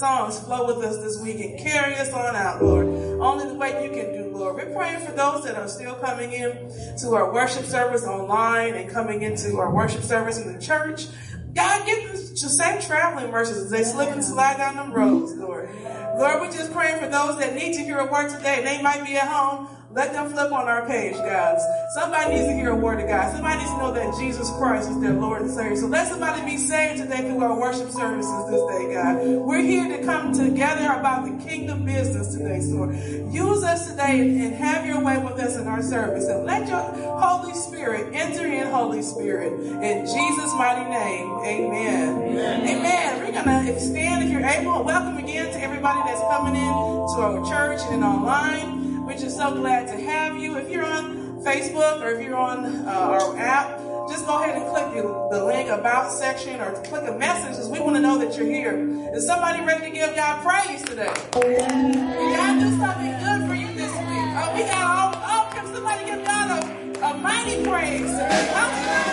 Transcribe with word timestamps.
songs 0.00 0.38
flow 0.40 0.66
with 0.66 0.82
us 0.82 0.96
this 0.96 1.20
week 1.22 1.40
and 1.40 1.58
carry 1.58 1.94
us 1.94 2.10
on 2.12 2.34
out, 2.34 2.62
Lord. 2.62 2.86
Only 2.86 3.46
the 3.48 3.54
way 3.54 3.84
you 3.84 3.90
can 3.90 4.14
do, 4.14 4.34
Lord. 4.34 4.56
We're 4.56 4.74
praying 4.74 5.04
for 5.04 5.12
those 5.12 5.44
that 5.44 5.56
are 5.56 5.68
still 5.68 5.94
coming 5.96 6.32
in 6.32 6.72
to 7.00 7.14
our 7.14 7.30
worship 7.30 7.66
service 7.66 8.04
online 8.04 8.74
and 8.74 8.90
coming 8.90 9.20
into 9.20 9.58
our 9.58 9.72
worship 9.72 10.02
service 10.02 10.38
in 10.38 10.54
the 10.54 10.58
church. 10.58 11.06
God, 11.54 11.84
give 11.84 11.98
them 12.04 12.16
just 12.16 12.56
safe 12.56 12.86
traveling 12.86 13.30
mercies 13.30 13.58
as 13.58 13.70
they 13.70 13.84
slip 13.84 14.08
and 14.08 14.24
slide 14.24 14.56
down 14.56 14.76
them 14.76 14.92
roads, 14.92 15.34
Lord. 15.34 15.68
Lord, 16.16 16.40
we're 16.40 16.50
just 16.50 16.72
praying 16.72 16.98
for 16.98 17.08
those 17.08 17.38
that 17.38 17.54
need 17.54 17.74
to 17.74 17.80
hear 17.80 17.98
a 17.98 18.10
word 18.10 18.30
today. 18.30 18.62
They 18.64 18.80
might 18.80 19.04
be 19.04 19.16
at 19.16 19.28
home 19.28 19.68
let 19.92 20.12
them 20.12 20.30
flip 20.30 20.52
on 20.52 20.68
our 20.68 20.86
page, 20.86 21.14
guys. 21.14 21.60
Somebody 21.94 22.34
needs 22.36 22.46
to 22.46 22.54
hear 22.54 22.70
a 22.70 22.76
word 22.76 23.00
of 23.00 23.08
God. 23.08 23.32
Somebody 23.32 23.58
needs 23.58 23.70
to 23.70 23.78
know 23.78 23.92
that 23.92 24.16
Jesus 24.20 24.48
Christ 24.56 24.88
is 24.88 25.00
their 25.00 25.14
Lord 25.14 25.42
and 25.42 25.50
Savior. 25.50 25.74
So 25.76 25.88
let 25.88 26.06
somebody 26.06 26.44
be 26.44 26.58
saved 26.58 27.02
today 27.02 27.22
through 27.22 27.42
our 27.42 27.58
worship 27.58 27.90
services 27.90 28.50
this 28.50 28.62
day, 28.70 28.94
God. 28.94 29.16
We're 29.42 29.62
here 29.62 29.96
to 29.96 30.04
come 30.04 30.32
together 30.32 30.92
about 30.92 31.24
the 31.26 31.44
kingdom 31.44 31.84
business 31.84 32.32
today, 32.32 32.60
Lord. 32.66 32.94
Use 33.34 33.64
us 33.64 33.90
today 33.90 34.20
and 34.20 34.54
have 34.54 34.86
your 34.86 35.02
way 35.02 35.18
with 35.18 35.40
us 35.40 35.56
in 35.56 35.66
our 35.66 35.82
service. 35.82 36.26
And 36.28 36.44
let 36.44 36.68
your 36.68 36.82
Holy 37.18 37.54
Spirit 37.54 38.14
enter 38.14 38.46
in, 38.46 38.68
Holy 38.68 39.02
Spirit. 39.02 39.52
In 39.52 40.06
Jesus' 40.06 40.54
mighty 40.54 40.88
name, 40.88 41.30
amen. 41.44 42.22
Amen. 42.22 42.60
amen. 42.62 43.18
We're 43.24 43.32
going 43.32 43.66
to 43.66 43.72
extend, 43.72 44.22
if 44.22 44.30
you're 44.30 44.46
able, 44.46 44.84
welcome 44.84 45.16
again 45.18 45.46
to 45.46 45.60
everybody 45.60 46.00
that's 46.08 46.20
coming 46.30 46.54
in 46.54 46.62
to 46.62 47.16
our 47.18 47.44
church 47.50 47.80
and 47.90 48.04
online. 48.04 48.89
We're 49.10 49.18
just 49.18 49.36
so 49.36 49.52
glad 49.52 49.88
to 49.88 50.00
have 50.04 50.38
you. 50.38 50.56
If 50.56 50.70
you're 50.70 50.86
on 50.86 51.42
Facebook 51.42 52.00
or 52.00 52.10
if 52.10 52.22
you're 52.22 52.36
on 52.36 52.64
uh, 52.86 52.90
our 52.92 53.36
app, 53.36 53.80
just 54.08 54.24
go 54.24 54.40
ahead 54.40 54.54
and 54.54 54.70
click 54.70 54.94
the, 54.94 55.02
the 55.32 55.44
link 55.44 55.68
about 55.68 56.12
section 56.12 56.60
or 56.60 56.80
click 56.84 57.02
a 57.08 57.18
message 57.18 57.56
because 57.56 57.68
we 57.68 57.80
want 57.80 57.96
to 57.96 58.02
know 58.02 58.18
that 58.18 58.36
you're 58.36 58.46
here. 58.46 58.78
Is 59.12 59.26
somebody 59.26 59.64
ready 59.64 59.86
to 59.86 59.90
give 59.90 60.14
God 60.14 60.46
praise 60.46 60.82
today? 60.82 61.12
God 61.32 62.60
do 62.60 62.70
something 62.78 63.10
good 63.18 63.48
for 63.48 63.54
you 63.56 63.66
this 63.74 63.90
week. 63.90 64.30
Oh, 64.38 64.52
we 64.54 64.60
got 64.60 64.86
all, 64.86 65.12
oh, 65.26 65.50
can 65.54 65.66
somebody 65.74 66.04
give 66.04 66.24
God 66.24 66.62
a, 66.62 67.06
a 67.06 67.18
mighty 67.18 67.64
praise 67.64 68.12
today? 68.12 69.09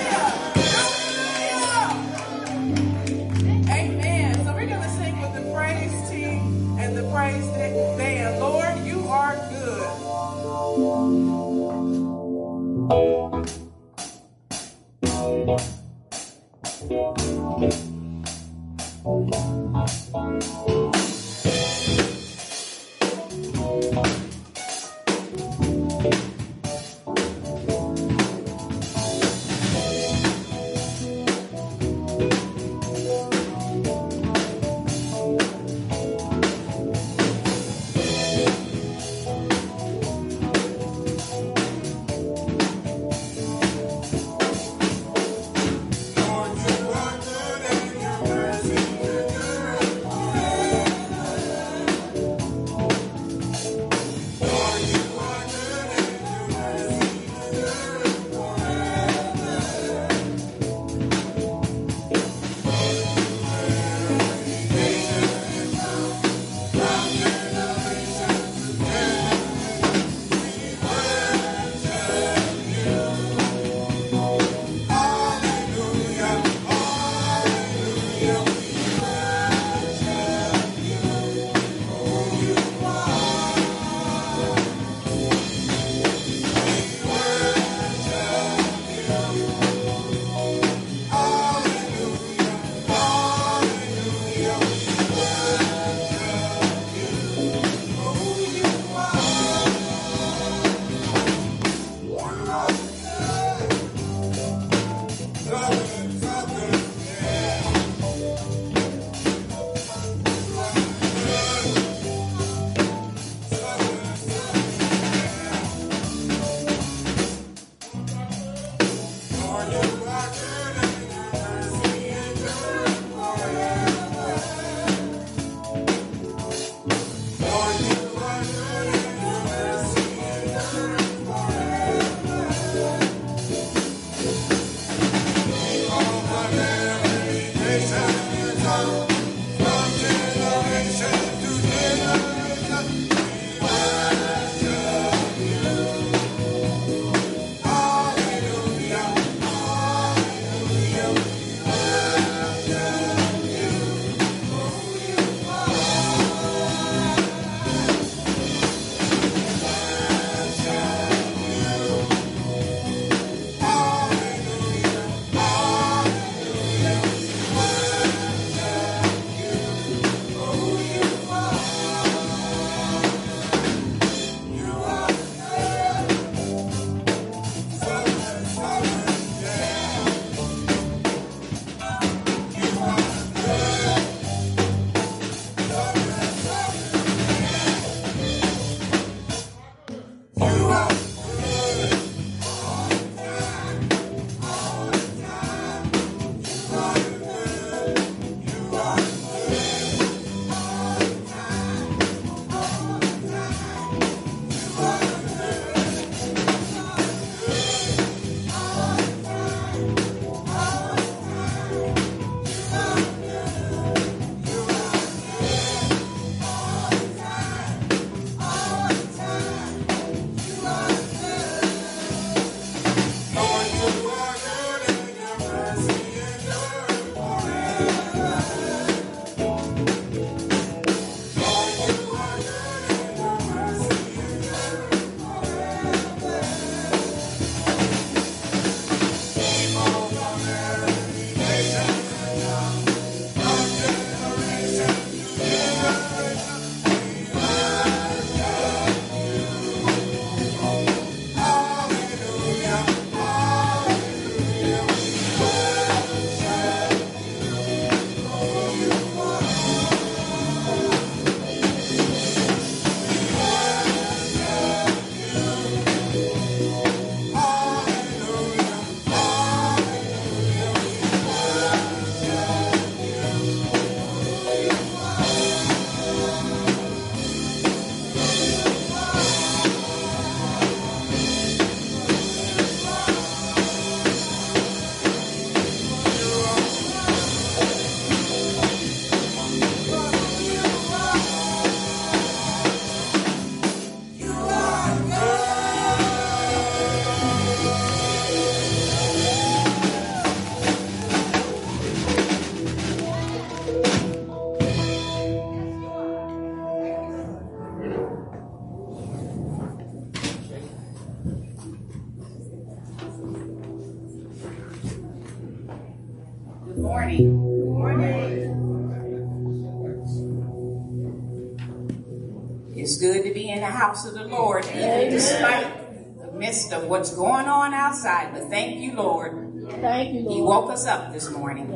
Us 330.77 330.85
up 330.85 331.11
this 331.11 331.31
morning. 331.31 331.73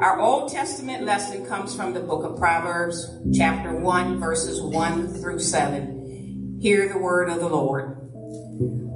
Our 0.00 0.18
Old 0.18 0.50
Testament 0.50 1.04
lesson 1.04 1.44
comes 1.44 1.76
from 1.76 1.92
the 1.92 2.00
book 2.00 2.24
of 2.24 2.38
Proverbs, 2.38 3.06
chapter 3.36 3.76
1, 3.76 4.18
verses 4.18 4.62
1 4.62 5.20
through 5.20 5.40
7. 5.40 6.58
Hear 6.62 6.88
the 6.88 6.96
word 6.96 7.28
of 7.28 7.40
the 7.40 7.50
Lord. 7.50 7.98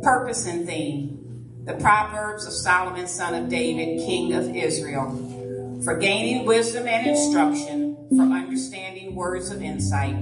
Purpose 0.03 0.47
and 0.47 0.67
theme 0.67 1.19
the 1.67 1.75
Proverbs 1.75 2.47
of 2.47 2.55
Solomon, 2.55 3.07
son 3.07 3.35
of 3.35 3.51
David, 3.51 3.99
king 4.07 4.33
of 4.33 4.49
Israel, 4.57 5.83
for 5.85 5.95
gaining 5.99 6.47
wisdom 6.47 6.89
and 6.89 7.07
instruction, 7.07 7.99
for 8.17 8.23
understanding 8.23 9.15
words 9.15 9.51
of 9.51 9.61
insight, 9.61 10.17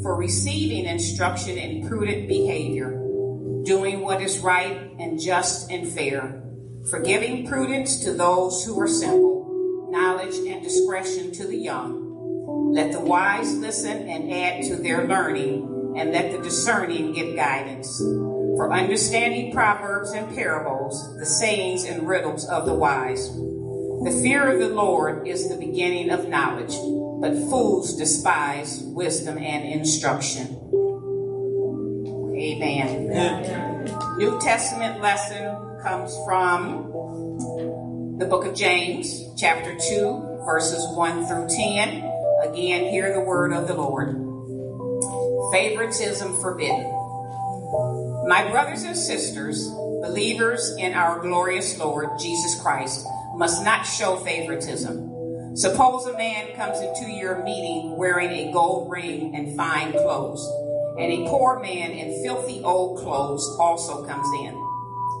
for 0.00 0.16
receiving 0.16 0.86
instruction 0.86 1.58
in 1.58 1.86
prudent 1.86 2.28
behavior, 2.28 2.92
doing 3.66 4.00
what 4.00 4.22
is 4.22 4.38
right 4.38 4.90
and 4.98 5.20
just 5.20 5.70
and 5.70 5.86
fair, 5.86 6.39
for 6.90 6.98
giving 7.00 7.46
prudence 7.46 8.02
to 8.04 8.12
those 8.12 8.64
who 8.64 8.78
are 8.80 8.88
simple, 8.88 9.88
knowledge 9.90 10.34
and 10.34 10.62
discretion 10.62 11.30
to 11.32 11.46
the 11.46 11.56
young. 11.56 12.72
Let 12.74 12.90
the 12.90 13.00
wise 13.00 13.54
listen 13.56 14.08
and 14.08 14.32
add 14.32 14.64
to 14.64 14.76
their 14.76 15.06
learning, 15.06 15.94
and 15.96 16.12
let 16.12 16.32
the 16.32 16.38
discerning 16.38 17.12
give 17.12 17.36
guidance 17.36 17.98
for 17.98 18.72
understanding 18.72 19.52
proverbs 19.52 20.12
and 20.12 20.34
parables, 20.34 21.16
the 21.18 21.26
sayings 21.26 21.84
and 21.84 22.08
riddles 22.08 22.48
of 22.48 22.66
the 22.66 22.74
wise. 22.74 23.32
The 23.32 24.18
fear 24.22 24.52
of 24.52 24.60
the 24.60 24.74
Lord 24.74 25.28
is 25.28 25.48
the 25.48 25.56
beginning 25.56 26.10
of 26.10 26.28
knowledge, 26.28 26.74
but 27.20 27.34
fools 27.48 27.96
despise 27.96 28.80
wisdom 28.82 29.38
and 29.38 29.64
instruction. 29.64 30.56
Amen. 32.36 33.10
Amen. 33.10 34.16
New 34.16 34.40
Testament 34.40 35.00
lesson 35.00 35.69
comes 35.82 36.14
from 36.26 36.92
the 38.18 38.26
book 38.26 38.44
of 38.44 38.54
James, 38.54 39.24
chapter 39.38 39.74
2, 39.88 40.42
verses 40.44 40.84
1 40.94 41.26
through 41.26 41.48
10. 41.48 41.88
Again, 42.42 42.90
hear 42.90 43.14
the 43.14 43.20
word 43.20 43.52
of 43.52 43.66
the 43.66 43.74
Lord. 43.74 44.08
Favoritism 45.52 46.38
forbidden. 46.40 46.84
My 48.28 48.46
brothers 48.50 48.82
and 48.82 48.96
sisters, 48.96 49.68
believers 50.02 50.74
in 50.78 50.92
our 50.92 51.20
glorious 51.20 51.78
Lord 51.78 52.10
Jesus 52.20 52.60
Christ, 52.60 53.06
must 53.34 53.64
not 53.64 53.84
show 53.84 54.16
favoritism. 54.16 55.56
Suppose 55.56 56.06
a 56.06 56.12
man 56.16 56.54
comes 56.56 56.80
into 56.80 57.10
your 57.10 57.42
meeting 57.42 57.96
wearing 57.96 58.30
a 58.30 58.52
gold 58.52 58.90
ring 58.90 59.34
and 59.34 59.56
fine 59.56 59.92
clothes, 59.92 60.46
and 60.98 61.10
a 61.10 61.28
poor 61.28 61.58
man 61.60 61.92
in 61.92 62.22
filthy 62.22 62.60
old 62.62 62.98
clothes 62.98 63.56
also 63.58 64.04
comes 64.04 64.28
in. 64.40 64.69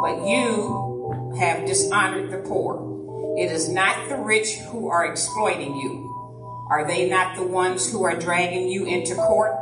But 0.00 0.26
you 0.26 1.34
have 1.38 1.66
dishonored 1.66 2.30
the 2.30 2.38
poor. 2.48 3.36
It 3.38 3.50
is 3.50 3.68
not 3.68 4.08
the 4.08 4.16
rich 4.16 4.56
who 4.70 4.88
are 4.88 5.06
exploiting 5.06 5.76
you. 5.76 6.04
Are 6.70 6.86
they 6.86 7.08
not 7.08 7.36
the 7.36 7.46
ones 7.46 7.90
who 7.90 8.04
are 8.04 8.18
dragging 8.18 8.68
you 8.68 8.84
into 8.84 9.14
court? 9.14 9.52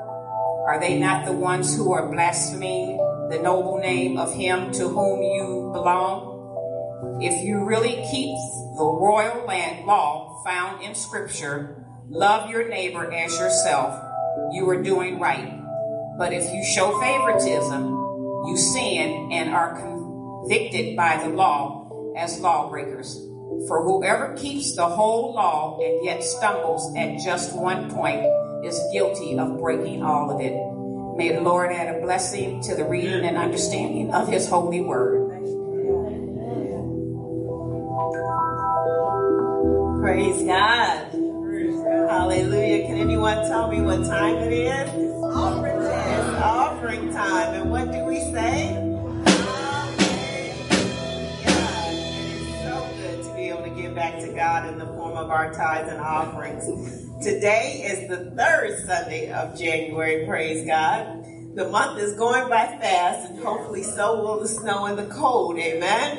Are 0.66 0.80
they 0.80 0.98
not 0.98 1.24
the 1.24 1.32
ones 1.32 1.76
who 1.76 1.92
are 1.92 2.10
blaspheming 2.10 2.96
the 3.30 3.38
noble 3.42 3.78
name 3.78 4.18
of 4.18 4.34
him 4.34 4.72
to 4.72 4.88
whom 4.88 5.22
you 5.22 5.70
belong? 5.72 7.20
If 7.22 7.44
you 7.44 7.64
really 7.64 8.04
keep 8.10 8.36
the 8.76 8.84
royal 8.84 9.46
land 9.46 9.86
law 9.86 10.42
found 10.44 10.82
in 10.82 10.94
scripture, 10.94 11.84
love 12.08 12.50
your 12.50 12.68
neighbor 12.68 13.12
as 13.12 13.38
yourself, 13.38 14.02
you 14.52 14.68
are 14.68 14.82
doing 14.82 15.18
right. 15.18 15.52
But 16.18 16.32
if 16.32 16.52
you 16.52 16.64
show 16.64 16.98
favoritism, 17.00 17.88
you 18.46 18.56
sin 18.56 19.32
and 19.32 19.50
are 19.50 19.95
convicted 20.46 20.96
by 20.96 21.16
the 21.22 21.28
law 21.28 22.14
as 22.16 22.38
lawbreakers. 22.40 23.16
For 23.66 23.82
whoever 23.82 24.36
keeps 24.36 24.76
the 24.76 24.86
whole 24.86 25.34
law 25.34 25.78
and 25.80 26.04
yet 26.04 26.22
stumbles 26.22 26.94
at 26.96 27.18
just 27.18 27.56
one 27.56 27.90
point 27.90 28.24
is 28.64 28.80
guilty 28.92 29.36
of 29.38 29.58
breaking 29.58 30.02
all 30.02 30.30
of 30.30 30.40
it. 30.40 30.54
May 31.16 31.34
the 31.34 31.40
Lord 31.40 31.72
add 31.72 31.96
a 31.96 32.00
blessing 32.00 32.62
to 32.62 32.74
the 32.76 32.84
reading 32.84 33.24
and 33.24 33.36
understanding 33.36 34.12
of 34.12 34.28
his 34.28 34.48
holy 34.48 34.80
word. 34.80 35.30
Praise 40.00 40.42
God. 40.44 41.10
Hallelujah. 42.08 42.86
Can 42.86 42.98
anyone 42.98 43.36
tell 43.48 43.68
me 43.68 43.80
what 43.80 44.04
time 44.06 44.36
it 44.36 44.52
is? 44.52 44.90
It's 44.94 45.24
offering 45.24 45.76
time. 45.76 46.20
It's 46.20 46.42
offering 46.42 47.12
time. 47.12 47.54
And 47.54 47.70
what 47.70 47.90
do 47.90 48.04
we 48.04 48.20
say? 48.20 48.85
Back 53.96 54.20
to 54.20 54.30
God 54.34 54.68
in 54.68 54.78
the 54.78 54.84
form 54.84 55.16
of 55.16 55.30
our 55.30 55.50
tithes 55.54 55.90
and 55.90 55.98
offerings. 55.98 56.66
Today 57.24 57.82
is 57.82 58.10
the 58.10 58.30
third 58.32 58.78
Sunday 58.84 59.32
of 59.32 59.58
January, 59.58 60.26
praise 60.26 60.66
God. 60.66 61.24
The 61.56 61.70
month 61.70 61.98
is 61.98 62.12
going 62.12 62.50
by 62.50 62.66
fast, 62.66 63.30
and 63.30 63.38
hopefully 63.38 63.82
so 63.82 64.20
will 64.20 64.40
the 64.40 64.46
snow 64.46 64.84
and 64.84 64.98
the 64.98 65.06
cold, 65.06 65.58
amen? 65.58 66.18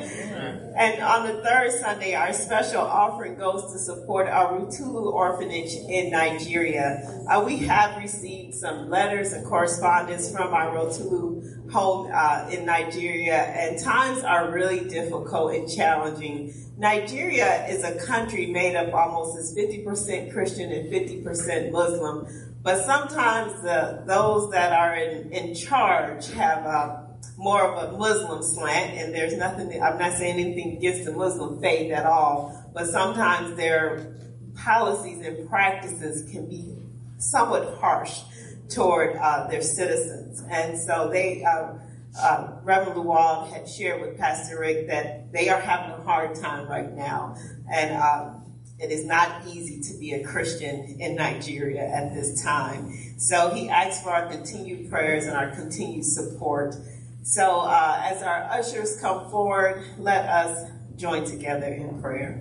And 0.76 1.00
on 1.00 1.28
the 1.28 1.40
third 1.44 1.70
Sunday, 1.80 2.14
our 2.14 2.32
special 2.32 2.80
offering 2.80 3.36
goes 3.36 3.72
to 3.72 3.78
support 3.78 4.26
our 4.26 4.58
Rutulu 4.58 5.12
orphanage 5.12 5.74
in 5.88 6.10
Nigeria. 6.10 7.08
Uh, 7.30 7.44
we 7.46 7.58
have 7.58 8.02
received 8.02 8.56
some 8.56 8.90
letters 8.90 9.32
and 9.32 9.46
correspondence 9.46 10.28
from 10.28 10.52
our 10.52 10.74
Rutulu 10.74 11.70
home 11.70 12.10
uh, 12.12 12.48
in 12.50 12.66
Nigeria, 12.66 13.36
and 13.36 13.78
times 13.80 14.24
are 14.24 14.50
really 14.50 14.88
difficult 14.88 15.54
and 15.54 15.70
challenging. 15.70 16.52
Nigeria 16.78 17.64
is 17.68 17.84
a 17.84 18.04
country 18.04 18.46
made 18.46 18.74
up 18.74 18.92
almost 18.92 19.38
as 19.38 19.54
50% 19.56 20.32
Christian 20.32 20.72
and 20.72 20.92
50% 20.92 21.70
Muslim, 21.70 22.26
but 22.62 22.84
sometimes 22.84 23.62
the, 23.62 24.02
those 24.06 24.50
that 24.50 24.72
are 24.72 24.96
in, 24.96 25.32
in 25.32 25.54
charge 25.54 26.30
have 26.32 26.64
a, 26.64 27.08
more 27.36 27.62
of 27.62 27.94
a 27.94 27.96
Muslim 27.96 28.42
slant, 28.42 28.98
and 28.98 29.14
there's 29.14 29.36
nothing, 29.36 29.82
I'm 29.82 29.98
not 29.98 30.12
saying 30.12 30.38
anything 30.38 30.76
against 30.76 31.04
the 31.04 31.12
Muslim 31.12 31.60
faith 31.60 31.92
at 31.92 32.04
all, 32.04 32.70
but 32.74 32.86
sometimes 32.86 33.56
their 33.56 34.14
policies 34.56 35.24
and 35.24 35.48
practices 35.48 36.30
can 36.30 36.48
be 36.48 36.76
somewhat 37.18 37.78
harsh 37.78 38.22
toward 38.68 39.16
uh, 39.16 39.46
their 39.48 39.62
citizens. 39.62 40.42
And 40.50 40.78
so 40.78 41.10
they, 41.10 41.44
uh, 41.44 41.74
uh, 42.20 42.58
Reverend 42.64 42.98
Lawal 42.98 43.52
had 43.52 43.68
shared 43.68 44.00
with 44.00 44.18
Pastor 44.18 44.58
Rick 44.58 44.88
that 44.88 45.32
they 45.32 45.48
are 45.48 45.60
having 45.60 45.92
a 45.92 46.02
hard 46.02 46.34
time 46.34 46.68
right 46.68 46.92
now. 46.92 47.36
And 47.72 47.96
um, 47.96 48.37
it 48.78 48.90
is 48.92 49.04
not 49.04 49.46
easy 49.46 49.80
to 49.92 49.98
be 49.98 50.12
a 50.12 50.24
Christian 50.24 50.96
in 51.00 51.16
Nigeria 51.16 51.82
at 51.82 52.14
this 52.14 52.42
time. 52.42 52.94
So 53.18 53.50
he 53.50 53.68
asks 53.68 54.02
for 54.02 54.10
our 54.10 54.28
continued 54.28 54.88
prayers 54.88 55.26
and 55.26 55.36
our 55.36 55.50
continued 55.50 56.04
support. 56.04 56.76
So 57.22 57.60
uh, 57.60 58.00
as 58.04 58.22
our 58.22 58.44
ushers 58.44 59.00
come 59.00 59.30
forward, 59.30 59.84
let 59.98 60.24
us 60.26 60.70
join 60.96 61.24
together 61.24 61.66
in 61.66 62.00
prayer. 62.00 62.40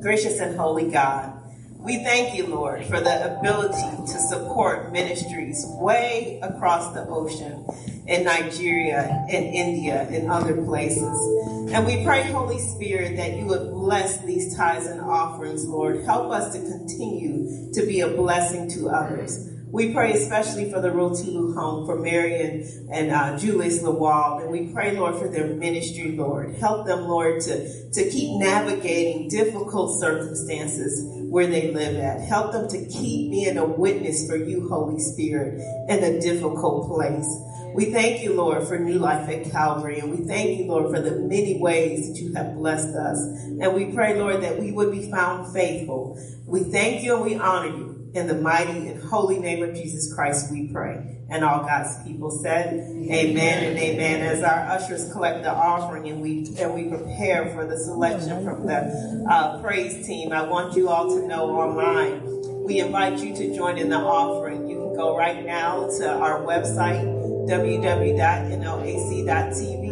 Gracious 0.00 0.38
and 0.38 0.56
holy 0.56 0.90
God, 0.90 1.43
we 1.84 2.02
thank 2.02 2.34
you, 2.34 2.46
Lord, 2.46 2.86
for 2.86 2.98
the 2.98 3.38
ability 3.38 4.10
to 4.10 4.18
support 4.18 4.90
ministries 4.90 5.66
way 5.68 6.40
across 6.42 6.94
the 6.94 7.06
ocean 7.06 7.66
in 8.06 8.24
Nigeria, 8.24 9.26
in 9.28 9.44
India, 9.44 10.08
in 10.08 10.30
other 10.30 10.62
places. 10.64 11.70
And 11.70 11.84
we 11.84 12.02
pray, 12.02 12.22
Holy 12.22 12.58
Spirit, 12.58 13.16
that 13.18 13.36
you 13.36 13.44
would 13.44 13.70
bless 13.70 14.18
these 14.24 14.56
tithes 14.56 14.86
and 14.86 15.02
offerings, 15.02 15.66
Lord. 15.66 16.04
Help 16.04 16.32
us 16.32 16.54
to 16.54 16.60
continue 16.60 17.70
to 17.74 17.84
be 17.84 18.00
a 18.00 18.08
blessing 18.08 18.70
to 18.70 18.88
others. 18.88 19.50
We 19.74 19.92
pray 19.92 20.12
especially 20.12 20.70
for 20.70 20.80
the 20.80 20.90
Rotulu 20.90 21.52
home, 21.54 21.84
for 21.84 21.98
Marion 21.98 22.62
and, 22.62 22.90
and 22.92 23.10
uh, 23.10 23.36
Julius 23.36 23.82
Lawal. 23.82 24.40
And 24.40 24.50
we 24.52 24.72
pray, 24.72 24.96
Lord, 24.96 25.16
for 25.16 25.28
their 25.28 25.48
ministry, 25.48 26.12
Lord. 26.12 26.54
Help 26.60 26.86
them, 26.86 27.08
Lord, 27.08 27.40
to, 27.42 27.90
to 27.90 28.08
keep 28.08 28.38
navigating 28.38 29.28
difficult 29.28 30.00
circumstances 30.00 31.13
where 31.34 31.48
they 31.48 31.72
live 31.72 31.96
at. 31.96 32.20
Help 32.20 32.52
them 32.52 32.68
to 32.68 32.86
keep 32.86 33.32
being 33.32 33.58
a 33.58 33.64
witness 33.64 34.24
for 34.28 34.36
you, 34.36 34.68
Holy 34.68 35.00
Spirit, 35.00 35.60
in 35.88 36.04
a 36.04 36.20
difficult 36.20 36.86
place. 36.88 37.26
We 37.74 37.86
thank 37.86 38.22
you, 38.22 38.34
Lord, 38.34 38.68
for 38.68 38.78
new 38.78 39.00
life 39.00 39.28
at 39.28 39.50
Calvary. 39.50 39.98
And 39.98 40.16
we 40.16 40.28
thank 40.28 40.60
you, 40.60 40.66
Lord, 40.66 40.94
for 40.94 41.00
the 41.00 41.10
many 41.10 41.58
ways 41.60 42.06
that 42.06 42.22
you 42.22 42.32
have 42.34 42.54
blessed 42.54 42.94
us. 42.94 43.18
And 43.18 43.74
we 43.74 43.86
pray, 43.86 44.16
Lord, 44.16 44.44
that 44.44 44.60
we 44.60 44.70
would 44.70 44.92
be 44.92 45.10
found 45.10 45.52
faithful. 45.52 46.22
We 46.46 46.62
thank 46.62 47.02
you 47.02 47.16
and 47.16 47.24
we 47.24 47.34
honor 47.34 47.76
you. 47.76 48.12
In 48.14 48.28
the 48.28 48.34
mighty 48.36 48.86
and 48.86 49.02
holy 49.02 49.40
name 49.40 49.64
of 49.64 49.74
Jesus 49.74 50.14
Christ, 50.14 50.52
we 50.52 50.68
pray. 50.68 51.13
And 51.30 51.42
all 51.42 51.62
God's 51.62 52.02
people 52.04 52.30
said, 52.30 52.74
Amen 52.74 53.64
and 53.64 53.78
Amen. 53.78 54.20
As 54.20 54.42
our 54.42 54.68
ushers 54.68 55.10
collect 55.10 55.42
the 55.42 55.52
offering 55.52 56.08
and 56.08 56.20
we 56.20 56.54
and 56.58 56.74
we 56.74 56.88
prepare 56.88 57.50
for 57.54 57.66
the 57.66 57.78
selection 57.78 58.44
from 58.44 58.66
the 58.66 59.26
uh, 59.30 59.60
praise 59.62 60.06
team, 60.06 60.32
I 60.32 60.42
want 60.42 60.76
you 60.76 60.88
all 60.88 61.08
to 61.08 61.26
know 61.26 61.50
online. 61.50 62.22
We 62.64 62.80
invite 62.80 63.18
you 63.18 63.34
to 63.34 63.54
join 63.56 63.78
in 63.78 63.88
the 63.88 63.98
offering. 63.98 64.68
You 64.68 64.76
can 64.76 64.94
go 64.96 65.16
right 65.16 65.44
now 65.44 65.88
to 65.98 66.12
our 66.12 66.40
website 66.40 67.24
www.nlac.tv 67.48 68.54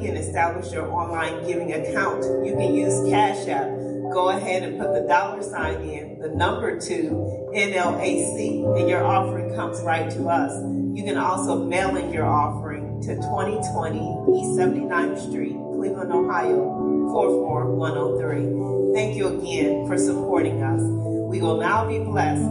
and 0.09 0.19
establish 0.19 0.73
your 0.73 0.91
online 0.91 1.47
giving 1.47 1.73
account. 1.73 2.25
You 2.47 2.55
can 2.57 2.75
use 2.75 3.09
Cash 3.11 3.47
App. 3.49 3.69
Go 4.13 4.31
ahead 4.31 4.63
and 4.63 4.79
put 4.79 4.93
the 4.95 5.07
dollar 5.07 5.43
sign 5.43 5.83
in, 5.83 6.19
the 6.19 6.29
number 6.29 6.79
two, 6.79 7.11
NLAC, 7.55 8.79
and 8.79 8.89
your 8.89 9.05
offering 9.05 9.55
comes 9.55 9.81
right 9.83 10.11
to 10.11 10.29
us. 10.29 10.53
You 10.95 11.05
can 11.05 11.17
also 11.17 11.65
mail 11.65 11.97
in 11.97 12.13
your 12.13 12.27
offering 12.27 13.01
to 13.03 13.15
2020 13.17 13.99
East 13.99 14.59
79th 14.59 15.19
Street, 15.27 15.57
Cleveland, 15.75 16.13
Ohio, 16.13 17.09
44103. 17.13 18.95
Thank 18.95 19.17
you 19.17 19.29
again 19.29 19.87
for 19.87 19.97
supporting 19.97 20.63
us. 20.63 20.83
We 20.83 21.41
will 21.41 21.57
now 21.59 21.89
be 21.89 21.99
blessed 21.99 22.45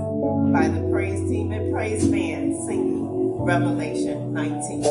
by 0.51 0.67
the 0.69 0.89
praise 0.91 1.19
team 1.29 1.51
and 1.51 1.71
praise 1.71 2.07
band 2.07 2.55
singing 2.65 3.43
Revelation 3.43 4.33
19. 4.33 4.81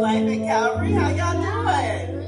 Life 0.00 0.28
at 0.28 0.38
Calvary. 0.46 0.92
How 0.92 1.10
y'all 1.10 1.34
doing? 1.42 2.22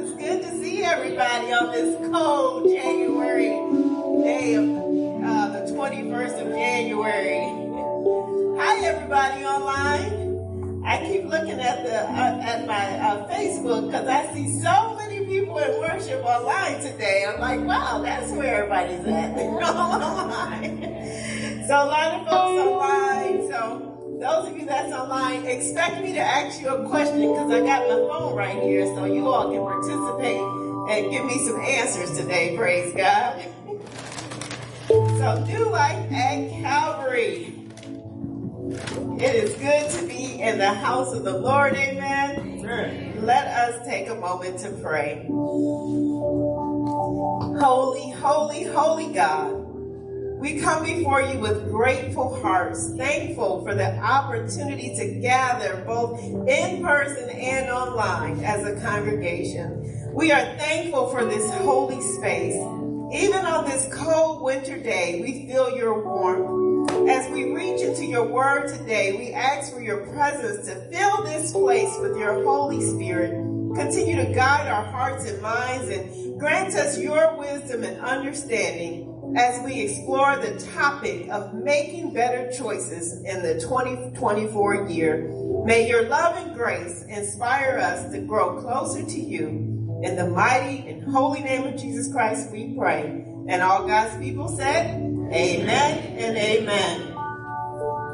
It's 0.00 0.14
good 0.16 0.40
to 0.40 0.50
see 0.62 0.82
everybody 0.82 1.52
on 1.52 1.70
this 1.72 1.94
cold 2.10 2.66
January 2.66 3.50
day 4.24 4.54
of 4.54 4.64
uh, 4.64 5.60
the 5.60 5.70
21st 5.74 6.40
of 6.40 6.48
January. 6.54 7.44
Hi, 8.58 8.82
everybody 8.82 9.44
online. 9.44 10.82
I 10.86 11.06
keep 11.06 11.24
looking 11.26 11.60
at 11.60 11.84
the 11.84 11.96
uh, 12.00 12.40
at 12.40 12.66
my 12.66 12.98
uh, 12.98 13.28
Facebook 13.28 13.90
because 13.90 14.08
I 14.08 14.32
see 14.32 14.58
so 14.62 14.94
many 14.96 15.26
people 15.26 15.58
in 15.58 15.78
worship 15.80 16.24
online 16.24 16.80
today. 16.80 17.26
I'm 17.28 17.40
like, 17.40 17.60
wow, 17.60 18.00
that's 18.02 18.32
where 18.32 18.64
everybody's 18.64 19.06
at. 19.06 19.34
They're 19.36 19.62
all 19.62 20.02
online. 20.02 20.80
So 21.68 21.74
a 21.74 21.84
lot 21.84 22.14
of 22.14 22.26
folks 22.26 22.58
online. 22.58 23.13
Those 24.20 24.48
of 24.48 24.56
you 24.56 24.64
that's 24.64 24.92
online, 24.92 25.44
expect 25.44 26.02
me 26.02 26.12
to 26.12 26.20
ask 26.20 26.60
you 26.60 26.68
a 26.68 26.88
question 26.88 27.20
because 27.20 27.50
I 27.50 27.60
got 27.60 27.88
my 27.88 27.96
phone 28.08 28.36
right 28.36 28.62
here 28.62 28.86
so 28.94 29.06
you 29.06 29.26
all 29.28 29.50
can 29.50 29.60
participate 29.60 30.40
and 30.90 31.10
give 31.10 31.24
me 31.24 31.44
some 31.44 31.60
answers 31.60 32.16
today. 32.16 32.56
Praise 32.56 32.94
God. 32.94 33.44
So 34.86 35.44
do 35.48 35.70
life 35.70 36.12
at 36.12 36.50
Calvary. 36.50 37.54
It 39.18 39.34
is 39.34 39.54
good 39.54 39.90
to 39.98 40.06
be 40.06 40.42
in 40.42 40.58
the 40.58 40.74
house 40.74 41.14
of 41.14 41.24
the 41.24 41.38
Lord. 41.38 41.74
Amen. 41.74 42.60
Let 43.22 43.46
us 43.46 43.86
take 43.86 44.10
a 44.10 44.14
moment 44.14 44.58
to 44.60 44.70
pray. 44.82 45.24
Holy, 47.58 48.10
holy, 48.10 48.64
holy 48.64 49.12
God. 49.14 49.63
We 50.44 50.60
come 50.60 50.84
before 50.84 51.22
you 51.22 51.38
with 51.38 51.70
grateful 51.70 52.38
hearts, 52.42 52.94
thankful 52.98 53.64
for 53.64 53.74
the 53.74 53.96
opportunity 53.96 54.94
to 54.94 55.18
gather 55.22 55.82
both 55.86 56.20
in 56.20 56.84
person 56.84 57.30
and 57.30 57.70
online 57.70 58.44
as 58.44 58.62
a 58.66 58.78
congregation. 58.78 60.12
We 60.12 60.32
are 60.32 60.44
thankful 60.58 61.08
for 61.08 61.24
this 61.24 61.50
holy 61.54 61.98
space. 62.02 62.56
Even 63.10 63.46
on 63.46 63.64
this 63.64 63.88
cold 63.90 64.42
winter 64.42 64.76
day, 64.76 65.22
we 65.22 65.46
feel 65.50 65.74
your 65.78 66.04
warmth. 66.04 66.90
As 67.08 67.32
we 67.32 67.50
reach 67.54 67.80
into 67.80 68.04
your 68.04 68.26
word 68.26 68.68
today, 68.68 69.16
we 69.16 69.32
ask 69.32 69.72
for 69.72 69.80
your 69.80 70.06
presence 70.08 70.66
to 70.66 70.74
fill 70.92 71.24
this 71.24 71.52
place 71.52 71.96
with 72.00 72.18
your 72.18 72.44
Holy 72.44 72.82
Spirit. 72.82 73.30
Continue 73.76 74.16
to 74.16 74.34
guide 74.34 74.68
our 74.68 74.84
hearts 74.84 75.26
and 75.26 75.40
minds 75.40 75.88
and 75.88 76.38
grant 76.38 76.74
us 76.74 76.98
your 76.98 77.34
wisdom 77.38 77.82
and 77.82 77.98
understanding 78.02 79.13
as 79.36 79.64
we 79.64 79.80
explore 79.80 80.36
the 80.36 80.58
topic 80.74 81.28
of 81.30 81.54
making 81.54 82.12
better 82.12 82.50
choices 82.52 83.14
in 83.24 83.42
the 83.42 83.60
2024 83.60 84.88
year. 84.88 85.28
May 85.64 85.88
your 85.88 86.08
love 86.08 86.36
and 86.36 86.54
grace 86.54 87.04
inspire 87.08 87.78
us 87.78 88.12
to 88.12 88.20
grow 88.20 88.60
closer 88.60 89.04
to 89.04 89.20
you. 89.20 90.00
In 90.02 90.16
the 90.16 90.28
mighty 90.28 90.88
and 90.88 91.02
holy 91.12 91.40
name 91.40 91.66
of 91.66 91.80
Jesus 91.80 92.12
Christ, 92.12 92.52
we 92.52 92.74
pray. 92.76 93.24
And 93.48 93.62
all 93.62 93.86
God's 93.86 94.22
people 94.22 94.48
said, 94.48 95.00
Amen 95.32 95.98
and 96.18 96.36
Amen. 96.36 97.12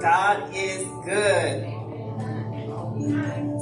God 0.00 0.54
is 0.54 0.83
good. 1.04 1.80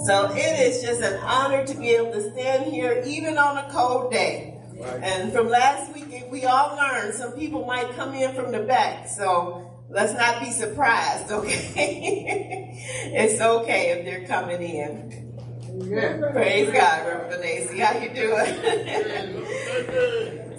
So 0.07 0.31
it 0.33 0.61
is 0.61 0.83
just 0.83 1.03
an 1.03 1.19
honor 1.23 1.67
to 1.67 1.75
be 1.75 1.91
able 1.91 2.13
to 2.13 2.31
stand 2.33 2.73
here 2.73 3.03
even 3.05 3.37
on 3.37 3.57
a 3.57 3.69
cold 3.71 4.13
day. 4.13 4.58
And 4.81 5.33
from 5.33 5.49
last 5.49 5.93
week, 5.93 6.27
we 6.31 6.45
all 6.45 6.77
learned 6.77 7.15
some 7.15 7.33
people 7.33 7.67
might 7.67 7.91
come 7.97 8.15
in 8.15 8.35
from 8.35 8.53
the 8.53 8.61
back. 8.61 9.09
So 9.09 9.71
let's 9.89 10.15
not 10.15 10.41
be 10.41 10.51
surprised, 10.51 11.33
okay? 11.39 12.81
it's 13.15 13.41
okay 13.41 13.91
if 13.91 14.05
they're 14.05 14.27
coming 14.27 14.63
in. 14.63 15.25
Yeah. 15.81 16.31
Praise 16.33 16.71
God, 16.73 17.07
Reverend 17.07 17.43
Nancy. 17.43 17.79
How 17.79 17.99
you 17.99 18.09
doing? 18.15 18.55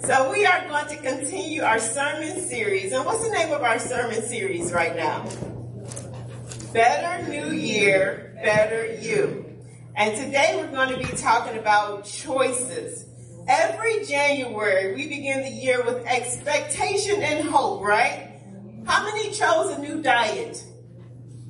so 0.02 0.30
we 0.30 0.46
are 0.46 0.66
going 0.68 0.86
to 0.86 0.96
continue 0.96 1.62
our 1.62 1.78
sermon 1.78 2.40
series. 2.40 2.92
And 2.92 3.04
what's 3.04 3.26
the 3.26 3.34
name 3.34 3.52
of 3.52 3.62
our 3.62 3.78
sermon 3.78 4.22
series 4.22 4.72
right 4.72 4.96
now? 4.96 5.28
Better 6.72 7.28
New 7.28 7.50
Year, 7.52 8.38
Better 8.42 8.94
You. 8.94 9.46
And 9.94 10.16
today 10.16 10.54
we're 10.56 10.70
going 10.70 10.88
to 10.90 10.96
be 10.96 11.16
talking 11.16 11.58
about 11.58 12.04
choices. 12.04 13.04
Every 13.50 14.04
January, 14.04 14.94
we 14.94 15.08
begin 15.08 15.42
the 15.42 15.50
year 15.50 15.84
with 15.84 16.06
expectation 16.06 17.20
and 17.20 17.48
hope, 17.48 17.82
right? 17.82 18.30
How 18.86 19.02
many 19.02 19.32
chose 19.32 19.76
a 19.76 19.78
new 19.80 20.00
diet? 20.00 20.62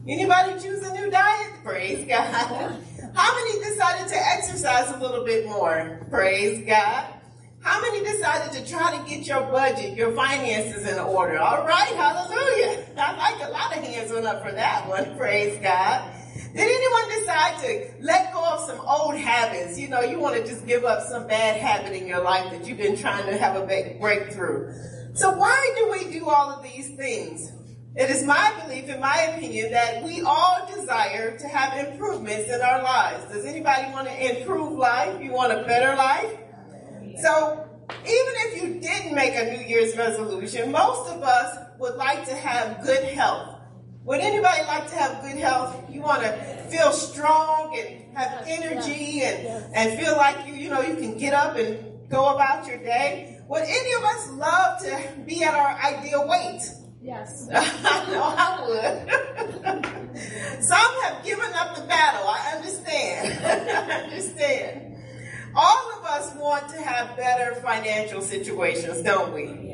Anybody 0.09 0.59
choose 0.59 0.83
a 0.83 0.95
new 0.95 1.11
diet? 1.11 1.53
Praise 1.63 2.09
God. 2.09 2.81
How 3.15 3.35
many 3.35 3.63
decided 3.63 4.09
to 4.09 4.17
exercise 4.17 4.91
a 4.97 4.99
little 4.99 5.27
bit 5.27 5.45
more? 5.45 6.01
Praise 6.09 6.67
God. 6.67 7.05
How 7.61 7.83
many 7.83 8.03
decided 8.03 8.53
to 8.55 8.73
try 8.73 8.97
to 8.97 9.07
get 9.07 9.27
your 9.27 9.43
budget, 9.51 9.95
your 9.95 10.13
finances 10.13 10.91
in 10.91 10.99
order? 10.99 11.39
All 11.39 11.67
right, 11.67 11.95
hallelujah. 11.97 12.83
I 12.97 13.17
like 13.19 13.47
a 13.47 13.53
lot 13.53 13.77
of 13.77 13.85
hands 13.85 14.11
went 14.11 14.25
up 14.25 14.43
for 14.43 14.53
that 14.53 14.89
one. 14.89 15.19
Praise 15.19 15.61
God. 15.63 16.15
Did 16.53 16.57
anyone 16.57 17.21
decide 17.21 17.61
to 17.63 18.05
let 18.05 18.33
go 18.33 18.45
of 18.45 18.61
some 18.69 18.81
old 18.81 19.17
habits? 19.17 19.79
You 19.79 19.89
know, 19.89 20.01
you 20.01 20.19
want 20.19 20.37
to 20.37 20.47
just 20.47 20.67
give 20.67 20.85
up 20.85 21.03
some 21.05 21.27
bad 21.27 21.61
habit 21.61 21.93
in 21.93 22.07
your 22.07 22.23
life 22.23 22.51
that 22.51 22.67
you've 22.67 22.79
been 22.79 22.97
trying 22.97 23.27
to 23.27 23.37
have 23.37 23.57
a 23.57 23.67
big 23.67 24.01
breakthrough. 24.01 24.73
So 25.15 25.33
why 25.33 25.75
do 25.77 25.91
we 25.91 26.13
do 26.13 26.29
all 26.29 26.51
of 26.51 26.63
these 26.63 26.97
things? 26.97 27.53
It 27.97 28.09
is 28.09 28.25
my 28.25 28.53
belief, 28.63 28.89
in 28.89 29.01
my 29.01 29.17
opinion, 29.35 29.73
that 29.73 30.05
we 30.05 30.23
all 30.23 30.69
desire 30.75 31.37
to 31.37 31.49
have 31.49 31.87
improvements 31.89 32.49
in 32.49 32.61
our 32.61 32.83
lives. 32.83 33.25
Does 33.33 33.45
anybody 33.45 33.91
want 33.93 34.07
to 34.09 34.41
improve 34.41 34.79
life? 34.79 35.21
You 35.21 35.33
want 35.33 35.53
a 35.53 35.65
better 35.65 35.97
life? 35.97 36.37
So 37.21 37.69
even 37.91 38.03
if 38.07 38.63
you 38.63 38.81
didn't 38.81 39.15
make 39.15 39.35
a 39.35 39.57
New 39.57 39.67
Year's 39.67 39.97
resolution, 39.97 40.71
most 40.71 41.11
of 41.11 41.23
us 41.23 41.59
would 41.79 41.97
like 41.97 42.25
to 42.27 42.35
have 42.35 42.83
good 42.85 43.05
health. 43.05 43.60
Would 44.05 44.21
anybody 44.21 44.63
like 44.67 44.89
to 44.91 44.97
have 44.97 45.23
good 45.23 45.37
health? 45.37 45.77
You 45.91 46.01
want 46.01 46.23
to 46.23 46.33
feel 46.71 46.91
strong 46.93 47.79
and 47.79 48.17
have 48.17 48.45
energy 48.47 49.23
and, 49.23 49.75
and 49.75 50.01
feel 50.01 50.17
like 50.17 50.47
you, 50.47 50.55
you 50.55 50.71
know, 50.71 50.81
you 50.81 50.97
can 50.97 51.19
get 51.19 51.35
up 51.35 51.57
and 51.57 52.09
go 52.09 52.35
about 52.35 52.67
your 52.67 52.79
day. 52.79 53.41
Would 53.49 53.63
any 53.63 53.93
of 53.95 54.03
us 54.05 54.31
love 54.33 54.81
to 54.83 55.23
be 55.27 55.45
at 55.45 55.55
our 55.55 55.79
ideal 55.79 56.27
weight? 56.27 56.63
Yes. 57.03 57.49
I 57.55 58.11
know 58.11 58.23
I 58.23 58.67
would. 58.67 60.17
Some 60.63 61.03
have 61.03 61.25
given 61.25 61.53
up 61.55 61.77
the 61.77 61.83
battle. 61.83 62.27
I 62.27 62.55
understand. 62.57 63.45
I 63.45 64.03
understand. 64.05 64.97
All 65.55 65.99
of 65.99 66.05
us 66.05 66.35
want 66.37 66.69
to 66.71 66.81
have 66.81 67.17
better 67.17 67.55
financial 67.57 68.23
situations, 68.23 69.03
don't 69.03 69.35
we? 69.35 69.71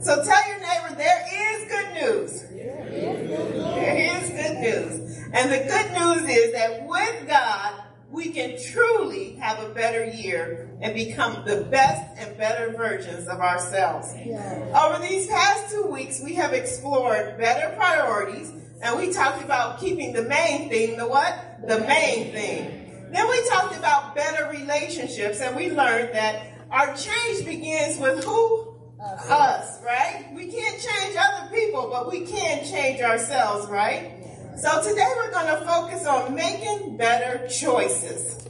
So 0.00 0.22
tell 0.22 0.48
your 0.48 0.60
neighbor 0.60 0.94
there 0.96 1.24
is 1.32 1.68
good 1.70 1.94
news. 1.94 2.42
There 2.50 3.96
is 3.96 4.30
good 4.30 4.58
news. 4.60 5.18
And 5.32 5.50
the 5.50 5.58
good 5.58 5.92
news 5.92 6.30
is 6.30 6.52
that 6.52 6.86
with 6.86 7.28
God, 7.28 7.82
we 8.10 8.30
can 8.30 8.56
truly 8.62 9.34
have 9.36 9.58
a 9.58 9.74
better 9.74 10.04
year 10.04 10.70
and 10.80 10.94
become 10.94 11.44
the 11.44 11.62
best 11.64 12.16
and 12.16 12.36
better 12.38 12.70
versions 12.76 13.26
of 13.26 13.40
ourselves. 13.40 14.12
Over 14.12 15.00
these 15.00 15.26
past 15.26 15.70
two 15.70 15.86
weeks, 15.86 16.20
we 16.22 16.34
have 16.34 16.52
explored 16.52 17.36
better 17.38 17.74
priorities 17.76 18.52
and 18.82 18.98
we 18.98 19.12
talked 19.12 19.42
about 19.42 19.80
keeping 19.80 20.12
the 20.12 20.22
main 20.22 20.68
thing, 20.68 20.96
the 20.96 21.06
what? 21.08 21.60
The 21.66 21.80
main 21.80 22.32
thing. 22.32 23.08
Then 23.10 23.28
we 23.28 23.48
talked 23.48 23.76
about 23.76 24.14
better 24.14 24.48
relationships 24.50 25.40
and 25.40 25.56
we 25.56 25.70
learned 25.70 26.14
that 26.14 26.52
our 26.70 26.94
change 26.94 27.44
begins 27.44 27.98
with 27.98 28.24
who? 28.24 28.73
Us. 29.04 29.30
Us, 29.30 29.82
right? 29.84 30.26
We 30.34 30.50
can't 30.50 30.80
change 30.80 31.16
other 31.18 31.54
people, 31.54 31.88
but 31.90 32.10
we 32.10 32.24
can 32.24 32.64
change 32.64 33.02
ourselves, 33.02 33.68
right? 33.68 34.12
So 34.56 34.82
today 34.82 35.06
we're 35.16 35.30
going 35.30 35.58
to 35.58 35.66
focus 35.66 36.06
on 36.06 36.34
making 36.34 36.96
better 36.96 37.46
choices. 37.48 38.48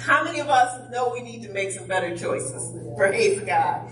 How 0.00 0.24
many 0.24 0.40
of 0.40 0.48
us 0.48 0.90
know 0.90 1.12
we 1.12 1.20
need 1.20 1.42
to 1.42 1.52
make 1.52 1.72
some 1.72 1.86
better 1.86 2.16
choices? 2.16 2.74
Praise 2.96 3.40
God. 3.42 3.90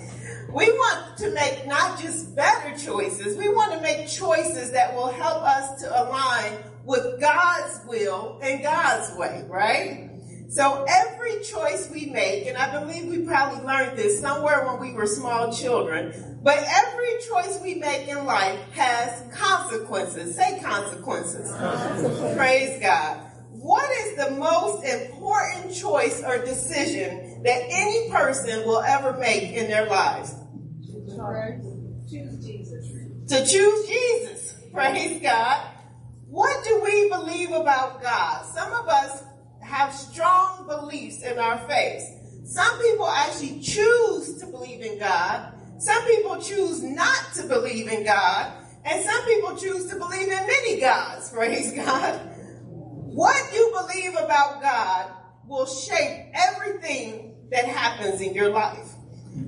We 0.54 0.70
want 0.70 1.18
to 1.18 1.30
make 1.32 1.66
not 1.66 2.00
just 2.00 2.34
better 2.34 2.78
choices, 2.78 3.36
we 3.36 3.48
want 3.48 3.72
to 3.72 3.80
make 3.80 4.08
choices 4.08 4.70
that 4.70 4.94
will 4.94 5.10
help 5.10 5.42
us 5.42 5.82
to 5.82 6.02
align 6.02 6.52
with 6.84 7.20
God's 7.20 7.80
will 7.86 8.38
and 8.42 8.62
God's 8.62 9.14
way, 9.18 9.44
right? 9.48 10.13
So 10.54 10.84
every 10.88 11.42
choice 11.42 11.90
we 11.92 12.06
make, 12.06 12.46
and 12.46 12.56
I 12.56 12.78
believe 12.78 13.06
we 13.06 13.26
probably 13.26 13.66
learned 13.66 13.98
this 13.98 14.20
somewhere 14.20 14.64
when 14.64 14.80
we 14.80 14.92
were 14.92 15.04
small 15.04 15.52
children, 15.52 16.38
but 16.44 16.58
every 16.58 17.10
choice 17.28 17.58
we 17.60 17.74
make 17.74 18.06
in 18.06 18.24
life 18.24 18.60
has 18.70 19.20
consequences. 19.34 20.36
Say 20.36 20.60
consequences. 20.60 21.50
consequences. 21.50 22.36
Praise 22.36 22.80
God. 22.80 23.16
What 23.50 23.90
is 23.90 24.16
the 24.16 24.30
most 24.36 24.84
important 24.84 25.74
choice 25.74 26.22
or 26.22 26.38
decision 26.38 27.42
that 27.42 27.62
any 27.68 28.08
person 28.10 28.64
will 28.64 28.82
ever 28.82 29.18
make 29.18 29.50
in 29.54 29.66
their 29.66 29.86
lives? 29.86 30.36
Choose 32.08 32.46
Jesus. 32.46 32.92
To 33.26 33.44
choose 33.44 33.88
Jesus. 33.88 34.54
Praise 34.72 35.20
God. 35.20 35.66
what 36.28 36.64
do 36.64 36.80
we 36.84 37.08
believe 37.08 37.50
about 37.50 38.00
God? 38.00 38.46
Some 38.54 38.72
of 38.72 38.86
us 38.86 39.24
have 39.74 39.92
strong 39.92 40.66
beliefs 40.68 41.22
in 41.22 41.36
our 41.36 41.58
faith. 41.66 42.04
Some 42.44 42.80
people 42.80 43.08
actually 43.08 43.58
choose 43.60 44.38
to 44.38 44.46
believe 44.46 44.82
in 44.82 45.00
God. 45.00 45.52
Some 45.78 46.00
people 46.06 46.40
choose 46.40 46.80
not 46.80 47.32
to 47.34 47.48
believe 47.48 47.88
in 47.88 48.04
God. 48.04 48.52
And 48.84 49.04
some 49.04 49.24
people 49.24 49.56
choose 49.56 49.88
to 49.90 49.96
believe 49.96 50.28
in 50.28 50.46
many 50.46 50.80
gods. 50.80 51.30
Praise 51.34 51.72
God. 51.72 52.20
What 52.68 53.52
you 53.52 53.74
believe 53.80 54.12
about 54.12 54.62
God 54.62 55.10
will 55.48 55.66
shape 55.66 56.26
everything 56.34 57.34
that 57.50 57.64
happens 57.64 58.20
in 58.20 58.32
your 58.32 58.50
life. 58.50 58.92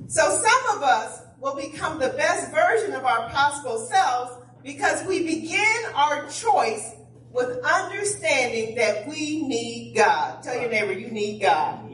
So 0.07 0.23
some 0.23 0.77
of 0.77 0.83
us 0.83 1.21
will 1.39 1.55
become 1.55 1.99
the 1.99 2.09
best 2.09 2.51
version 2.51 2.93
of 2.93 3.05
our 3.05 3.29
possible 3.29 3.77
selves 3.79 4.43
because 4.61 5.07
we 5.07 5.23
begin 5.23 5.85
our 5.95 6.27
choice 6.27 6.95
with 7.37 7.63
understanding 7.63 8.75
that 8.75 9.07
we 9.07 9.47
need 9.47 9.93
God. 9.95 10.41
Tell 10.41 10.59
your 10.59 10.71
neighbor, 10.71 10.91
you 10.91 11.11
need 11.11 11.39
God. 11.39 11.87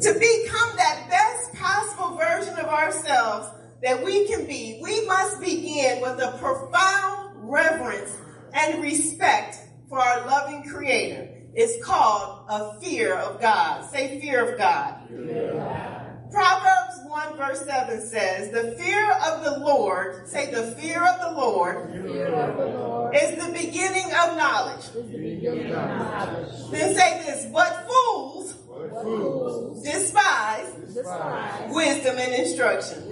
To 0.00 0.12
become 0.14 0.76
that 0.76 1.06
best 1.10 1.54
possible 1.54 2.16
version 2.16 2.54
of 2.54 2.66
ourselves 2.66 3.50
that 3.82 4.04
we 4.04 4.28
can 4.28 4.46
be, 4.46 4.78
we 4.80 5.04
must 5.06 5.40
begin 5.40 6.00
with 6.00 6.20
a 6.20 6.38
profound 6.38 7.50
reverence 7.50 8.16
and 8.54 8.80
respect 8.80 9.58
for 9.88 9.98
our 9.98 10.24
loving 10.26 10.62
creator. 10.62 11.28
It's 11.54 11.84
called 11.84 12.46
a 12.48 12.80
fear 12.80 13.14
of 13.14 13.40
God. 13.40 13.90
Say 13.90 14.20
fear 14.20 14.52
of 14.52 14.58
God. 14.58 15.00
Yeah. 15.10 16.04
Proverbs 16.30 17.00
1 17.06 17.36
verse 17.36 17.64
7 17.64 18.00
says, 18.02 18.52
the 18.52 18.72
fear 18.72 19.10
of 19.12 19.42
the 19.42 19.58
Lord, 19.60 20.28
say 20.28 20.50
the 20.52 20.72
fear 20.72 21.02
of 21.02 21.20
the 21.20 21.40
Lord, 21.40 21.90
is 21.94 22.02
the 22.04 22.66
beginning 23.52 24.04
of 24.04 24.36
knowledge. 24.36 24.84
Then 26.70 26.94
say 26.94 27.22
this, 27.24 27.46
but 27.52 27.88
fools, 27.88 28.54
despise, 29.82 30.74
wisdom 31.70 32.18
and 32.18 32.34
instruction. 32.34 33.02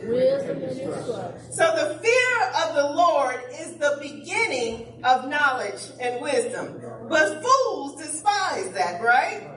So 1.51 1.65
the 1.77 1.99
fear 2.03 2.51
of 2.65 2.75
the 2.75 2.91
Lord 2.95 3.41
is 3.61 3.77
the 3.77 3.99
beginning 4.01 5.03
of 5.05 5.29
knowledge 5.29 5.83
and 6.01 6.21
wisdom. 6.21 6.81
But 7.09 7.43
fools 7.43 7.97
despise 7.97 8.71
that, 8.73 9.03
right? 9.03 9.49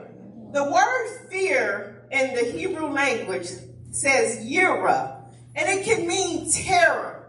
The 0.52 0.64
word 0.64 1.30
fear 1.30 2.06
in 2.10 2.34
the 2.34 2.44
Hebrew 2.44 2.88
language 2.88 3.48
says 3.92 4.44
yira, 4.44 5.16
and 5.54 5.68
it 5.68 5.84
can 5.84 6.06
mean 6.06 6.50
terror, 6.50 7.19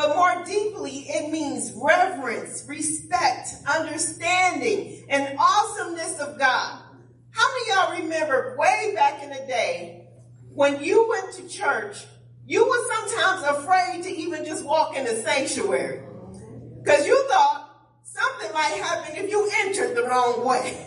but 0.00 0.16
more 0.16 0.42
deeply 0.46 1.04
it 1.10 1.30
means 1.30 1.72
reverence, 1.76 2.64
respect, 2.66 3.50
understanding, 3.66 5.04
and 5.10 5.36
awesomeness 5.38 6.18
of 6.20 6.38
God. 6.38 6.82
How 7.32 7.46
many 7.52 7.68
y'all 7.68 8.02
remember 8.02 8.56
way 8.58 8.94
back 8.94 9.22
in 9.22 9.28
the 9.28 9.44
day 9.46 10.06
when 10.54 10.82
you 10.82 11.06
went 11.06 11.34
to 11.34 11.46
church, 11.46 12.06
you 12.46 12.66
were 12.66 12.96
sometimes 12.96 13.58
afraid 13.58 14.02
to 14.04 14.08
even 14.08 14.46
just 14.46 14.64
walk 14.64 14.96
in 14.96 15.04
the 15.04 15.16
sanctuary 15.16 16.00
because 16.82 17.06
you 17.06 17.22
thought 17.28 17.68
something 18.02 18.54
might 18.54 18.80
happen 18.82 19.16
if 19.16 19.30
you 19.30 19.50
entered 19.66 19.94
the 19.94 20.04
wrong 20.04 20.46
way. 20.46 20.86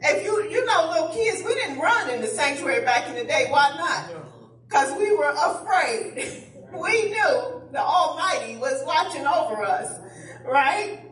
If 0.00 0.24
you, 0.24 0.48
you 0.48 0.64
know, 0.64 0.88
little 0.90 1.08
kids, 1.08 1.42
we 1.46 1.52
didn't 1.52 1.80
run 1.80 2.08
in 2.08 2.22
the 2.22 2.26
sanctuary 2.28 2.82
back 2.82 3.10
in 3.10 3.14
the 3.14 3.24
day. 3.24 3.48
Why 3.50 3.74
not? 3.76 4.24
Because 4.66 4.96
we 4.96 5.14
were 5.14 5.34
afraid. 5.36 6.46
we 6.72 7.10
knew 7.10 7.57
the 7.72 7.80
Almighty 7.80 8.56
was 8.56 8.82
watching 8.84 9.26
over 9.26 9.62
us, 9.62 9.98
right? 10.44 11.04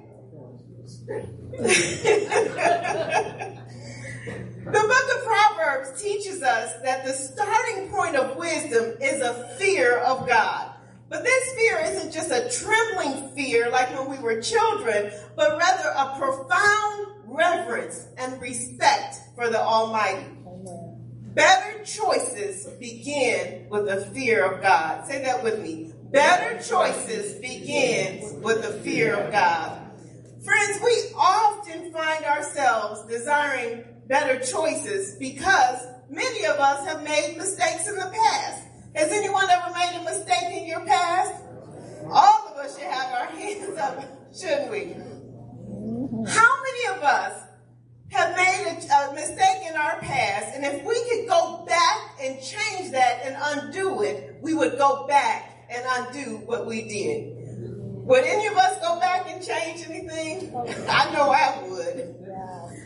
The 4.66 4.72
book 4.72 5.16
of 5.16 5.24
Proverbs 5.24 6.02
teaches 6.02 6.42
us 6.42 6.72
that 6.82 7.04
the 7.04 7.12
starting 7.12 7.88
point 7.88 8.16
of 8.16 8.36
wisdom 8.36 8.94
is 9.00 9.22
a 9.22 9.48
fear 9.58 9.98
of 9.98 10.26
God. 10.26 10.72
But 11.08 11.22
this 11.22 11.54
fear 11.54 11.78
isn't 11.84 12.12
just 12.12 12.32
a 12.32 12.50
trembling 12.50 13.32
fear 13.36 13.70
like 13.70 13.96
when 13.96 14.10
we 14.10 14.18
were 14.18 14.42
children, 14.42 15.12
but 15.36 15.56
rather 15.56 15.88
a 15.90 16.18
profound 16.18 17.06
reverence 17.26 18.08
and 18.18 18.42
respect 18.42 19.18
for 19.36 19.48
the 19.48 19.60
Almighty. 19.60 20.26
Better 21.34 21.84
choices 21.84 22.66
begin 22.80 23.68
with 23.70 23.86
a 23.86 24.06
fear 24.06 24.44
of 24.44 24.62
God. 24.62 25.06
Say 25.06 25.22
that 25.22 25.44
with 25.44 25.60
me. 25.60 25.92
Better 26.10 26.62
choices 26.62 27.34
begins 27.40 28.32
with 28.34 28.62
the 28.62 28.78
fear 28.80 29.14
of 29.16 29.32
God. 29.32 29.90
Friends, 30.44 30.80
we 30.84 31.12
often 31.16 31.92
find 31.92 32.24
ourselves 32.24 33.02
desiring 33.08 33.84
better 34.06 34.38
choices 34.38 35.16
because 35.16 35.80
many 36.08 36.44
of 36.46 36.56
us 36.58 36.86
have 36.86 37.02
made 37.02 37.36
mistakes 37.36 37.88
in 37.88 37.96
the 37.96 38.12
past. 38.12 38.62
Has 38.94 39.10
anyone 39.10 39.50
ever 39.50 39.72
made 39.74 39.98
a 40.00 40.04
mistake 40.04 40.56
in 40.56 40.66
your 40.66 40.84
past? 40.86 41.42
All 42.08 42.48
of 42.52 42.56
us 42.56 42.78
should 42.78 42.86
have 42.86 43.12
our 43.12 43.26
hands 43.36 43.76
up, 43.76 44.04
shouldn't 44.32 44.70
we? 44.70 44.92
How 46.30 46.62
many 46.62 46.96
of 46.96 47.02
us 47.02 47.42
have 48.12 48.36
made 48.36 48.64
a, 48.68 49.10
a, 49.10 49.14
mistake 49.14 49.68
in 49.68 49.74
our 49.74 49.98
past, 49.98 50.54
and 50.54 50.64
if 50.64 50.84
we 50.84 50.94
could 51.10 51.28
go 51.28 51.64
back 51.66 52.14
and 52.22 52.40
change 52.40 52.92
that 52.92 53.22
and 53.24 53.36
undo 53.38 54.02
it, 54.02 54.38
we 54.40 54.54
would 54.54 54.78
go 54.78 55.06
back 55.08 55.55
and 55.70 55.84
undo 55.88 56.38
what 56.46 56.66
we 56.66 56.82
did. 56.82 57.34
Would 58.06 58.24
any 58.24 58.46
of 58.46 58.56
us 58.56 58.80
go 58.80 59.00
back 59.00 59.28
and 59.28 59.44
change 59.44 59.84
anything? 59.88 60.54
I 60.88 61.10
know 61.12 61.30
I 61.30 61.66
would. 61.68 62.16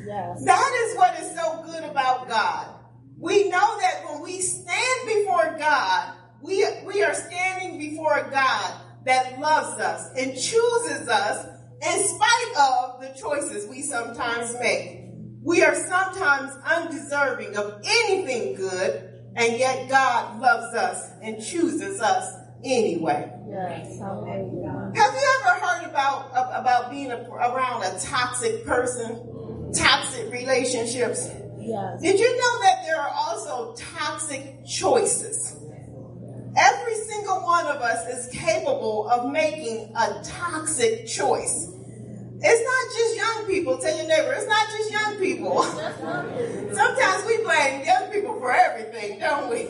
Yes. 0.06 0.44
That 0.44 0.86
is 0.86 0.96
what 0.96 1.20
is 1.20 1.36
so 1.36 1.62
good 1.64 1.84
about 1.84 2.28
God. 2.28 2.74
We 3.18 3.50
know 3.50 3.78
that 3.80 4.02
when 4.08 4.22
we 4.22 4.40
stand 4.40 5.06
before 5.06 5.56
God, 5.58 6.14
we, 6.42 6.64
we 6.86 7.02
are 7.02 7.12
standing 7.12 7.78
before 7.78 8.16
a 8.16 8.30
God 8.30 8.80
that 9.04 9.38
loves 9.38 9.78
us 9.78 10.10
and 10.16 10.32
chooses 10.32 11.06
us 11.06 11.46
in 11.82 12.08
spite 12.08 12.54
of 12.58 13.00
the 13.02 13.14
choices 13.20 13.68
we 13.68 13.82
sometimes 13.82 14.54
make. 14.58 15.00
We 15.42 15.62
are 15.62 15.74
sometimes 15.74 16.52
undeserving 16.64 17.56
of 17.56 17.82
anything 17.84 18.56
good, 18.56 19.22
and 19.36 19.58
yet 19.58 19.88
God 19.88 20.40
loves 20.40 20.74
us 20.74 21.10
and 21.22 21.42
chooses 21.42 22.00
us 22.00 22.39
anyway. 22.64 23.30
Yes. 23.48 23.98
Have 23.98 25.14
you 25.14 25.34
ever 25.40 25.60
heard 25.60 25.90
about 25.90 26.30
about 26.32 26.90
being 26.90 27.10
around 27.10 27.82
a 27.82 27.98
toxic 28.00 28.64
person, 28.64 29.72
toxic 29.74 30.32
relationships? 30.32 31.28
Yes. 31.58 32.00
Did 32.00 32.18
you 32.18 32.36
know 32.36 32.60
that 32.62 32.82
there 32.86 33.00
are 33.00 33.12
also 33.14 33.74
toxic 33.76 34.64
choices? 34.66 35.56
Every 36.56 36.94
single 36.96 37.42
one 37.42 37.66
of 37.66 37.76
us 37.76 38.08
is 38.08 38.32
capable 38.34 39.08
of 39.08 39.30
making 39.30 39.92
a 39.96 40.22
toxic 40.24 41.06
choice. 41.06 41.70
It's 42.42 42.64
not 42.64 42.96
just 42.96 43.16
young 43.16 43.46
people. 43.46 43.78
Tell 43.78 43.96
your 43.96 44.08
neighbor, 44.08 44.32
it's 44.32 44.48
not 44.48 44.66
just 44.70 44.90
young 44.90 45.16
people. 45.18 45.62
Sometimes 45.62 47.26
we 47.26 47.44
blame 47.44 47.84
young 47.84 48.10
people 48.10 48.38
for 48.40 48.52
everything, 48.52 49.20
don't 49.20 49.50
we? 49.50 49.68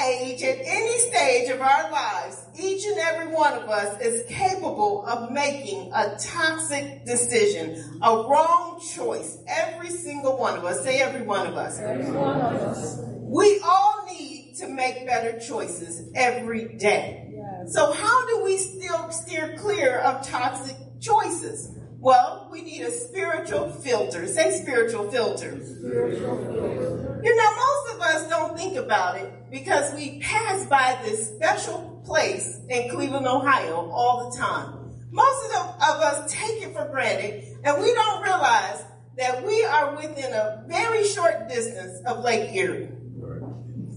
At 0.00 0.06
any 0.06 0.32
age, 0.32 0.42
at 0.42 0.58
any 0.64 0.98
stage 0.98 1.50
of 1.50 1.60
our 1.60 1.90
lives, 1.90 2.42
each 2.58 2.86
and 2.86 2.98
every 2.98 3.34
one 3.34 3.52
of 3.52 3.68
us 3.68 4.00
is 4.00 4.24
capable 4.28 5.04
of 5.06 5.30
making 5.30 5.92
a 5.94 6.16
toxic 6.18 7.04
decision, 7.04 7.98
a 8.02 8.10
wrong 8.10 8.80
choice. 8.94 9.38
Every 9.46 9.90
single 9.90 10.38
one 10.38 10.56
of 10.56 10.64
us. 10.64 10.82
Say 10.84 11.00
every 11.00 11.22
one 11.22 11.46
of 11.46 11.54
us. 11.54 11.78
Every 11.78 12.10
one 12.12 12.40
of 12.40 12.54
us. 12.54 13.02
We 13.18 13.60
all 13.62 14.06
need 14.10 14.54
to 14.60 14.68
make 14.68 15.06
better 15.06 15.38
choices 15.38 16.10
every 16.14 16.76
day. 16.78 17.34
So 17.66 17.92
how 17.92 18.26
do 18.26 18.42
we 18.42 18.56
still 18.56 19.10
steer 19.10 19.56
clear 19.58 19.98
of 19.98 20.26
toxic 20.26 20.76
choices? 21.00 21.76
Well, 22.00 22.48
we 22.50 22.62
need 22.62 22.80
a 22.80 22.90
spiritual 22.90 23.70
filter. 23.70 24.26
Say 24.26 24.50
spiritual 24.62 25.10
filter. 25.10 25.50
You 25.52 27.36
know, 27.36 27.56
most 27.56 27.94
of 27.94 28.00
us 28.00 28.28
don't 28.30 28.56
think 28.56 28.78
about 28.78 29.18
it 29.18 29.50
because 29.50 29.94
we 29.94 30.18
pass 30.20 30.64
by 30.64 30.98
this 31.04 31.28
special 31.28 32.02
place 32.06 32.58
in 32.70 32.88
Cleveland, 32.90 33.26
Ohio 33.26 33.90
all 33.90 34.30
the 34.30 34.36
time. 34.38 34.78
Most 35.10 35.44
of, 35.44 35.50
the, 35.52 35.60
of 35.60 36.00
us 36.00 36.32
take 36.32 36.62
it 36.62 36.72
for 36.72 36.88
granted 36.90 37.44
and 37.64 37.82
we 37.82 37.92
don't 37.92 38.22
realize 38.22 38.82
that 39.18 39.44
we 39.44 39.62
are 39.64 39.94
within 39.94 40.32
a 40.32 40.64
very 40.68 41.04
short 41.04 41.50
distance 41.50 42.00
of 42.06 42.24
Lake 42.24 42.54
Erie. 42.54 42.88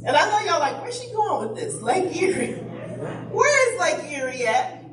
And 0.05 0.09
I 0.09 0.29
know 0.29 0.51
y'all 0.51 0.59
like, 0.59 0.81
where's 0.81 1.01
she 1.01 1.09
going 1.13 1.47
with 1.47 1.57
this? 1.57 1.81
Lake 1.81 2.13
Erie. 2.21 2.55
Where 3.31 3.73
is 3.73 3.79
Lake 3.79 4.11
Erie 4.11 4.45
at? 4.45 4.83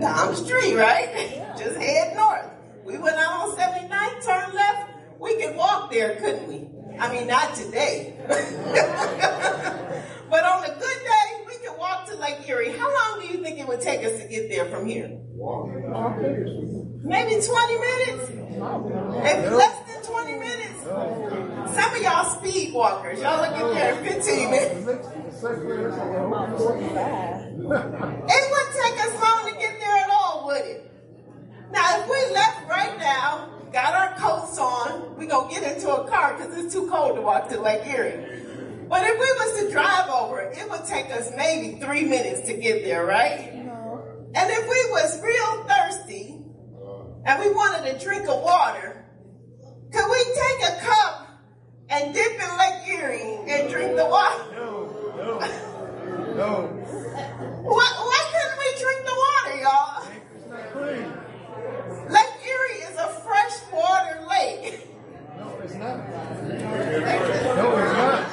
Down 0.00 0.30
the 0.30 0.36
street, 0.36 0.74
right? 0.76 1.42
Just 1.58 1.76
head 1.76 2.16
north. 2.16 2.46
We 2.84 2.96
went 2.98 3.16
out 3.16 3.48
on 3.48 3.56
79, 3.56 4.20
turn 4.22 4.54
left. 4.54 4.90
We 5.18 5.36
could 5.40 5.56
walk 5.56 5.90
there, 5.90 6.14
couldn't 6.16 6.46
we? 6.48 6.68
I 6.98 7.12
mean, 7.12 7.26
not 7.26 7.54
today. 7.54 8.14
but 8.28 8.38
on 10.44 10.64
a 10.64 10.68
good 10.68 10.78
day, 10.78 11.44
we 11.46 11.54
could 11.66 11.76
walk 11.78 12.06
to 12.08 12.16
Lake 12.16 12.48
Erie, 12.48 12.70
how 12.70 12.88
long 12.92 13.20
do 13.20 13.26
you 13.26 13.42
think 13.42 13.58
it 13.58 13.66
would 13.66 13.80
take 13.80 14.04
us 14.04 14.20
to 14.22 14.28
get 14.28 14.48
there 14.48 14.66
from 14.66 14.86
here? 14.86 15.10
Maybe 17.02 17.40
20 17.40 17.78
minutes? 17.78 18.30
If 18.58 19.52
less 19.52 19.78
than 19.86 20.02
20 20.02 20.32
minutes? 20.32 20.82
Some 21.74 21.94
of 21.94 22.02
y'all 22.02 22.24
speed 22.38 22.72
walkers. 22.74 23.20
Y'all 23.20 23.40
look 23.40 23.52
at 23.52 23.74
there 23.74 23.94
in 23.98 24.04
15 24.22 24.50
minutes. 24.50 24.86
It 27.60 28.42
wouldn't 28.50 28.76
take 28.82 28.98
us 29.04 29.12
long 29.22 29.40
to 29.46 29.52
get 29.58 29.78
there 29.78 29.96
at 29.96 30.10
all, 30.10 30.46
would 30.46 30.64
it? 30.64 30.90
Now, 31.70 32.00
if 32.00 32.08
we 32.08 32.16
left 32.34 32.68
right 32.68 32.96
now, 32.98 33.48
got 33.72 33.94
our 33.94 34.14
coats 34.16 34.58
on, 34.58 35.16
we 35.16 35.17
gonna 35.28 35.50
get 35.50 35.76
into 35.76 35.94
a 35.94 36.08
car 36.08 36.36
because 36.36 36.56
it's 36.56 36.72
too 36.72 36.88
cold 36.88 37.16
to 37.16 37.22
walk 37.22 37.48
to 37.50 37.60
Lake 37.60 37.86
Erie. 37.86 38.44
But 38.88 39.02
if 39.04 39.18
we 39.18 39.26
was 39.26 39.60
to 39.60 39.70
drive 39.70 40.08
over, 40.08 40.40
it 40.40 40.70
would 40.70 40.84
take 40.86 41.06
us 41.10 41.30
maybe 41.36 41.78
three 41.78 42.04
minutes 42.04 42.46
to 42.48 42.54
get 42.54 42.84
there, 42.84 43.04
right? 43.04 43.52
And 44.34 44.50
if 44.50 44.62
we 44.62 44.90
was 44.90 45.20
real 45.22 45.64
thirsty 45.64 46.40
and 47.24 47.40
we 47.40 47.50
wanted 47.52 47.94
a 47.94 47.98
drink 47.98 48.28
of 48.28 48.42
water, 48.42 49.04
could 49.92 50.10
we 50.10 50.24
take 50.24 50.70
a 50.70 50.80
cup 50.80 51.28
and 51.90 52.14
dip 52.14 52.32
in 52.32 52.58
Lake 52.58 52.88
Erie 52.88 53.38
and 53.48 53.70
drink 53.70 53.96
the 53.96 54.06
water? 54.06 54.44
No, 54.54 55.14
no, 55.16 55.38
no. 56.36 56.66
Why, 57.62 57.88
why 57.98 58.20
couldn't 58.32 58.58
we 58.58 58.68
drink 58.80 59.00
the 59.04 59.16
water, 59.24 59.54
y'all? 59.60 60.08
It's 60.34 60.46
not 60.48 60.72
clean. 60.72 61.12
Lake 62.12 62.36
Erie 62.46 62.82
is 62.90 62.96
a 62.96 63.08
freshwater 63.20 64.26
lake. 64.28 64.88
No, 65.36 65.58
it's 65.62 65.74
not. 65.74 66.57
No, 66.68 67.76
it's 67.78 67.94
not. 67.94 68.28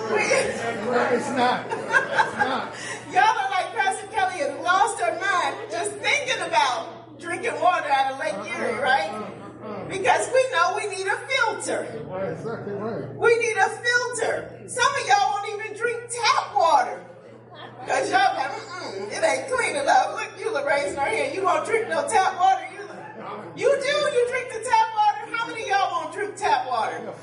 It's 1.13 1.29
not. 1.31 1.65
It's 1.71 2.37
not. 2.37 2.75
Y'all 3.11 3.23
are 3.23 3.49
like 3.49 3.73
Pastor 3.75 4.07
Kellie 4.07 4.39
has 4.43 4.53
lost 4.63 4.99
her 4.99 5.13
mind 5.19 5.71
just 5.71 5.91
thinking 5.97 6.41
about 6.45 7.19
drinking 7.19 7.59
water 7.61 7.87
out 7.89 8.13
of 8.13 8.19
Lake 8.19 8.33
Erie, 8.33 8.73
uh-huh. 8.73 8.81
right? 8.81 9.11
Uh-huh. 9.11 9.85
Because 9.87 10.29
we 10.33 10.43
know 10.51 10.75
we 10.75 10.87
need 10.95 11.07
a 11.07 11.17
filter. 11.25 11.87
We 13.17 13.37
need 13.37 13.57
a 13.57 13.69
filter. 13.69 14.61
Some 14.67 14.95
of 14.95 15.07
y'all 15.07 15.31
won't 15.31 15.49
even 15.53 15.77
drink 15.77 16.03
tap 16.09 16.55
water. 16.55 17.03
Because 17.81 18.11
y'all 18.11 18.35
like, 18.35 18.51
it 19.11 19.23
ain't 19.23 19.51
clean 19.51 19.75
enough. 19.75 20.13
Look, 20.15 20.31
you're 20.39 20.65
raising 20.65 20.97
her 20.97 21.05
hand. 21.05 21.33
You 21.33 21.43
won't 21.43 21.65
drink 21.65 21.87
no 21.87 22.07
tap 22.07 22.37
water. 22.39 22.67
You, 23.55 23.69
do? 23.81 23.87
You 23.87 24.27
drink 24.29 24.49
the 24.53 24.59
tap 24.69 24.87
water? 24.95 25.35
How 25.35 25.47
many 25.47 25.63
of 25.63 25.67
y'all 25.69 25.91
won't 25.91 26.13
drink 26.13 26.35
tap 26.35 26.67
water? 26.67 27.13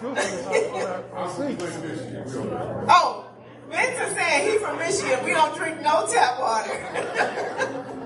Oh, 2.89 3.31
Vince 3.71 4.01
is 4.01 4.15
saying 4.17 4.51
he 4.51 4.59
from 4.59 4.79
Michigan. 4.79 5.25
We 5.25 5.31
don't 5.33 5.57
drink 5.57 5.81
no 5.81 6.07
tap 6.11 6.41
water. 6.41 6.73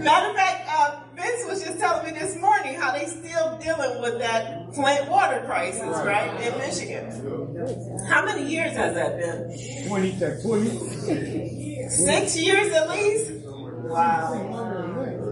Matter 0.00 0.30
of 0.30 0.36
fact, 0.36 0.68
uh, 0.70 1.00
Vince 1.14 1.44
was 1.46 1.64
just 1.64 1.78
telling 1.78 2.04
me 2.12 2.18
this 2.18 2.36
morning 2.38 2.74
how 2.74 2.92
they 2.92 3.06
still 3.06 3.58
dealing 3.58 4.00
with 4.02 4.18
that 4.18 4.74
Flint 4.74 5.08
water 5.08 5.42
crisis, 5.46 5.82
right, 5.82 6.30
in 6.42 6.56
Michigan. 6.58 8.06
How 8.06 8.24
many 8.24 8.46
years 8.50 8.72
has 8.72 8.94
that 8.94 9.18
been? 9.18 9.88
20 9.88 10.18
20. 10.42 11.88
Six 11.88 12.36
years 12.36 12.72
at 12.72 12.90
least? 12.90 13.32
Wow. 13.44 14.34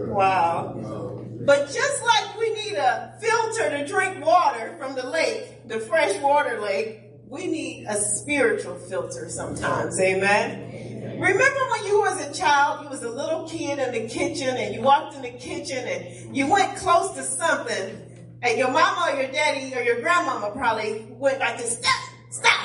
Wow. 0.09 1.04
But 1.45 1.71
just 1.71 2.03
like 2.03 2.39
we 2.39 2.53
need 2.53 2.73
a 2.73 3.13
filter 3.21 3.69
to 3.69 3.85
drink 3.85 4.25
water 4.25 4.75
from 4.79 4.95
the 4.95 5.05
lake, 5.05 5.67
the 5.67 5.79
fresh 5.79 6.19
water 6.19 6.59
lake, 6.59 7.01
we 7.27 7.47
need 7.47 7.85
a 7.87 7.95
spiritual 7.95 8.75
filter 8.75 9.29
sometimes. 9.29 9.99
Amen. 9.99 11.19
Remember 11.19 11.59
when 11.71 11.85
you 11.85 12.01
was 12.01 12.27
a 12.27 12.33
child, 12.33 12.83
you 12.83 12.89
was 12.89 13.03
a 13.03 13.09
little 13.09 13.47
kid 13.47 13.79
in 13.79 13.91
the 13.91 14.09
kitchen 14.09 14.57
and 14.57 14.73
you 14.73 14.81
walked 14.81 15.15
in 15.15 15.21
the 15.21 15.31
kitchen 15.31 15.77
and 15.77 16.35
you 16.35 16.47
went 16.47 16.75
close 16.77 17.11
to 17.13 17.23
something 17.23 18.01
and 18.41 18.57
your 18.57 18.71
mama 18.71 19.11
or 19.11 19.21
your 19.21 19.31
daddy 19.31 19.73
or 19.75 19.81
your 19.81 20.01
grandmama 20.01 20.51
probably 20.51 21.05
went 21.11 21.39
like 21.39 21.57
this, 21.57 21.77
stop, 21.77 22.09
stop. 22.31 22.64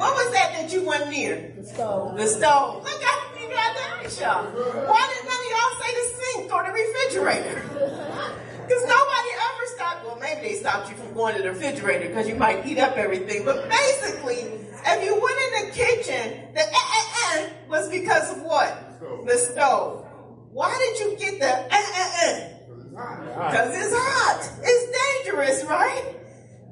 What 0.00 0.14
was 0.14 0.32
that 0.32 0.52
that 0.54 0.72
you 0.72 0.86
went 0.86 1.10
near? 1.10 1.52
The 1.58 1.62
stove. 1.62 2.16
The 2.16 2.26
stove. 2.26 2.82
Look 2.82 3.02
how 3.02 3.36
you 3.36 3.48
got 3.48 3.76
that 3.76 4.10
shot. 4.10 4.44
Why 4.54 5.02
did 5.12 5.22
none 5.28 5.40
of 5.44 5.50
y'all 5.52 5.76
say 5.76 5.90
the 6.00 6.06
sink 6.16 6.52
or 6.54 6.62
the 6.64 6.72
refrigerator? 6.72 8.36
Because 8.70 8.84
nobody 8.84 9.30
ever 9.34 9.66
stopped. 9.74 10.04
Well, 10.04 10.18
maybe 10.20 10.42
they 10.42 10.54
stopped 10.54 10.88
you 10.90 10.94
from 10.94 11.12
going 11.12 11.34
to 11.34 11.42
the 11.42 11.50
refrigerator 11.50 12.06
because 12.06 12.28
you 12.28 12.36
might 12.36 12.64
heat 12.64 12.78
up 12.78 12.96
everything. 12.96 13.44
But 13.44 13.68
basically, 13.68 14.36
if 14.36 15.04
you 15.04 15.20
went 15.20 15.38
in 15.46 15.66
the 15.66 15.74
kitchen, 15.74 16.54
the 16.54 16.60
eh, 16.60 16.72
eh, 16.72 17.34
eh 17.34 17.48
was 17.68 17.88
because 17.90 18.30
of 18.30 18.42
what? 18.44 19.26
The 19.26 19.36
stove. 19.38 20.06
Why 20.52 20.70
did 20.78 21.00
you 21.00 21.18
get 21.18 21.40
the 21.40 21.48
eh, 21.48 21.82
eh, 21.96 22.12
eh? 22.22 22.48
Because 22.94 23.76
it's 23.76 23.92
hot. 23.92 24.52
It's 24.62 25.24
dangerous, 25.26 25.64
right? 25.64 26.19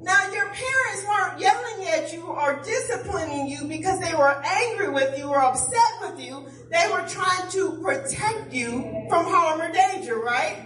Now, 0.01 0.31
your 0.31 0.45
parents 0.45 1.05
weren't 1.07 1.39
yelling 1.41 1.87
at 1.87 2.13
you 2.13 2.23
or 2.23 2.61
disciplining 2.63 3.47
you 3.47 3.65
because 3.65 3.99
they 3.99 4.15
were 4.15 4.41
angry 4.45 4.89
with 4.91 5.17
you 5.17 5.25
or 5.25 5.41
upset 5.41 5.93
with 6.01 6.19
you. 6.19 6.47
They 6.71 6.87
were 6.91 7.05
trying 7.07 7.49
to 7.51 7.81
protect 7.81 8.53
you 8.53 9.05
from 9.09 9.25
harm 9.25 9.61
or 9.61 9.71
danger, 9.71 10.19
right? 10.19 10.57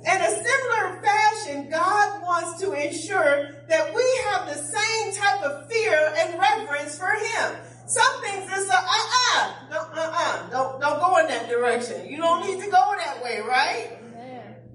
In 0.00 0.22
a 0.22 0.30
similar 0.30 1.02
fashion, 1.02 1.68
God 1.70 2.22
wants 2.22 2.60
to 2.60 2.72
ensure 2.72 3.50
that 3.68 3.94
we 3.94 4.20
have 4.28 4.46
the 4.46 4.54
same 4.54 5.12
type 5.12 5.42
of 5.42 5.68
fear 5.70 6.14
and 6.16 6.38
reverence 6.38 6.98
for 6.98 7.10
Him. 7.10 7.56
Some 7.86 8.22
things 8.22 8.50
it's 8.50 8.70
a 8.70 8.74
uh-uh, 8.74 9.52
don't, 9.70 9.98
uh-uh, 9.98 10.50
don't, 10.50 10.80
don't 10.80 11.00
go 11.00 11.18
in 11.18 11.26
that 11.28 11.48
direction. 11.48 12.08
You 12.08 12.18
don't 12.18 12.46
need 12.46 12.62
to 12.62 12.70
go 12.70 12.94
that 12.98 13.22
way, 13.22 13.40
right? 13.40 13.97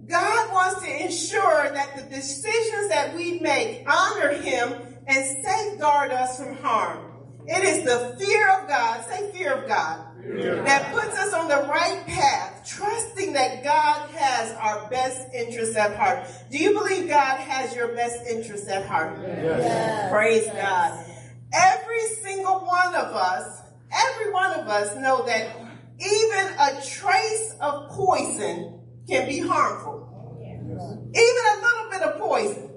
God 0.08 0.52
wants 0.52 0.82
to 0.82 1.04
ensure 1.04 1.72
that 1.72 1.96
the 1.96 2.04
decisions 2.16 2.90
that 2.90 3.16
we 3.16 3.40
make 3.40 3.84
honor 3.90 4.34
Him 4.34 4.74
and 5.08 5.46
safeguard 5.46 6.12
us 6.12 6.38
from 6.38 6.56
harm. 6.58 7.10
It 7.46 7.64
is 7.64 7.84
the 7.84 8.16
fear 8.18 8.50
of 8.52 8.68
God, 8.70 9.06
say 9.06 9.32
fear 9.32 9.54
of 9.54 9.68
God, 9.68 10.00
that 10.66 10.94
puts 10.94 11.18
us 11.18 11.34
on 11.34 11.50
the 11.50 11.68
right 11.68 12.06
path, 12.08 12.66
trusting 12.66 13.34
that 13.34 13.64
God 13.64 14.10
has 14.12 14.56
our 14.56 14.90
best 14.90 15.34
interests 15.34 15.76
at 15.76 15.98
heart. 15.98 16.26
Do 16.50 16.58
you 16.58 16.74
believe 16.74 17.10
God 17.10 17.38
has 17.40 17.76
your 17.76 17.90
best 17.90 18.26
interests 18.28 18.70
at 18.70 18.86
heart? 18.86 19.20
Yes. 19.22 20.10
Praise 20.10 20.46
God. 20.48 21.06
Every 21.54 22.02
single 22.24 22.62
one 22.62 22.96
of 22.96 23.14
us, 23.14 23.62
every 23.92 24.32
one 24.32 24.60
of 24.60 24.68
us 24.68 24.96
know 24.96 25.26
that 25.26 25.56
even 26.00 26.48
a 26.60 26.82
trace 26.82 27.56
of 27.60 27.90
poison 27.90 28.73
can 29.08 29.28
be 29.28 29.40
harmful. 29.40 30.10
Even 31.16 31.44
a 31.54 31.62
little 31.62 31.90
bit 31.92 32.02
of 32.02 32.20
poison. 32.20 32.70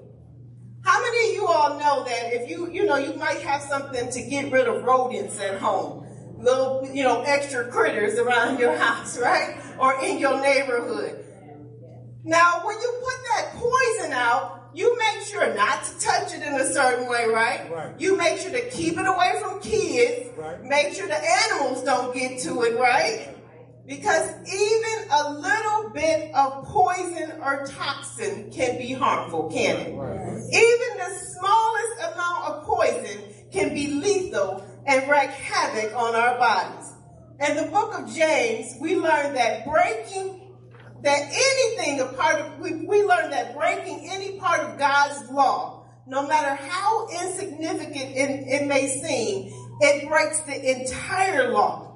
How 0.83 1.01
many 1.01 1.29
of 1.29 1.35
you 1.35 1.47
all 1.47 1.79
know 1.79 2.03
that 2.05 2.33
if 2.33 2.49
you, 2.49 2.71
you 2.71 2.85
know, 2.85 2.95
you 2.95 3.13
might 3.15 3.41
have 3.41 3.61
something 3.61 4.09
to 4.09 4.21
get 4.21 4.51
rid 4.51 4.67
of 4.67 4.83
rodents 4.83 5.39
at 5.39 5.59
home? 5.59 6.05
Little, 6.37 6.87
you 6.93 7.03
know, 7.03 7.23
extra 7.23 7.69
critters 7.69 8.17
around 8.19 8.59
your 8.59 8.75
house, 8.77 9.19
right? 9.19 9.57
Or 9.79 10.01
in 10.03 10.19
your 10.19 10.39
neighborhood. 10.39 11.25
Now, 12.23 12.61
when 12.63 12.79
you 12.79 13.01
put 13.03 13.15
that 13.35 13.53
poison 13.55 14.13
out, 14.13 14.69
you 14.73 14.97
make 14.97 15.25
sure 15.25 15.53
not 15.55 15.83
to 15.83 15.99
touch 15.99 16.33
it 16.35 16.43
in 16.43 16.53
a 16.53 16.71
certain 16.71 17.09
way, 17.09 17.25
right? 17.25 17.71
Right. 17.71 17.99
You 17.99 18.15
make 18.15 18.39
sure 18.39 18.51
to 18.51 18.69
keep 18.69 18.97
it 18.97 19.07
away 19.07 19.39
from 19.41 19.59
kids. 19.59 20.29
Right. 20.37 20.63
Make 20.63 20.93
sure 20.93 21.07
the 21.07 21.19
animals 21.19 21.83
don't 21.83 22.13
get 22.13 22.39
to 22.41 22.61
it, 22.63 22.77
right? 22.77 23.36
Because 23.87 24.29
even 24.45 25.09
a 25.09 25.31
little 25.31 25.89
bit 25.91 26.33
of 26.35 26.65
poison 26.65 27.39
or 27.41 27.65
toxin 27.65 28.51
can 28.51 28.77
be 28.77 28.91
harmful, 28.91 29.49
can 29.49 29.77
it? 29.77 29.87
Even 29.87 30.97
the 30.97 31.15
smallest 31.15 32.13
amount 32.13 32.45
of 32.45 32.63
poison 32.65 33.21
can 33.51 33.73
be 33.73 33.87
lethal 33.93 34.65
and 34.85 35.09
wreak 35.09 35.29
havoc 35.29 35.95
on 35.95 36.15
our 36.15 36.37
bodies. 36.37 36.93
In 37.39 37.55
the 37.55 37.71
book 37.71 37.97
of 37.97 38.13
James, 38.13 38.75
we 38.81 38.97
learn 38.97 39.33
that 39.35 39.65
breaking 39.65 40.47
that 41.03 41.29
anything 41.31 42.01
a 42.01 42.07
part 42.07 42.41
of 42.41 42.59
we, 42.59 42.85
we 42.85 43.03
learn 43.03 43.29
that 43.29 43.55
breaking 43.55 44.09
any 44.09 44.39
part 44.39 44.61
of 44.61 44.77
God's 44.77 45.29
law, 45.31 45.85
no 46.07 46.27
matter 46.27 46.55
how 46.55 47.07
insignificant 47.07 48.15
it, 48.15 48.47
it 48.47 48.67
may 48.67 48.87
seem, 48.87 49.53
it 49.79 50.09
breaks 50.09 50.41
the 50.41 50.81
entire 50.81 51.51
law. 51.51 51.86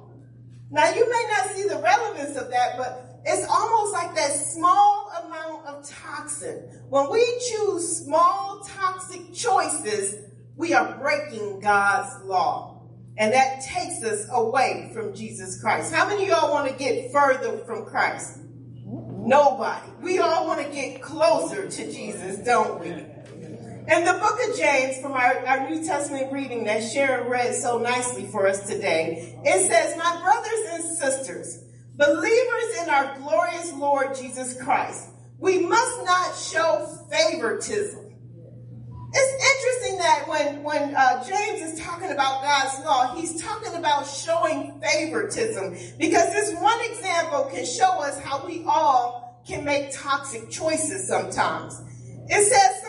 Now 0.72 0.90
you 0.94 1.08
may 1.08 1.26
not 1.30 1.54
see 1.54 1.68
the 1.68 1.76
relevance 1.76 2.34
of 2.36 2.50
that, 2.50 2.78
but 2.78 3.20
it's 3.26 3.46
almost 3.46 3.92
like 3.92 4.14
that 4.14 4.32
small 4.32 5.12
amount 5.22 5.66
of 5.66 5.86
toxin. 5.86 6.80
When 6.88 7.10
we 7.10 7.22
choose 7.50 7.98
small 7.98 8.66
toxic 8.66 9.34
choices, 9.34 10.16
we 10.56 10.72
are 10.72 10.98
breaking 10.98 11.60
God's 11.60 12.24
law. 12.24 12.80
And 13.18 13.34
that 13.34 13.60
takes 13.60 14.02
us 14.02 14.26
away 14.32 14.90
from 14.94 15.14
Jesus 15.14 15.60
Christ. 15.60 15.92
How 15.92 16.08
many 16.08 16.22
of 16.24 16.28
y'all 16.30 16.50
want 16.50 16.70
to 16.70 16.74
get 16.74 17.12
further 17.12 17.58
from 17.58 17.84
Christ? 17.84 18.38
Nobody. 18.86 19.90
We 20.00 20.18
all 20.20 20.46
want 20.46 20.66
to 20.66 20.72
get 20.72 21.02
closer 21.02 21.68
to 21.68 21.92
Jesus, 21.92 22.38
don't 22.38 22.80
we? 22.80 23.04
In 23.88 24.04
the 24.04 24.12
book 24.12 24.38
of 24.48 24.56
James, 24.56 25.00
from 25.00 25.12
our, 25.12 25.44
our 25.44 25.68
New 25.68 25.84
Testament 25.84 26.32
reading 26.32 26.62
that 26.64 26.84
Sharon 26.84 27.28
read 27.28 27.52
so 27.52 27.78
nicely 27.78 28.26
for 28.26 28.46
us 28.46 28.64
today, 28.68 29.36
it 29.44 29.68
says, 29.68 29.96
My 29.96 30.20
brothers 30.22 30.72
and 30.72 30.98
sisters, 30.98 31.64
believers 31.96 32.82
in 32.82 32.90
our 32.90 33.18
glorious 33.18 33.72
Lord 33.72 34.14
Jesus 34.14 34.56
Christ, 34.62 35.08
we 35.38 35.66
must 35.66 36.04
not 36.04 36.36
show 36.36 36.96
favoritism. 37.10 38.12
It's 39.14 39.56
interesting 39.56 39.98
that 39.98 40.28
when, 40.28 40.62
when 40.62 40.94
uh, 40.94 41.24
James 41.24 41.72
is 41.72 41.80
talking 41.80 42.12
about 42.12 42.40
God's 42.40 42.84
law, 42.84 43.16
he's 43.16 43.42
talking 43.42 43.74
about 43.74 44.06
showing 44.06 44.80
favoritism 44.80 45.72
because 45.98 46.32
this 46.32 46.54
one 46.54 46.80
example 46.84 47.50
can 47.52 47.66
show 47.66 48.00
us 48.00 48.20
how 48.20 48.46
we 48.46 48.62
all 48.64 49.42
can 49.44 49.64
make 49.64 49.90
toxic 49.92 50.48
choices 50.50 51.08
sometimes. 51.08 51.82
It 52.28 52.44
says, 52.44 52.81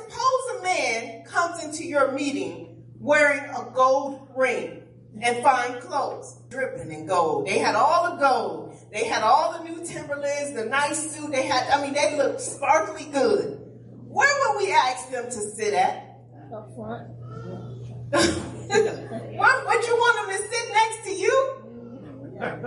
man 0.74 1.24
comes 1.26 1.64
into 1.64 1.86
your 1.86 2.12
meeting 2.12 2.84
wearing 3.00 3.44
a 3.44 3.72
gold 3.74 4.28
ring 4.36 4.82
and 5.22 5.44
fine 5.44 5.80
clothes, 5.80 6.40
dripping 6.50 6.92
in 6.92 7.06
gold. 7.06 7.46
They 7.46 7.60
had 7.60 7.76
all 7.76 8.12
the 8.12 8.18
gold. 8.18 8.76
They 8.92 9.06
had 9.06 9.24
all 9.24 9.58
the 9.58 9.64
new 9.70 9.86
Timberlands, 9.86 10.54
the 10.54 10.66
nice 10.66 11.12
suit. 11.12 11.32
They 11.32 11.44
had, 11.44 11.70
I 11.70 11.82
mean, 11.82 11.94
they 11.94 12.18
looked 12.18 12.42
sparkly 12.42 13.06
good. 13.06 13.60
Where 14.08 14.30
would 14.40 14.58
we 14.64 14.72
ask 14.72 15.12
them 15.12 15.26
to 15.26 15.32
sit 15.32 15.74
at? 15.74 16.20
Up 16.54 16.70
front. 16.76 17.10
what, 18.14 19.68
would 19.68 19.88
you 19.88 19.96
want 19.96 20.28
them 20.28 20.38
to 20.38 20.44
sit 20.44 20.74
next 20.74 21.04
to 21.06 21.12
you? 21.12 21.60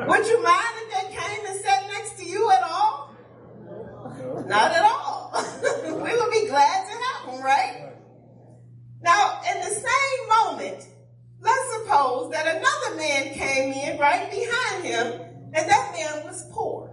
Would 0.09 0.27
you 0.27 0.43
mind 0.43 0.75
if 0.77 0.91
they 0.93 1.17
came 1.17 1.47
and 1.47 1.61
sat 1.61 1.87
next 1.89 2.19
to 2.19 2.25
you 2.25 2.51
at 2.51 2.63
all? 2.63 3.15
Not 4.47 4.73
at 4.73 4.83
all. 4.83 5.33
we 5.85 6.17
would 6.17 6.31
be 6.31 6.47
glad 6.49 6.87
to 6.87 6.93
have 6.93 7.33
them, 7.33 7.45
right? 7.45 7.86
Now, 9.07 9.41
in 9.49 9.61
the 9.61 9.71
same 9.71 10.29
moment, 10.29 10.85
let's 11.41 11.73
suppose 11.75 12.33
that 12.33 12.45
another 12.45 12.97
man 12.97 13.35
came 13.35 13.73
in 13.73 13.99
right 14.01 14.29
behind 14.29 14.85
him, 14.85 15.21
and 15.55 15.71
that 15.71 15.93
man 15.93 16.25
was 16.25 16.45
poor. 16.51 16.91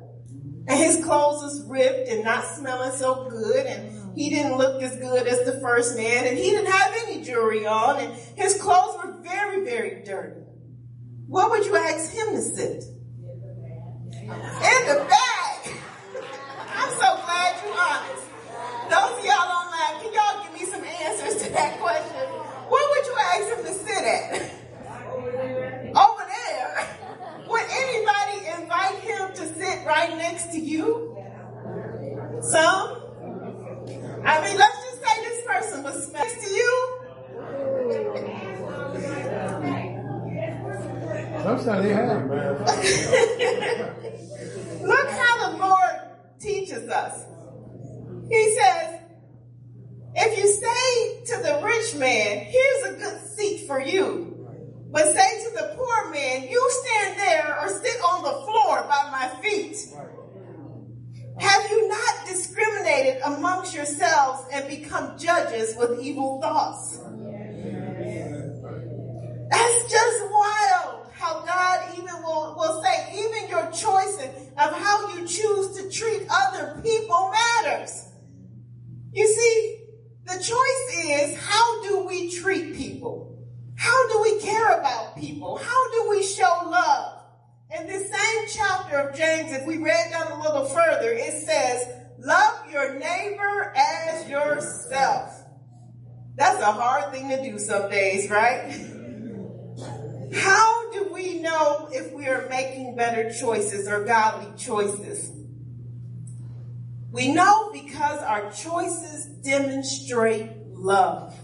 And 0.68 0.80
his 0.80 1.03
clothes 1.03 1.41
was 1.41 1.66
ripped 1.68 2.07
and 2.09 2.24
not 2.24 2.45
smelling 2.45 2.91
so 2.91 3.28
good, 3.32 3.66
and 3.66 4.16
he 4.16 4.30
didn't 4.30 4.59
look 4.59 4.84
as 4.84 4.95
good 4.97 5.26
as 5.26 5.43
the 5.45 5.59
first 5.59 5.97
man, 5.97 6.28
and 6.28 6.38
he 6.38 6.51
didn't 6.51 6.72
have 6.72 6.93
any 7.07 7.24
jewelry 7.24 7.66
on, 7.66 7.97
and 7.97 8.14
his 8.36 8.61
clothes 8.61 8.95
were 9.03 9.14
very, 9.24 9.66
very 9.66 10.03
dirty. 10.03 10.41
What 11.26 11.49
would 11.49 11.66
you 11.66 11.76
ask 11.76 12.14
him 12.14 12.28
to 12.36 12.41
sit? 12.43 12.84
In 14.22 14.30
the 14.86 15.05
back. 15.09 15.68
I'm 16.76 16.91
so 16.93 17.09
glad 17.26 17.59
you're 17.66 17.74
honest. 17.74 18.24
Those 18.88 19.18
of 19.18 19.26
y'all 19.26 19.49
online, 19.49 20.03
can 20.03 20.14
y'all 20.14 20.43
give 20.43 20.53
me 20.53 20.66
some 20.66 20.84
answers 20.84 21.41
to 21.41 21.51
that 21.53 21.80
question? 21.80 22.30
Where 22.70 22.89
would 22.89 23.05
you 23.05 23.16
ask 23.20 23.64
him 24.04 24.39
to? 24.39 24.45
Over 25.99 26.24
there. 26.28 26.88
Would 27.49 27.66
anybody 27.72 28.62
invite 28.62 28.95
him 28.99 29.30
to 29.34 29.54
sit 29.56 29.86
right 29.86 30.16
next 30.18 30.51
to 30.51 30.60
you? 30.60 31.18
Some? 32.41 33.04
I 34.26 34.41
mean, 34.41 34.58
let's 34.58 34.78
just 34.84 35.01
say 35.04 35.24
this 35.24 35.45
person 35.45 35.84
was 35.84 36.12
next 36.14 36.43
to 36.43 36.49
you. 36.54 36.99
Sometimes 41.43 41.84
they 41.84 41.93
have. 41.93 42.30
Look 44.82 45.10
how 45.10 45.51
the 45.51 45.58
Lord 45.58 46.01
teaches 46.39 46.89
us. 46.89 47.26
He 48.30 48.56
says, 48.56 48.78
if 48.78 48.78
you 48.78 48.89
say 48.89 48.93
to 51.26 51.38
the 51.38 51.62
rich 51.64 51.96
man, 51.96 52.40
here's 52.40 52.84
a 52.94 52.98
good 52.98 53.20
seat 53.36 53.66
for 53.66 53.80
you, 53.80 54.48
but 54.92 55.06
say 55.14 55.44
to 55.44 55.52
the 55.56 55.76
poor 55.76 56.12
man, 56.12 56.48
you 56.50 56.70
stand 56.72 57.20
there 57.20 57.60
or 57.62 57.70
sit 57.70 58.02
on 58.02 58.24
the 58.24 58.32
floor 58.46 58.84
by 58.90 59.10
my 59.12 59.42
feet. 59.42 59.78
Have 61.40 61.70
you 61.72 61.88
not 61.88 62.28
discriminated 62.28 63.22
amongst 63.24 63.74
yourselves 63.74 64.44
and 64.52 64.68
become 64.68 65.18
judges 65.18 65.76
with 65.78 66.00
evil 66.00 66.42
thoughts? 66.42 67.00
That's 69.50 69.92
just 69.92 70.24
wild 70.32 71.08
how 71.14 71.46
God 71.46 71.98
even 71.98 72.22
will, 72.22 72.56
will 72.58 72.84
say, 72.84 73.14
even 73.18 73.50
your 73.50 73.72
choice 73.72 74.18
of 74.58 74.74
how 74.74 75.16
you 75.16 75.28
choose 75.28 75.78
to 75.78 75.90
treat 75.90 76.28
other 76.30 76.82
people 76.84 77.32
matters. 77.32 78.10
You 79.12 79.28
see, 79.28 79.83
the 80.26 80.34
choice 80.34 81.06
is 81.06 81.38
how 81.38 81.84
do 81.84 82.06
we 82.06 82.32
treat 82.32 82.76
people? 82.76 83.38
How 83.76 84.08
do 84.10 84.22
we 84.22 84.40
care 84.40 84.80
about 84.80 85.18
people? 85.18 85.58
How 85.58 85.92
do 85.92 86.10
we 86.10 86.24
show 86.24 86.62
love? 86.66 87.24
In 87.78 87.88
this 87.88 88.10
same 88.10 88.48
chapter 88.56 88.98
of 89.00 89.16
James, 89.16 89.52
if 89.52 89.66
we 89.66 89.80
read 89.80 90.12
down 90.12 90.32
a 90.32 90.42
little 90.42 90.66
further, 90.66 91.12
it 91.12 91.44
says, 91.46 91.88
love 92.20 92.72
your 92.72 93.00
neighbor 93.00 93.74
as 93.76 94.30
yourself. 94.30 95.44
That's 96.36 96.62
a 96.62 96.72
hard 96.72 97.12
thing 97.12 97.30
to 97.30 97.44
do 97.44 97.60
some 97.60 97.90
days, 97.90 98.30
right? 98.30 98.72
How 100.34 100.92
do 100.92 101.10
we 101.12 101.40
know 101.40 101.90
if 101.92 102.12
we 102.14 102.28
are 102.28 102.48
making 102.50 102.96
better 102.96 103.32
choices 103.34 103.88
or 103.88 104.04
godly 104.04 104.52
choices? 104.58 105.32
We 107.14 107.32
know 107.32 107.72
because 107.72 108.24
our 108.24 108.51
choices 108.51 109.28
demonstrate 109.43 110.49
love. 110.72 111.39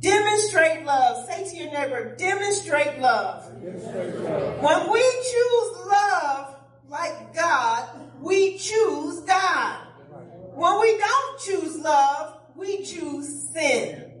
Demonstrate 0.00 0.84
love. 0.84 1.26
Say 1.26 1.48
to 1.48 1.56
your 1.56 1.72
neighbor, 1.72 2.14
demonstrate 2.16 2.98
love. 2.98 3.50
When 3.54 4.92
we 4.92 5.00
choose 5.00 5.86
love 5.86 6.56
like 6.88 7.34
God, 7.34 7.88
we 8.20 8.58
choose 8.58 9.20
God. 9.20 9.78
When 10.54 10.78
we 10.78 10.98
don't 10.98 11.40
choose 11.40 11.78
love, 11.78 12.38
we 12.54 12.84
choose 12.84 13.48
sin. 13.54 14.12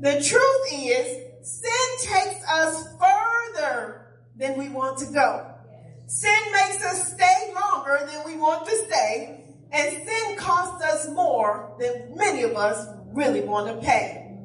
The 0.00 0.22
truth 0.22 0.66
is, 0.70 1.48
sin 1.48 2.10
takes 2.10 2.44
us 2.46 2.88
further 3.00 4.18
than 4.36 4.58
we 4.58 4.68
want 4.68 4.98
to 4.98 5.06
go. 5.06 5.51
Sin 6.12 6.52
makes 6.52 6.84
us 6.84 7.14
stay 7.14 7.54
longer 7.54 8.06
than 8.06 8.22
we 8.26 8.36
want 8.36 8.66
to 8.66 8.76
stay, 8.86 9.46
and 9.72 9.96
sin 10.06 10.36
costs 10.36 10.84
us 10.84 11.08
more 11.08 11.74
than 11.80 12.14
many 12.14 12.42
of 12.42 12.54
us 12.54 12.86
really 13.14 13.40
want 13.40 13.66
to 13.68 13.86
pay. 13.86 14.36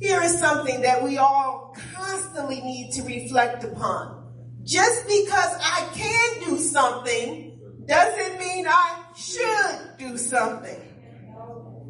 Here 0.00 0.22
is 0.22 0.38
something 0.38 0.80
that 0.80 1.02
we 1.02 1.18
all 1.18 1.76
constantly 1.94 2.62
need 2.62 2.90
to 2.92 3.02
reflect 3.02 3.64
upon. 3.64 4.32
Just 4.64 5.06
because 5.06 5.56
I 5.60 5.86
can 5.92 6.48
do 6.48 6.56
something 6.56 7.60
doesn't 7.84 8.38
mean 8.38 8.66
I 8.66 9.04
should 9.14 9.98
do 9.98 10.16
something. 10.16 10.80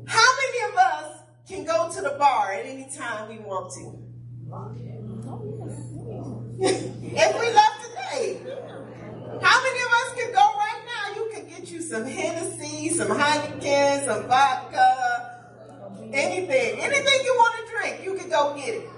How 0.08 0.30
many 0.42 0.72
of 0.72 0.76
us 0.76 1.20
can 1.48 1.64
go 1.64 1.88
to 1.94 2.00
the 2.00 2.16
bar 2.18 2.52
at 2.54 2.66
any 2.66 2.90
time 2.90 3.28
we 3.28 3.38
want 3.38 3.72
to? 3.74 4.10
if 7.16 7.40
we 7.40 7.50
today, 7.50 7.79
how 9.42 9.62
many 9.62 9.80
of 9.80 9.92
us 9.92 10.14
can 10.14 10.32
go 10.32 10.40
right 10.40 10.82
now? 10.86 11.14
You 11.16 11.30
can 11.32 11.48
get 11.48 11.70
you 11.70 11.82
some 11.82 12.04
Hennessy, 12.04 12.90
some 12.90 13.08
Heineken, 13.08 14.04
some 14.04 14.26
vodka, 14.26 15.40
anything. 16.12 16.80
Anything 16.80 17.24
you 17.24 17.34
want 17.36 17.66
to 17.66 17.72
drink, 17.72 18.04
you 18.04 18.14
can 18.14 18.28
go 18.30 18.54
get 18.54 18.74
it. 18.74 18.88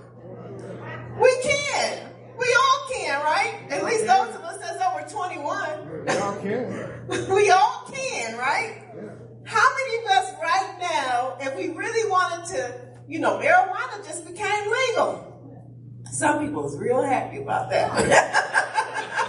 We 1.21 1.43
can. 1.43 2.09
We 2.39 2.57
all 2.61 2.89
can, 2.93 3.23
right? 3.23 3.61
At 3.71 3.85
least 3.85 4.07
those 4.07 4.35
of 4.35 4.43
us 4.43 4.59
that's 4.59 4.83
over 4.83 5.09
21. 5.09 6.07
We 6.07 6.17
all 6.19 6.37
can. 6.37 7.07
we 7.35 7.51
all 7.51 7.85
can, 7.93 8.37
right? 8.39 8.83
How 9.45 9.69
many 9.77 10.05
of 10.05 10.11
us 10.11 10.35
right 10.41 10.77
now, 10.81 11.37
if 11.41 11.57
we 11.57 11.69
really 11.69 12.11
wanted 12.11 12.47
to, 12.55 12.81
you 13.09 13.21
know, 13.21 13.39
marijuana 13.39 14.05
just 14.05 14.27
became 14.27 14.71
legal. 14.71 15.29
Some 16.11 16.45
people 16.45 16.67
is 16.67 16.79
real 16.79 17.03
happy 17.03 17.39
about 17.39 17.71
that. 17.71 18.79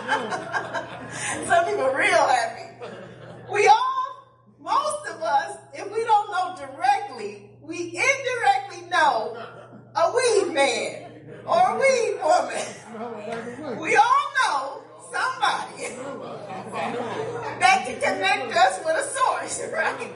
Some 1.47 1.65
people 1.65 1.93
real 1.93 2.27
happy. 2.27 2.85
We 3.51 3.67
all, 3.67 4.27
most 4.59 5.07
of 5.07 5.21
us, 5.21 5.57
if 5.73 5.89
we 5.91 6.03
don't 6.03 6.29
know 6.31 6.55
directly, 6.57 7.49
we 7.61 7.95
indirectly 7.95 8.89
know 8.89 9.37
a 9.95 10.11
weed 10.11 10.53
man 10.53 11.21
or 11.45 11.57
a 11.57 11.79
weed 11.79 12.19
woman. 12.21 13.79
We 13.79 13.95
all 13.95 14.25
know 14.43 14.83
somebody 15.11 15.83
that 17.59 17.83
can 17.85 18.01
connect 18.01 18.55
us 18.55 18.79
with 18.83 18.97
a 18.97 19.03
source, 19.07 19.61
right? 19.71 20.11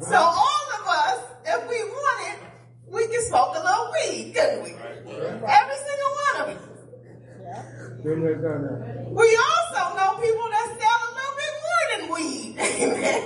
So 0.00 0.16
all 0.16 0.66
of 0.80 0.88
us, 0.88 1.24
if 1.44 1.68
we 1.68 1.76
wanted, 1.84 2.46
we 2.86 3.06
can 3.08 3.22
smoke 3.24 3.54
a 3.56 3.60
little 3.60 3.92
weed, 3.92 4.32
couldn't 4.34 4.62
we? 4.62 4.70
Every 4.70 5.76
single 5.76 6.12
one 6.16 6.40
of 6.40 6.48
us. 6.48 6.62
Been 7.02 7.02
there, 7.04 7.18
done 7.20 7.44
that. 7.44 7.89
We 8.02 9.36
also 9.36 9.94
know 9.96 10.16
people 10.20 10.48
that 10.50 10.76
sell 10.80 11.00
a 11.04 11.10
little 11.16 11.36
bit 11.36 11.54
more 11.66 11.84
than 11.92 12.02
weed. 12.14 12.56
Amen. 12.80 13.22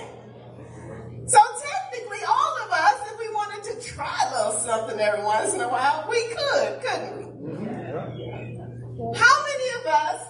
So 1.26 1.38
technically, 1.62 2.22
all 2.28 2.56
of 2.64 2.70
us, 2.72 2.96
if 3.12 3.18
we 3.18 3.28
wanted 3.28 3.62
to 3.64 3.80
try 3.88 4.16
a 4.26 4.30
little 4.36 4.58
something 4.60 4.98
every 4.98 5.22
once 5.22 5.54
in 5.54 5.60
a 5.60 5.68
while. 5.68 6.06
We 6.08 6.26
could, 6.28 6.80
couldn't 6.82 7.16
we? 7.18 7.24
Mm-hmm. 7.24 9.12
How 9.14 9.44
many 9.44 9.68
of 9.80 9.86
us 9.86 10.20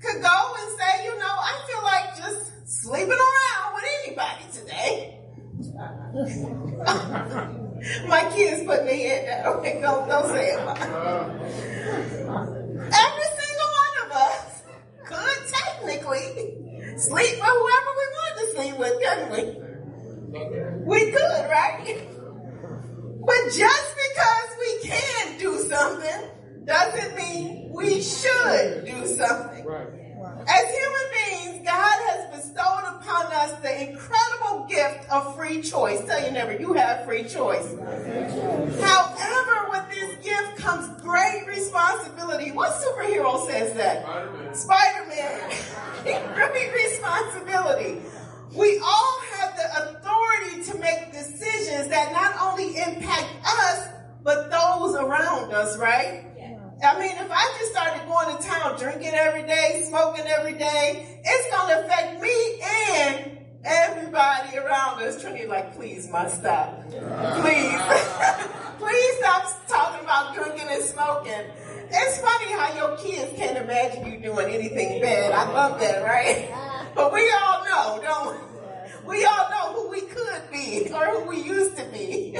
could 0.00 0.20
go 0.22 0.54
and 0.58 0.70
say, 0.78 1.04
you 1.04 1.16
know, 1.18 1.24
I 1.24 1.64
feel 1.66 1.82
like 1.82 2.16
just 2.16 2.52
sleeping 2.82 3.10
around 3.10 3.74
with 3.74 3.84
anybody 4.04 4.44
today? 4.52 5.20
My 8.08 8.24
kids 8.34 8.64
put 8.64 8.84
me 8.84 9.10
in 9.12 9.24
that. 9.26 9.46
Okay, 9.46 9.80
don't, 9.80 10.08
don't 10.08 10.28
say 10.28 10.52
it. 10.52 10.58
Uh. 10.58 10.64
Every 12.84 13.28
single 13.40 13.70
one 13.82 13.96
of 14.04 14.10
us 14.12 14.62
could 15.04 15.40
technically 15.52 16.26
sleep 17.04 17.34
with 17.34 17.54
whoever 17.60 17.90
we 18.00 18.06
wanted 18.16 18.36
to 18.40 18.46
sleep 18.54 18.78
with, 18.78 18.94
couldn't 19.02 19.30
we? 19.32 19.44
We 20.86 21.10
could, 21.12 21.50
right? 21.50 22.08
But 23.26 23.42
just 23.52 23.96
because 24.08 24.48
we 24.58 24.88
can 24.88 25.38
do 25.38 25.58
something 25.68 26.30
doesn't 26.64 27.16
mean 27.16 27.70
we 27.72 28.00
should 28.02 28.84
do 28.84 29.06
something. 29.06 29.64
Right. 29.64 29.88
As 30.46 30.64
human 30.76 31.06
beings, 31.12 31.13
God 31.13 31.13
has 31.13 31.13
bestowed 32.64 33.00
upon 33.00 33.26
us 33.32 33.52
the 33.60 33.90
incredible 33.90 34.66
gift 34.68 35.10
of 35.10 35.36
free 35.36 35.62
choice. 35.62 36.04
Tell 36.04 36.20
your 36.20 36.32
neighbor, 36.32 36.56
you 36.60 36.72
have 36.74 37.04
free 37.04 37.24
choice. 37.24 37.74
However, 38.80 39.70
with 39.70 39.90
this 39.90 40.24
gift 40.24 40.56
comes 40.56 41.00
great 41.02 41.46
responsibility. 41.46 42.52
What 42.52 42.72
superhero 42.72 43.46
says 43.46 43.74
that? 43.74 44.04
Spider-Man. 44.56 45.50
great 46.34 46.74
responsibility. 46.74 48.00
We 48.54 48.80
all 48.84 49.20
have 49.32 49.56
the 49.56 49.98
authority 49.98 50.62
to 50.70 50.78
make 50.78 51.12
decisions 51.12 51.88
that 51.88 52.12
not 52.12 52.36
only 52.40 52.76
impact 52.76 53.26
us, 53.44 53.88
but 54.22 54.50
those 54.50 54.94
around 54.94 55.52
us, 55.52 55.76
right? 55.76 56.33
I 56.82 56.98
mean, 56.98 57.12
if 57.12 57.30
I 57.30 57.56
just 57.58 57.72
started 57.72 58.06
going 58.06 58.36
to 58.36 58.42
town 58.42 58.78
drinking 58.78 59.14
every 59.14 59.42
day, 59.42 59.84
smoking 59.88 60.26
every 60.26 60.54
day, 60.54 61.20
it's 61.24 61.54
going 61.54 61.68
to 61.68 61.84
affect 61.84 62.20
me 62.20 62.60
and 62.60 63.38
everybody 63.64 64.58
around 64.58 65.02
us. 65.02 65.20
Trinity, 65.20 65.46
like, 65.46 65.74
please, 65.76 66.10
must 66.10 66.40
stop. 66.40 66.82
Please. 66.88 67.80
please 68.78 69.14
stop 69.18 69.66
talking 69.68 70.04
about 70.04 70.34
drinking 70.34 70.68
and 70.68 70.82
smoking. 70.82 71.44
It's 71.90 72.20
funny 72.20 72.52
how 72.52 72.74
your 72.76 72.96
kids 72.98 73.32
can't 73.36 73.56
imagine 73.56 74.06
you 74.10 74.18
doing 74.18 74.52
anything 74.52 75.00
bad. 75.00 75.32
I 75.32 75.50
love 75.52 75.80
that, 75.80 76.02
right? 76.02 76.50
But 76.94 77.12
we 77.12 77.30
all 77.30 77.64
know, 77.64 78.02
don't 78.02 78.32
we? 78.32 79.16
We 79.16 79.24
all 79.24 79.50
know 79.50 79.72
who 79.74 79.90
we 79.90 80.00
could 80.02 80.42
be 80.50 80.90
or 80.92 81.06
who 81.06 81.28
we 81.28 81.42
used 81.42 81.76
to 81.76 81.84
be. 81.86 82.36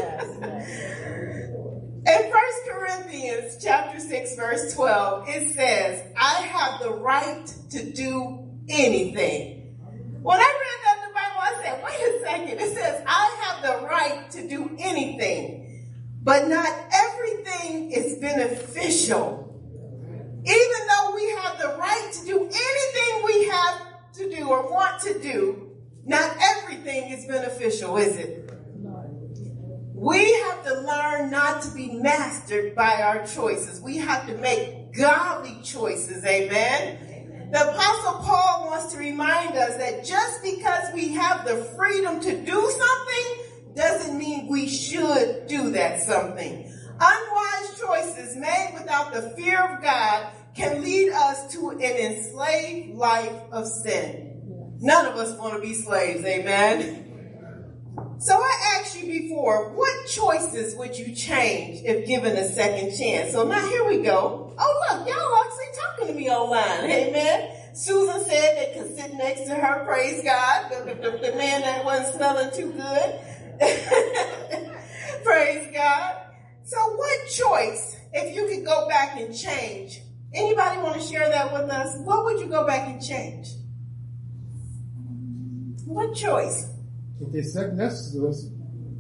In 2.07 2.31
1 2.31 2.33
Corinthians 2.69 3.57
chapter 3.63 3.99
6 3.99 4.37
verse 4.37 4.75
12, 4.75 5.29
it 5.29 5.55
says, 5.55 6.03
I 6.19 6.43
have 6.43 6.83
the 6.83 6.91
right 6.91 7.47
to 7.71 7.93
do 7.93 8.47
anything. 8.69 9.75
When 10.21 10.39
I 10.39 10.43
read 10.43 10.81
that 10.85 10.99
in 10.99 11.09
the 11.09 11.15
Bible, 11.15 11.41
I 11.41 11.63
said, 11.63 11.83
wait 11.83 11.95
a 11.95 12.21
second. 12.21 12.61
It 12.61 12.77
says, 12.77 13.03
I 13.07 13.37
have 13.43 13.63
the 13.63 13.87
right 13.87 14.31
to 14.33 14.47
do 14.47 14.77
anything, 14.79 15.89
but 16.23 16.47
not 16.47 16.69
everything 16.93 17.91
is 17.93 18.19
beneficial. 18.19 19.41
Even 20.45 20.87
though 20.89 21.15
we 21.15 21.31
have 21.43 21.59
the 21.59 21.75
right 21.79 22.11
to 22.13 22.27
do 22.27 22.39
anything 22.39 23.25
we 23.25 23.49
have 23.49 23.81
to 24.13 24.31
do 24.31 24.51
or 24.51 24.71
want 24.71 25.01
to 25.05 25.19
do, 25.21 25.71
not 26.05 26.37
everything 26.39 27.13
is 27.13 27.25
beneficial, 27.25 27.97
is 27.97 28.19
it? 28.19 28.54
We 30.05 30.35
have 30.43 30.63
to 30.65 30.81
learn 30.81 31.31
not 31.31 31.63
to 31.63 31.71
be 31.71 31.95
mastered 31.95 32.75
by 32.75 33.01
our 33.01 33.27
choices. 33.27 33.81
We 33.81 33.97
have 33.97 34.27
to 34.27 34.37
make 34.37 34.93
godly 34.93 35.59
choices. 35.63 36.23
Amen. 36.27 37.49
The 37.51 37.71
apostle 37.71 38.21
Paul 38.21 38.67
wants 38.67 38.93
to 38.93 38.99
remind 38.99 39.57
us 39.57 39.79
that 39.79 40.05
just 40.05 40.43
because 40.43 40.93
we 40.93 41.15
have 41.15 41.47
the 41.47 41.57
freedom 41.75 42.21
to 42.21 42.45
do 42.45 42.71
something 42.71 43.75
doesn't 43.75 44.19
mean 44.19 44.47
we 44.47 44.69
should 44.69 45.47
do 45.47 45.71
that 45.71 46.03
something. 46.03 46.71
Unwise 47.01 47.81
choices 47.81 48.37
made 48.37 48.73
without 48.75 49.11
the 49.15 49.31
fear 49.39 49.59
of 49.59 49.83
God 49.83 50.27
can 50.55 50.83
lead 50.83 51.13
us 51.13 51.51
to 51.55 51.71
an 51.71 51.81
enslaved 51.81 52.95
life 52.95 53.41
of 53.51 53.67
sin. 53.67 54.77
None 54.81 55.07
of 55.07 55.17
us 55.17 55.35
want 55.39 55.55
to 55.55 55.61
be 55.61 55.73
slaves. 55.73 56.23
Amen. 56.27 57.14
So 58.25 58.41
I 58.41 58.79
asked 58.81 58.99
you 58.99 59.07
before, 59.07 59.69
what 59.75 60.07
choices 60.09 60.75
would 60.77 60.97
you 60.97 61.15
change 61.15 61.83
if 61.85 62.07
given 62.07 62.35
a 62.39 62.49
second 62.49 62.97
chance? 62.97 63.35
So 63.35 63.47
now 63.47 63.69
here 63.69 63.87
we 63.87 63.99
go. 63.99 64.55
Oh 64.59 64.87
look, 64.89 65.07
y'all 65.07 65.19
are 65.19 65.45
actually 65.45 65.67
talking 65.77 66.07
to 66.07 66.15
me 66.15 66.31
online. 66.31 66.91
Amen. 66.91 67.55
Susan 67.75 68.25
said 68.25 68.57
they 68.57 68.73
could 68.79 68.97
sit 68.97 69.13
next 69.13 69.43
to 69.43 69.55
her, 69.55 69.85
praise 69.85 70.25
God. 70.25 70.71
The, 70.71 70.95
the, 70.95 71.11
the 71.19 71.37
man 71.37 71.61
that 71.61 71.85
wasn't 71.85 72.17
smelling 72.17 72.51
too 72.55 72.73
good. 72.73 73.21
praise 75.23 75.71
God. 75.75 76.15
So 76.63 76.79
what 76.97 77.29
choice, 77.29 77.99
if 78.15 78.35
you 78.35 78.47
could 78.47 78.65
go 78.65 78.89
back 78.89 79.21
and 79.21 79.37
change, 79.37 80.01
anybody 80.33 80.81
want 80.81 80.99
to 80.99 81.07
share 81.07 81.29
that 81.29 81.53
with 81.53 81.69
us? 81.71 81.95
What 82.05 82.25
would 82.25 82.41
you 82.41 82.47
go 82.47 82.67
back 82.67 82.89
and 82.89 83.05
change? 83.05 83.49
What 85.85 86.15
choice? 86.15 86.71
If 87.21 87.33
they 87.33 87.43
sit 87.43 87.75
next 87.75 88.13
to 88.13 88.29
us, 88.29 88.47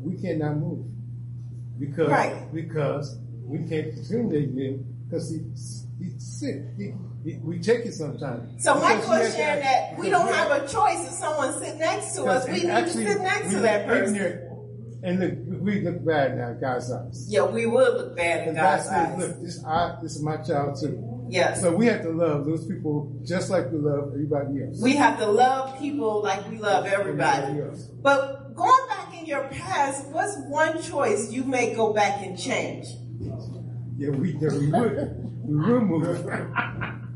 we 0.02 0.16
cannot 0.20 0.56
move 0.58 0.86
because 1.78 2.08
Right. 2.10 2.52
because 2.54 3.18
we 3.44 3.58
can't 3.68 3.94
discriminate 3.94 4.50
him 4.54 4.84
because 5.08 5.30
he, 5.30 5.40
he's 6.02 6.22
sick. 6.38 6.62
He, 6.76 6.92
he, 7.24 7.38
we 7.42 7.58
take 7.58 7.84
it 7.86 7.94
sometimes. 7.94 8.62
So 8.62 8.74
Because 8.74 8.82
Michael 9.08 9.12
is 9.26 9.34
sharing 9.34 9.56
to- 9.62 9.64
that 9.64 9.98
we 9.98 10.10
don't 10.10 10.32
have 10.32 10.50
a 10.62 10.68
choice 10.68 11.06
if 11.06 11.12
someone 11.12 11.58
sit 11.60 11.76
next 11.78 12.14
to 12.16 12.24
us. 12.24 12.46
We 12.46 12.52
need 12.54 12.66
actually, 12.66 13.04
to 13.04 13.12
sit 13.14 13.22
next 13.22 13.50
to 13.50 13.60
that 13.60 13.86
person. 13.86 14.14
ignorant, 14.16 14.40
And 15.02 15.20
look, 15.20 15.62
we 15.62 15.80
look 15.82 16.04
bad 16.04 16.38
our 16.38 16.54
God's 16.54 16.90
eyes. 16.92 17.26
Yeah, 17.28 17.44
we 17.46 17.66
would 17.66 17.94
look 17.94 18.16
bad 18.16 18.48
in 18.48 18.54
God's 18.54 18.84
says, 18.84 18.92
eyes. 18.92 19.18
look, 19.18 19.40
this, 19.42 19.64
I, 19.64 19.98
this 20.02 20.16
is 20.16 20.22
my 20.22 20.36
child 20.38 20.78
too. 20.80 21.13
Yes. 21.34 21.62
So 21.62 21.74
we 21.74 21.86
have 21.86 22.02
to 22.02 22.10
love 22.10 22.46
those 22.46 22.64
people 22.64 23.12
just 23.24 23.50
like 23.50 23.68
we 23.72 23.78
love 23.78 24.12
everybody 24.12 24.62
else. 24.62 24.80
We 24.80 24.94
have 24.94 25.18
to 25.18 25.26
love 25.26 25.76
people 25.80 26.22
like 26.22 26.48
we 26.48 26.58
love 26.58 26.86
everybody. 26.86 27.42
Everybody 27.42 27.70
else. 27.70 27.88
But 27.88 28.54
going 28.54 28.88
back 28.88 29.18
in 29.18 29.26
your 29.26 29.42
past, 29.48 30.06
what's 30.10 30.36
one 30.46 30.80
choice 30.80 31.32
you 31.32 31.42
may 31.42 31.74
go 31.74 31.92
back 31.92 32.24
and 32.24 32.38
change? 32.38 32.86
Yeah, 33.98 34.10
we, 34.10 34.34
yeah, 34.34 34.50
we 34.52 34.70
would. 34.70 35.24
We 35.44 35.56
would 35.56 35.82
move. 35.82 36.24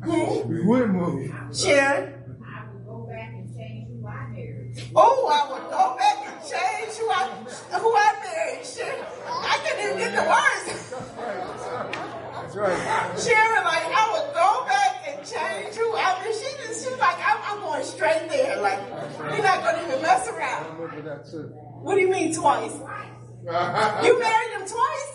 Hmm? 0.04 0.48
We 0.48 0.66
would 0.66 0.90
move. 0.90 1.32
Sharon? 1.54 2.14
I 2.44 2.66
would 2.72 2.84
go 2.86 3.06
back 3.08 3.30
and 3.34 3.54
change 3.56 3.88
who 3.88 4.04
I 4.04 4.26
married. 4.30 4.82
Oh, 4.96 5.28
I 5.30 5.52
would 5.52 5.70
go 5.70 5.96
back 5.96 6.26
and 6.26 6.40
change 6.42 6.98
who 6.98 7.08
I 7.08 7.28
who 7.78 7.94
I 7.94 8.14
married. 8.24 8.66
Sharon, 8.66 8.98
I 9.28 9.58
couldn't 9.62 9.84
even 9.84 9.98
get 9.98 10.12
the 10.16 10.24
words. 10.28 12.07
That's 12.58 13.26
right. 13.26 13.34
Sharon, 13.34 13.64
like 13.64 13.86
I 13.86 14.04
would 14.12 14.34
go 14.34 14.64
back 14.66 15.06
and 15.06 15.18
change 15.26 15.76
who 15.76 15.94
I 15.94 16.22
mean, 16.24 16.34
she 16.34 16.50
just 16.66 16.84
she's 16.84 16.98
like 16.98 17.18
I'm, 17.22 17.38
I'm 17.44 17.60
going 17.60 17.84
straight 17.84 18.28
there. 18.28 18.60
Like 18.60 18.78
you're 19.18 19.42
not 19.42 19.62
gonna 19.62 19.86
even 19.86 20.02
mess 20.02 20.28
around. 20.28 20.66
I 20.66 20.74
remember 20.74 21.02
that 21.08 21.30
too. 21.30 21.54
What 21.82 21.94
do 21.94 22.00
you 22.00 22.10
mean 22.10 22.34
twice? 22.34 22.72
You 22.72 24.18
married 24.18 24.50
him 24.52 24.66
twice? 24.66 25.10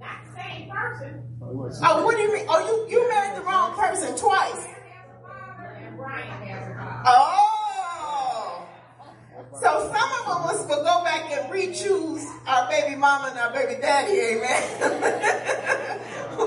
Not 0.00 0.18
the 0.26 0.42
same 0.42 0.70
person. 0.70 1.22
Oh, 1.42 1.54
what 1.54 1.72
oh, 1.84 2.10
do 2.16 2.22
you 2.22 2.32
mean? 2.32 2.46
Oh, 2.48 2.86
you 2.88 2.96
you 2.96 3.08
married 3.08 3.36
the 3.36 3.42
wrong 3.42 3.74
person 3.76 4.16
twice. 4.16 4.66
And 5.76 5.96
Brian 5.96 6.26
has 6.46 6.70
a 6.70 6.74
father. 6.74 7.02
Oh. 7.06 7.50
So 9.54 9.92
some 9.92 10.10
of 10.26 10.50
us 10.50 10.66
will 10.68 10.84
go 10.84 11.02
back 11.04 11.30
and 11.32 11.50
re-choose 11.52 12.24
our 12.46 12.68
baby 12.70 12.94
mama 12.96 13.28
and 13.30 13.38
our 13.38 13.52
baby 13.52 13.80
daddy, 13.80 14.18
amen. 14.18 15.20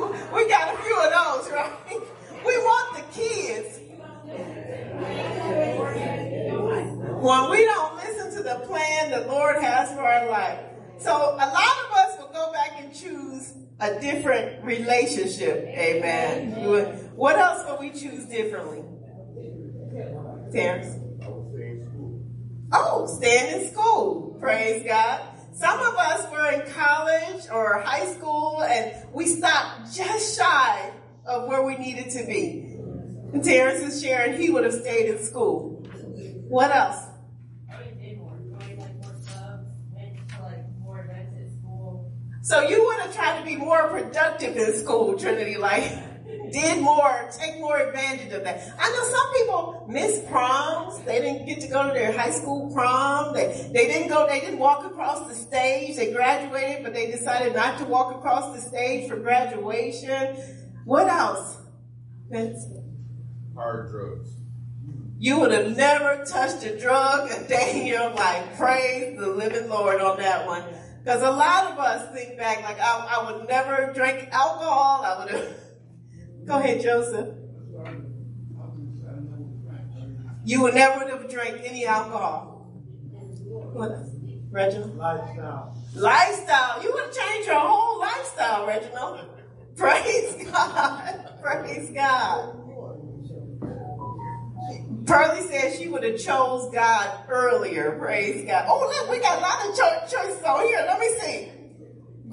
we 0.34 0.48
got 0.50 0.74
a 0.74 0.78
few 0.78 0.98
of 1.00 1.12
those, 1.12 1.52
right? 1.52 1.72
We 2.46 2.58
want 2.58 2.98
the 2.98 3.04
kids. 3.14 3.80
When 7.22 7.50
we 7.52 7.64
don't 7.64 7.96
listen 7.96 8.36
to 8.38 8.44
the 8.44 8.66
plan 8.66 9.12
the 9.12 9.26
Lord 9.32 9.62
has 9.64 9.90
for 9.94 10.02
our 10.02 10.30
life. 10.30 10.60
So 11.00 11.12
a 11.12 11.38
lot 11.38 11.76
of 11.86 11.92
us 11.96 12.18
will 12.20 12.32
go 12.34 12.52
back 12.52 12.72
and 12.82 12.94
choose 12.94 13.54
a 13.80 13.98
different 14.02 14.62
relationship, 14.66 15.66
amen. 15.68 16.66
Would- 16.66 17.12
What 17.16 17.38
else 17.38 17.66
will 17.66 17.78
we 17.80 17.92
choose 17.92 18.26
differently? 18.26 18.84
Terrence? 20.52 21.00
Oh, 22.74 23.06
staying 23.08 23.62
in 23.62 23.72
school. 23.72 24.36
Praise 24.42 24.84
God. 24.86 25.22
Some 25.54 25.80
of 25.80 25.96
us 25.96 26.32
were 26.32 26.52
in 26.52 26.72
college 26.72 27.46
or 27.52 27.80
high 27.82 28.12
school 28.14 28.64
and 28.64 28.92
we 29.14 29.28
stopped 29.28 29.94
just 29.94 30.38
shy 30.38 30.92
of 31.26 31.48
where 31.48 31.64
we 31.64 31.76
needed 31.76 32.10
to 32.12 32.26
be. 32.26 32.76
And 33.34 33.44
Terrence 33.44 33.82
is 33.82 34.02
sharing 34.02 34.40
he 34.40 34.50
would 34.50 34.64
have 34.64 34.74
stayed 34.74 35.10
in 35.10 35.24
school. 35.24 35.86
What 36.48 36.76
else? 36.76 37.06
So 42.42 42.68
you 42.68 42.84
would 42.84 43.00
have 43.00 43.16
tried 43.16 43.40
to 43.40 43.46
be 43.46 43.56
more 43.56 43.88
productive 43.88 44.58
in 44.58 44.74
school, 44.74 45.18
Trinity, 45.18 45.56
like 45.56 45.84
did 46.54 46.82
more, 46.82 47.30
take 47.38 47.60
more 47.60 47.78
advantage 47.78 48.32
of 48.32 48.44
that. 48.44 48.72
I 48.80 48.90
know 48.92 49.04
some 49.04 49.34
people 49.34 49.86
miss 49.90 50.22
proms. 50.30 51.04
They 51.04 51.20
didn't 51.20 51.48
get 51.48 51.60
to 51.62 51.68
go 51.68 51.88
to 51.88 51.94
their 51.94 52.12
high 52.12 52.32
school 52.32 52.72
prom. 52.72 53.34
They, 53.34 53.70
they 53.74 53.88
didn't 53.88 54.10
go, 54.10 54.28
they 54.28 54.40
didn't 54.40 54.60
walk 54.60 54.86
across 54.86 55.28
the 55.28 55.34
stage. 55.34 55.98
They 55.98 56.14
graduated, 56.14 56.84
but 56.84 56.94
they 56.94 57.12
decided 57.12 57.56
not 57.56 57.80
to 57.80 57.86
walk 57.86 58.16
across 58.16 58.56
the 58.56 58.62
stage 58.62 59.10
for 59.10 59.18
graduation. 59.18 60.38
What 60.86 61.08
else? 61.08 61.58
Vince? 62.30 62.66
Hard 63.56 63.90
drugs. 63.90 64.30
You 65.18 65.40
would 65.40 65.52
have 65.52 65.76
never 65.76 66.24
touched 66.26 66.64
a 66.66 66.80
drug 66.80 67.32
a 67.32 67.48
day 67.48 67.82
in 67.82 67.88
your 67.88 68.10
life. 68.12 68.58
Praise 68.58 69.18
the 69.18 69.28
living 69.28 69.70
Lord 69.70 70.02
on 70.02 70.18
that 70.18 70.46
one. 70.46 70.64
Because 71.04 71.22
a 71.22 71.32
lot 71.32 71.72
of 71.72 71.80
us 71.80 72.14
think 72.14 72.38
back, 72.38 72.64
like, 72.64 72.80
I, 72.80 73.18
I 73.18 73.32
would 73.32 73.48
never 73.48 73.92
drink 73.94 74.30
alcohol. 74.32 75.04
I 75.04 75.20
would 75.20 75.34
have. 75.34 75.63
Go 76.46 76.60
ahead, 76.60 76.82
Joseph. 76.82 77.36
You 80.46 80.62
would 80.62 80.74
never 80.76 81.08
have 81.08 81.30
drank 81.30 81.62
any 81.64 81.86
alcohol. 81.86 82.68
What 83.74 83.92
else? 83.92 84.10
Reginald? 84.52 84.98
Lifestyle. 84.98 85.78
Lifestyle. 85.96 86.84
You 86.84 86.94
would 86.94 87.06
have 87.06 87.14
changed 87.14 87.48
your 87.48 87.60
whole 87.60 88.00
lifestyle, 88.00 88.68
Reginald. 88.68 89.20
Praise 89.76 90.36
God. 90.52 91.30
Praise 91.42 91.90
God. 91.92 92.60
Pearlie 95.06 95.42
said 95.42 95.74
she 95.78 95.88
would 95.88 96.04
have 96.04 96.18
chose 96.20 96.72
God 96.74 97.26
earlier. 97.30 97.98
Praise 98.00 98.46
God. 98.46 98.66
Oh, 98.68 98.80
look, 98.80 99.12
we 99.12 99.20
got 99.20 99.40
a 99.40 99.42
lot 99.42 99.70
of 99.70 99.76
cho- 99.76 100.18
choices 100.18 100.44
on 100.44 100.66
here. 100.66 100.84
Let 100.86 101.00
me 101.00 101.10
see. 101.22 101.52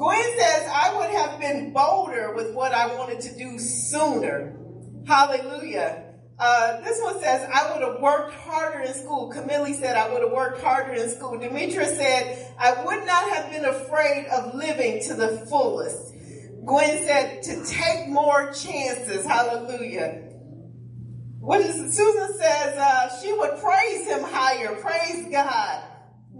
Gwen 0.01 0.39
says, 0.39 0.67
I 0.73 0.97
would 0.97 1.11
have 1.11 1.39
been 1.39 1.75
bolder 1.75 2.35
with 2.35 2.55
what 2.55 2.73
I 2.73 2.97
wanted 2.97 3.21
to 3.21 3.37
do 3.37 3.59
sooner. 3.59 4.57
Hallelujah. 5.07 6.15
Uh, 6.39 6.81
this 6.81 6.99
one 7.03 7.21
says, 7.21 7.47
I 7.53 7.71
would 7.71 7.83
have 7.83 8.01
worked 8.01 8.33
harder 8.33 8.81
in 8.81 8.95
school. 8.95 9.31
Camille 9.31 9.75
said, 9.75 9.99
I 9.99 10.11
would 10.11 10.23
have 10.23 10.33
worked 10.33 10.63
harder 10.63 10.95
in 10.95 11.11
school. 11.11 11.39
Demetra 11.39 11.85
said, 11.85 12.51
I 12.59 12.83
would 12.83 13.05
not 13.05 13.29
have 13.29 13.53
been 13.53 13.67
afraid 13.67 14.25
of 14.29 14.55
living 14.55 15.03
to 15.03 15.13
the 15.13 15.47
fullest. 15.51 16.15
Gwen 16.65 17.07
said, 17.07 17.43
to 17.43 17.63
take 17.67 18.09
more 18.09 18.55
chances. 18.55 19.27
Hallelujah. 19.27 20.31
What 21.41 21.61
is? 21.61 21.75
Susan 21.95 22.39
says, 22.39 22.75
uh, 22.79 23.21
she 23.21 23.35
would 23.35 23.61
praise 23.61 24.09
him 24.09 24.23
higher. 24.23 24.77
Praise 24.77 25.27
God. 25.31 25.90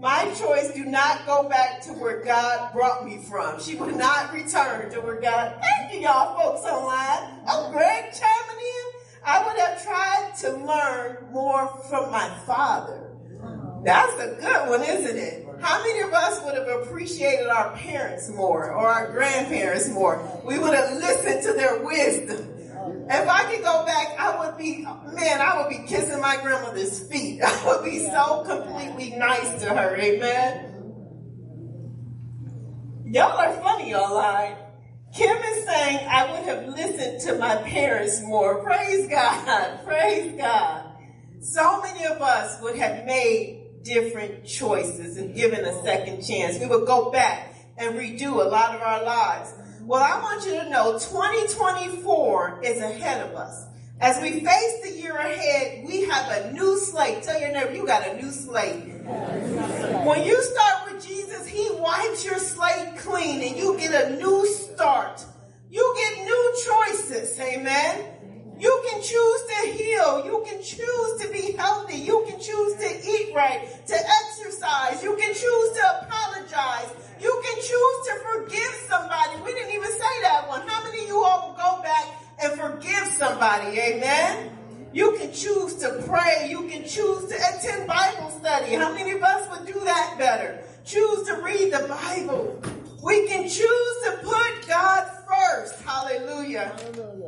My 0.01 0.33
choice 0.33 0.73
do 0.73 0.83
not 0.83 1.27
go 1.27 1.47
back 1.47 1.79
to 1.81 1.93
where 1.93 2.23
God 2.23 2.73
brought 2.73 3.05
me 3.05 3.19
from. 3.19 3.61
She 3.61 3.75
would 3.75 3.95
not 3.95 4.33
return 4.33 4.89
to 4.89 4.99
where 4.99 5.21
God. 5.21 5.61
Thank 5.61 5.93
you, 5.93 5.99
y'all 5.99 6.35
folks 6.39 6.67
online. 6.67 7.39
Oh, 7.47 7.69
Greg 7.71 8.05
chiming 8.05 8.65
in. 8.65 9.01
I 9.23 9.45
would 9.45 9.59
have 9.59 9.83
tried 9.83 10.31
to 10.39 10.53
learn 10.65 11.31
more 11.31 11.67
from 11.87 12.09
my 12.09 12.27
father. 12.47 13.11
That's 13.85 14.19
a 14.19 14.41
good 14.41 14.69
one, 14.69 14.81
isn't 14.81 15.17
it? 15.17 15.47
How 15.61 15.83
many 15.83 15.99
of 15.99 16.11
us 16.11 16.43
would 16.45 16.55
have 16.55 16.67
appreciated 16.67 17.45
our 17.45 17.75
parents 17.77 18.27
more 18.29 18.71
or 18.71 18.87
our 18.87 19.11
grandparents 19.11 19.87
more? 19.87 20.41
We 20.43 20.57
would 20.57 20.73
have 20.73 20.93
listened 20.93 21.43
to 21.43 21.53
their 21.53 21.83
wisdom. 21.83 22.60
If 23.09 23.27
I 23.27 23.53
could 23.53 23.63
go 23.63 23.85
back, 23.85 24.19
I 24.19 24.39
would 24.39 24.57
be, 24.57 24.83
man, 24.83 25.41
I 25.41 25.57
would 25.57 25.69
be 25.69 25.87
kissing 25.87 26.21
my 26.21 26.37
grandmother's 26.41 26.99
feet. 27.11 27.41
I 27.41 27.65
would 27.67 27.83
be 27.83 28.05
so 28.05 28.43
completely 28.45 29.17
nice 29.17 29.61
to 29.63 29.69
her. 29.69 29.95
Amen. 29.97 30.67
Y'all 33.05 33.37
are 33.37 33.53
funny, 33.61 33.93
all 33.93 34.15
right. 34.17 34.57
Kim 35.13 35.35
is 35.35 35.65
saying 35.65 36.07
I 36.09 36.31
would 36.31 36.43
have 36.45 36.67
listened 36.69 37.19
to 37.21 37.37
my 37.37 37.57
parents 37.57 38.21
more. 38.21 38.63
Praise 38.63 39.09
God. 39.09 39.79
Praise 39.85 40.33
God. 40.37 40.85
So 41.41 41.81
many 41.81 42.05
of 42.05 42.21
us 42.21 42.61
would 42.61 42.77
have 42.77 43.05
made 43.05 43.83
different 43.83 44.45
choices 44.45 45.17
and 45.17 45.35
given 45.35 45.65
a 45.65 45.83
second 45.83 46.23
chance. 46.23 46.59
We 46.59 46.67
would 46.67 46.87
go 46.87 47.11
back 47.11 47.55
and 47.77 47.95
redo 47.95 48.33
a 48.33 48.47
lot 48.47 48.75
of 48.75 48.81
our 48.81 49.03
lives. 49.03 49.53
Well, 49.91 50.01
I 50.01 50.21
want 50.21 50.45
you 50.45 50.51
to 50.51 50.69
know 50.69 50.93
2024 50.93 52.61
is 52.63 52.79
ahead 52.79 53.27
of 53.27 53.35
us. 53.35 53.65
As 53.99 54.21
we 54.21 54.39
face 54.39 54.81
the 54.85 54.91
year 54.97 55.17
ahead, 55.17 55.85
we 55.85 56.03
have 56.05 56.31
a 56.31 56.53
new 56.53 56.79
slate. 56.79 57.23
Tell 57.23 57.37
your 57.37 57.51
neighbor, 57.51 57.73
you 57.73 57.85
got 57.85 58.07
a 58.07 58.15
new 58.15 58.31
slate. 58.31 58.85
When 60.05 60.23
you 60.25 60.41
start 60.43 60.93
with 60.93 61.05
Jesus, 61.05 61.45
He 61.45 61.71
wipes 61.73 62.23
your 62.23 62.39
slate 62.39 62.99
clean 62.99 63.45
and 63.45 63.57
you 63.57 63.77
get 63.77 64.05
a 64.05 64.15
new 64.15 64.47
start. 64.47 65.25
You 65.69 65.93
get 65.97 66.23
new 66.23 66.53
choices. 66.65 67.37
Amen. 67.37 68.20
You 68.61 68.83
can 68.87 69.01
choose 69.01 69.41
to 69.49 69.71
heal. 69.73 70.23
You 70.23 70.45
can 70.47 70.61
choose 70.61 71.21
to 71.21 71.29
be 71.33 71.53
healthy. 71.53 71.97
You 71.97 72.23
can 72.29 72.39
choose 72.39 72.75
to 72.75 73.09
eat 73.09 73.33
right, 73.33 73.67
to 73.87 73.95
exercise. 73.95 75.01
You 75.01 75.15
can 75.15 75.33
choose 75.33 75.69
to 75.77 76.05
apologize. 76.05 76.93
You 77.19 77.41
can 77.43 77.55
choose 77.55 77.97
to 78.05 78.13
forgive 78.29 78.73
somebody. 78.87 79.41
We 79.43 79.53
didn't 79.53 79.73
even 79.73 79.91
say 79.91 80.21
that 80.21 80.45
one. 80.47 80.67
How 80.67 80.83
many 80.83 81.01
of 81.01 81.07
you 81.07 81.23
all 81.23 81.49
will 81.49 81.57
go 81.57 81.81
back 81.81 82.05
and 82.43 82.53
forgive 82.53 83.07
somebody? 83.17 83.79
Amen. 83.79 84.55
You 84.93 85.17
can 85.17 85.33
choose 85.33 85.77
to 85.77 86.03
pray. 86.07 86.47
You 86.47 86.67
can 86.69 86.83
choose 86.83 87.29
to 87.29 87.35
attend 87.35 87.87
Bible 87.87 88.29
study. 88.29 88.75
How 88.75 88.93
many 88.93 89.13
of 89.13 89.23
us 89.23 89.49
would 89.49 89.65
do 89.65 89.79
that 89.85 90.17
better? 90.19 90.63
Choose 90.85 91.25
to 91.29 91.41
read 91.41 91.73
the 91.73 91.87
Bible. 91.87 92.61
We 93.01 93.27
can 93.27 93.49
choose 93.49 93.95
to 94.05 94.19
put 94.21 94.67
God 94.67 95.09
first. 95.27 95.81
Hallelujah. 95.81 96.71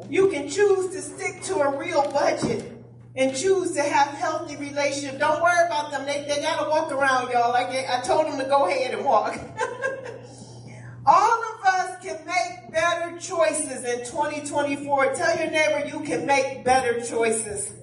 You 0.10 0.30
can 0.30 0.50
choose 0.50 0.94
to 0.94 1.02
stick 1.02 1.42
to 1.44 1.56
a 1.60 1.78
real 1.78 2.04
budget 2.12 2.72
and 3.16 3.36
choose 3.36 3.74
to 3.74 3.82
have 3.82 4.10
healthy 4.10 4.56
relationships. 4.58 5.18
Don't 5.20 5.42
worry 5.42 5.66
about 5.66 5.92
them. 5.92 6.06
They, 6.06 6.26
they 6.28 6.42
got 6.42 6.64
to 6.64 6.70
walk 6.70 6.92
around, 6.92 7.32
y'all. 7.32 7.52
Like 7.52 7.70
I 7.70 8.02
told 8.02 8.28
them 8.28 8.40
to 8.40 8.46
go 8.46 8.68
ahead 8.68 8.94
and 8.94 9.06
walk. 9.06 9.38
All 11.06 11.44
of 11.44 11.66
us 11.66 12.02
can 12.02 12.26
make 12.26 12.72
better 12.72 13.18
choices 13.20 13.84
in 13.84 14.00
2024. 14.06 15.14
Tell 15.14 15.38
your 15.38 15.52
neighbor 15.52 15.86
you 15.88 16.00
can 16.06 16.26
make 16.26 16.64
better 16.64 17.02
choices. 17.02 17.74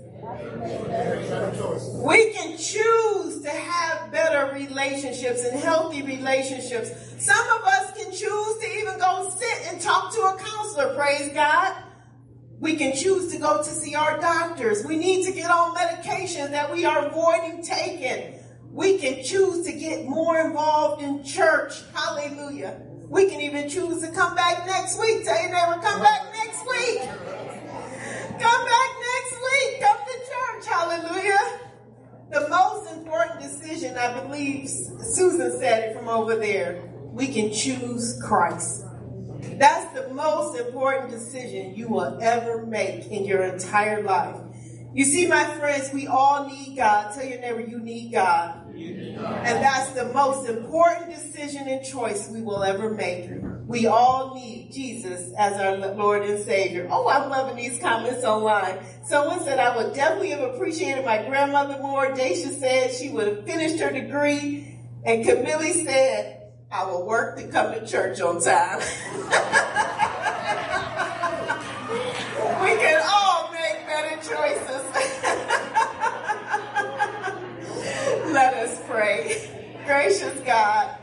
We 2.03 2.33
can 2.33 2.57
choose 2.57 3.43
to 3.43 3.51
have 3.51 4.11
better 4.11 4.55
relationships 4.55 5.45
and 5.45 5.59
healthy 5.61 6.03
relationships. 6.03 6.91
Some 7.19 7.47
of 7.59 7.63
us 7.65 7.93
can 7.97 8.11
choose 8.11 8.59
to 8.59 8.67
even 8.79 8.99
go 8.99 9.31
sit 9.37 9.73
and 9.73 9.81
talk 9.81 10.13
to 10.15 10.21
a 10.21 10.37
counselor, 10.39 10.95
praise 10.95 11.33
God. 11.35 11.77
We 12.61 12.77
can 12.77 12.95
choose 12.95 13.33
to 13.33 13.39
go 13.39 13.59
to 13.59 13.65
see 13.65 13.95
our 13.95 14.21
doctors. 14.21 14.85
We 14.85 14.97
need 14.97 15.25
to 15.25 15.33
get 15.33 15.51
on 15.51 15.73
medication 15.73 16.53
that 16.53 16.71
we 16.71 16.85
are 16.85 17.07
avoiding 17.07 17.63
taking. 17.63 18.39
We 18.71 18.99
can 18.99 19.25
choose 19.25 19.65
to 19.65 19.73
get 19.73 20.05
more 20.07 20.39
involved 20.39 21.03
in 21.03 21.25
church. 21.25 21.73
Hallelujah. 21.95 22.83
We 23.09 23.31
can 23.31 23.41
even 23.41 23.69
choose 23.69 24.03
to 24.03 24.13
come 24.13 24.35
back 24.35 24.67
next 24.67 25.01
week. 25.01 25.25
Tell 25.25 25.41
your 25.41 25.51
neighbor, 25.51 25.81
come 25.83 26.03
back 26.03 26.33
next 26.35 26.61
week. 26.69 27.01
Come 27.01 28.65
back 28.67 28.91
next 29.09 29.37
week. 29.43 29.81
Come 29.81 29.99
to 30.07 30.19
church. 30.29 30.67
Hallelujah. 30.67 31.61
The 32.31 32.49
most 32.49 32.93
important 32.93 33.41
decision, 33.41 33.97
I 33.97 34.21
believe 34.21 34.69
Susan 34.69 35.59
said 35.59 35.89
it 35.89 35.97
from 35.97 36.09
over 36.09 36.37
there. 36.37 36.83
We 37.07 37.27
can 37.27 37.53
choose 37.53 38.21
Christ. 38.23 38.85
That's 39.59 39.93
the 39.95 40.13
most 40.15 40.59
important 40.59 41.11
decision 41.11 41.75
you 41.75 41.89
will 41.89 42.19
ever 42.21 42.65
make 42.67 43.07
in 43.07 43.25
your 43.25 43.43
entire 43.43 44.03
life. 44.03 44.37
You 44.93 45.05
see, 45.05 45.29
my 45.29 45.45
friends, 45.45 45.93
we 45.93 46.09
all 46.09 46.49
need 46.49 46.77
God. 46.77 47.15
Tell 47.15 47.25
your 47.25 47.41
neighbor, 47.41 47.61
you 47.61 47.79
need 47.79 48.13
God. 48.13 48.57
And 48.75 49.63
that's 49.63 49.93
the 49.93 50.07
most 50.07 50.49
important 50.49 51.11
decision 51.11 51.69
and 51.69 51.85
choice 51.85 52.29
we 52.29 52.43
will 52.43 52.65
ever 52.65 52.91
make. 52.91 53.31
We 53.67 53.87
all 53.87 54.35
need 54.35 54.73
Jesus 54.73 55.33
as 55.39 55.53
our 55.61 55.77
Lord 55.95 56.25
and 56.25 56.43
Savior. 56.45 56.89
Oh, 56.91 57.09
I'm 57.09 57.31
loving 57.31 57.55
these 57.55 57.79
comments 57.79 58.25
online. 58.25 58.79
Someone 59.05 59.41
said 59.45 59.61
I 59.61 59.77
would 59.77 59.95
definitely 59.95 60.31
have 60.31 60.41
appreciated 60.41 61.05
my 61.05 61.25
grandmother 61.25 61.81
more. 61.81 62.07
Daisha 62.07 62.59
said 62.59 62.93
she 62.93 63.11
would 63.11 63.29
have 63.29 63.45
finished 63.45 63.79
her 63.79 63.93
degree. 63.93 64.77
And 65.05 65.25
Camille 65.25 65.73
said, 65.85 66.40
I 66.73 66.85
will 66.85 67.05
work 67.05 67.37
to 67.37 67.49
come 67.49 67.73
to 67.73 67.85
church 67.85 68.21
on 68.21 68.41
time. 68.41 68.79
we 72.63 72.77
can 72.79 73.03
all 73.11 73.51
make 73.51 73.85
better 73.89 74.15
choices. 74.19 74.85
Let 78.33 78.55
us 78.55 78.81
pray. 78.87 79.51
Gracious 79.85 80.39
God, 80.47 80.97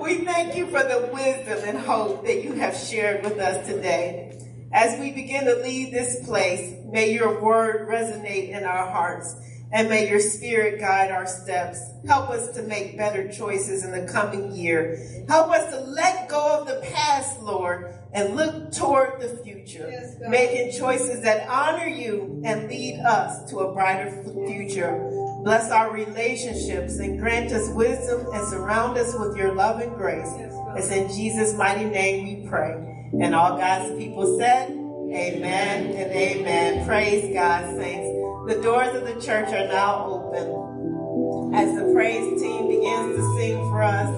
we 0.00 0.24
thank 0.24 0.54
you 0.54 0.66
for 0.66 0.84
the 0.84 1.10
wisdom 1.12 1.58
and 1.64 1.78
hope 1.78 2.24
that 2.24 2.44
you 2.44 2.52
have 2.52 2.76
shared 2.76 3.24
with 3.24 3.40
us 3.40 3.66
today. 3.66 4.38
As 4.72 5.00
we 5.00 5.10
begin 5.10 5.44
to 5.46 5.56
leave 5.56 5.90
this 5.90 6.24
place, 6.24 6.76
may 6.86 7.12
your 7.12 7.40
word 7.42 7.88
resonate 7.88 8.50
in 8.50 8.62
our 8.62 8.88
hearts 8.88 9.34
and 9.72 9.88
may 9.88 10.08
your 10.08 10.20
spirit 10.20 10.80
guide 10.80 11.10
our 11.10 11.26
steps. 11.26 11.80
Help 12.06 12.30
us 12.30 12.54
to 12.56 12.62
make 12.64 12.96
better 12.96 13.30
choices 13.30 13.84
in 13.84 13.92
the 13.92 14.10
coming 14.10 14.52
year. 14.52 14.98
Help 15.28 15.50
us 15.50 15.70
to 15.72 15.80
let 15.80 16.28
go 16.28 16.60
of 16.60 16.66
the 16.66 16.80
past, 16.92 17.40
Lord, 17.40 17.94
and 18.12 18.34
look 18.34 18.72
toward 18.72 19.20
the 19.20 19.28
future, 19.44 19.92
making 20.28 20.78
choices 20.78 21.22
that 21.22 21.48
honor 21.48 21.86
you 21.86 22.42
and 22.44 22.68
lead 22.68 23.00
us 23.00 23.48
to 23.50 23.58
a 23.58 23.72
brighter 23.72 24.24
future. 24.46 24.98
Bless 25.44 25.70
our 25.70 25.92
relationships 25.92 26.98
and 26.98 27.20
grant 27.20 27.52
us 27.52 27.68
wisdom 27.70 28.26
and 28.32 28.48
surround 28.48 28.98
us 28.98 29.14
with 29.16 29.36
your 29.36 29.54
love 29.54 29.80
and 29.80 29.94
grace. 29.94 30.28
It's 30.76 30.90
in 30.90 31.08
Jesus' 31.08 31.54
mighty 31.54 31.84
name 31.84 32.24
we 32.42 32.48
pray. 32.48 32.72
And 33.20 33.34
all 33.34 33.56
God's 33.56 33.96
people 33.96 34.38
said, 34.38 34.70
Amen 34.70 35.86
and 35.86 36.12
amen. 36.12 36.86
Praise 36.86 37.34
God, 37.34 37.76
saints. 37.76 38.19
The 38.46 38.58
doors 38.62 38.96
of 38.96 39.04
the 39.04 39.20
church 39.20 39.48
are 39.48 39.68
now 39.68 40.06
open. 40.06 41.54
As 41.54 41.74
the 41.74 41.92
praise 41.92 42.40
team 42.40 42.68
begins 42.68 43.16
to 43.16 43.36
sing 43.36 43.58
for 43.70 43.82
us, 43.82 44.08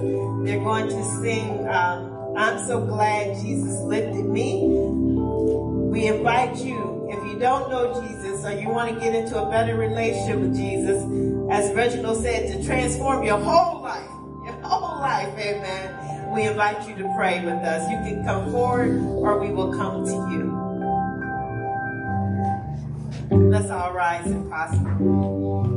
they're 0.44 0.62
going 0.62 0.88
to 0.88 1.04
sing, 1.20 1.68
um, 1.68 2.36
I'm 2.36 2.64
so 2.66 2.84
glad 2.86 3.40
Jesus 3.42 3.80
lifted 3.80 4.24
me. 4.24 4.62
We 4.64 6.06
invite 6.06 6.56
you, 6.56 7.08
if 7.10 7.32
you 7.32 7.38
don't 7.38 7.68
know 7.68 8.00
Jesus 8.00 8.44
or 8.44 8.52
you 8.52 8.68
want 8.68 8.94
to 8.94 9.00
get 9.00 9.14
into 9.14 9.42
a 9.42 9.50
better 9.50 9.76
relationship 9.76 10.38
with 10.38 10.54
Jesus, 10.54 11.02
as 11.50 11.74
Reginald 11.74 12.22
said, 12.22 12.52
to 12.52 12.64
transform 12.64 13.24
your 13.24 13.38
whole 13.38 13.82
life, 13.82 14.08
your 14.44 14.58
whole 14.62 15.00
life, 15.00 15.36
amen. 15.36 16.32
We 16.32 16.44
invite 16.44 16.88
you 16.88 16.94
to 16.94 17.12
pray 17.16 17.44
with 17.44 17.54
us. 17.54 17.90
You 17.90 17.98
can 17.98 18.24
come 18.24 18.50
forward 18.52 18.98
or 19.02 19.38
we 19.38 19.50
will 19.50 19.72
come 19.74 20.06
to 20.06 20.12
you. 20.32 20.41
Let's 23.32 23.70
all 23.70 23.94
rise 23.94 24.26
and 24.26 24.50
possible. 24.50 25.72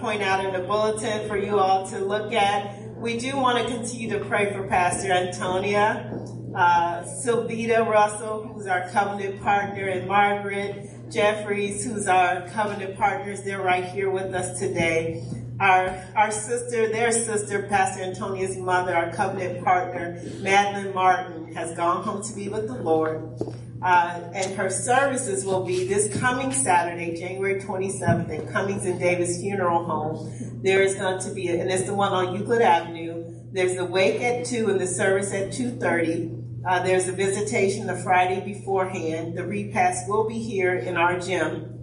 Point 0.00 0.22
out 0.22 0.44
in 0.44 0.52
the 0.52 0.60
bulletin 0.60 1.28
for 1.28 1.36
you 1.36 1.58
all 1.58 1.86
to 1.88 1.98
look 1.98 2.32
at. 2.32 2.80
We 2.96 3.18
do 3.18 3.36
want 3.36 3.58
to 3.58 3.72
continue 3.72 4.10
to 4.18 4.24
pray 4.24 4.52
for 4.52 4.66
Pastor 4.66 5.12
Antonia, 5.12 6.10
uh, 6.54 7.02
Sylvita 7.02 7.86
Russell, 7.86 8.44
who's 8.44 8.66
our 8.66 8.88
covenant 8.90 9.40
partner, 9.42 9.88
and 9.88 10.08
Margaret 10.08 10.88
Jeffries, 11.10 11.84
who's 11.84 12.06
our 12.06 12.48
covenant 12.48 12.96
partners. 12.96 13.42
They're 13.42 13.62
right 13.62 13.84
here 13.84 14.10
with 14.10 14.34
us 14.34 14.58
today. 14.58 15.22
Our, 15.60 16.04
our 16.14 16.30
sister, 16.30 16.88
their 16.88 17.12
sister, 17.12 17.62
Pastor 17.62 18.02
Antonia's 18.02 18.56
mother, 18.56 18.94
our 18.94 19.12
covenant 19.12 19.64
partner, 19.64 20.20
Madeline 20.40 20.94
Martin, 20.94 21.54
has 21.54 21.74
gone 21.76 22.02
home 22.02 22.22
to 22.22 22.34
be 22.34 22.48
with 22.48 22.66
the 22.66 22.74
Lord. 22.74 23.38
Uh, 23.82 24.30
and 24.34 24.54
her 24.54 24.70
services 24.70 25.44
will 25.44 25.64
be 25.64 25.86
this 25.86 26.14
coming 26.18 26.52
Saturday, 26.52 27.14
January 27.14 27.60
27th, 27.60 28.30
at 28.30 28.52
Cummings 28.52 28.84
and 28.86 28.98
Davis 28.98 29.40
Funeral 29.40 29.84
Home. 29.84 30.60
There 30.62 30.82
is 30.82 30.94
going 30.94 31.20
to 31.20 31.30
be, 31.32 31.48
a, 31.48 31.60
and 31.60 31.70
it's 31.70 31.84
the 31.84 31.94
one 31.94 32.12
on 32.12 32.34
Euclid 32.34 32.62
Avenue. 32.62 33.24
There's 33.52 33.76
a 33.76 33.84
wake 33.84 34.20
at 34.22 34.46
2 34.46 34.70
and 34.70 34.80
the 34.80 34.86
service 34.86 35.32
at 35.32 35.48
2.30. 35.48 36.64
Uh, 36.66 36.82
there's 36.82 37.06
a 37.06 37.12
visitation 37.12 37.86
the 37.86 37.96
Friday 37.96 38.40
beforehand. 38.40 39.36
The 39.36 39.46
repast 39.46 40.08
will 40.08 40.26
be 40.26 40.38
here 40.38 40.74
in 40.74 40.96
our 40.96 41.20
gym. 41.20 41.75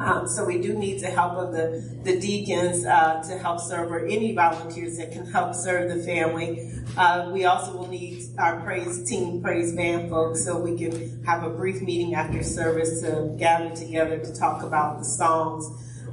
Um, 0.00 0.26
so 0.26 0.46
we 0.46 0.58
do 0.58 0.72
need 0.72 1.00
the 1.00 1.08
help 1.08 1.34
of 1.34 1.52
the, 1.52 1.84
the 2.04 2.18
deacons 2.18 2.86
uh, 2.86 3.22
to 3.28 3.36
help 3.36 3.60
serve 3.60 3.92
or 3.92 4.06
any 4.06 4.34
volunteers 4.34 4.96
that 4.96 5.12
can 5.12 5.30
help 5.30 5.54
serve 5.54 5.94
the 5.94 6.02
family. 6.02 6.72
Uh, 6.96 7.28
we 7.30 7.44
also 7.44 7.76
will 7.76 7.86
need 7.86 8.22
our 8.38 8.60
praise 8.60 9.04
team, 9.04 9.42
praise 9.42 9.74
band 9.76 10.08
folks, 10.08 10.42
so 10.42 10.58
we 10.58 10.76
can 10.78 11.22
have 11.24 11.44
a 11.44 11.50
brief 11.50 11.82
meeting 11.82 12.14
after 12.14 12.42
service 12.42 13.02
to 13.02 13.36
gather 13.38 13.76
together 13.76 14.18
to 14.18 14.34
talk 14.34 14.62
about 14.62 14.98
the 14.98 15.04
songs. 15.04 15.70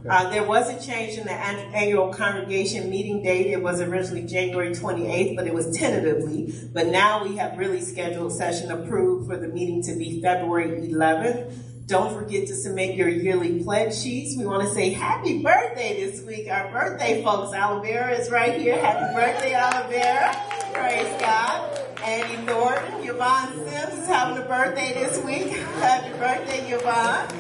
Uh, 0.09 0.29
there 0.29 0.43
was 0.43 0.69
a 0.69 0.85
change 0.85 1.17
in 1.17 1.25
the 1.25 1.33
annual 1.33 2.13
congregation 2.13 2.89
meeting 2.89 3.23
date. 3.23 3.47
It 3.47 3.61
was 3.61 3.81
originally 3.81 4.25
January 4.25 4.71
28th, 4.71 5.35
but 5.35 5.47
it 5.47 5.53
was 5.53 5.75
tentatively. 5.75 6.53
But 6.73 6.87
now 6.87 7.23
we 7.23 7.37
have 7.37 7.57
really 7.57 7.81
scheduled 7.81 8.31
session 8.31 8.71
approved 8.71 9.27
for 9.27 9.37
the 9.37 9.47
meeting 9.47 9.81
to 9.83 9.95
be 9.95 10.21
February 10.21 10.89
11th. 10.89 11.66
Don't 11.87 12.13
forget 12.13 12.47
to 12.47 12.53
submit 12.53 12.95
your 12.95 13.07
yearly 13.07 13.63
pledge 13.63 13.95
sheets. 13.95 14.35
We 14.37 14.45
want 14.45 14.67
to 14.67 14.73
say 14.73 14.89
happy 14.89 15.41
birthday 15.41 16.05
this 16.05 16.21
week. 16.21 16.49
Our 16.49 16.69
birthday 16.69 17.23
folks, 17.23 17.55
Olivera 17.55 18.19
is 18.19 18.29
right 18.29 18.59
here. 18.59 18.77
Happy 18.77 19.15
birthday, 19.15 19.53
Olivera. 19.53 20.73
Praise 20.73 21.21
God. 21.21 21.79
Annie 22.03 22.45
Thornton, 22.45 23.07
Yvonne 23.07 23.53
Sims 23.53 23.99
is 23.99 24.05
having 24.05 24.43
a 24.43 24.45
birthday 24.45 24.95
this 24.95 25.23
week. 25.23 25.47
Happy 25.79 26.11
birthday, 26.19 26.69
Yvonne. 26.71 27.33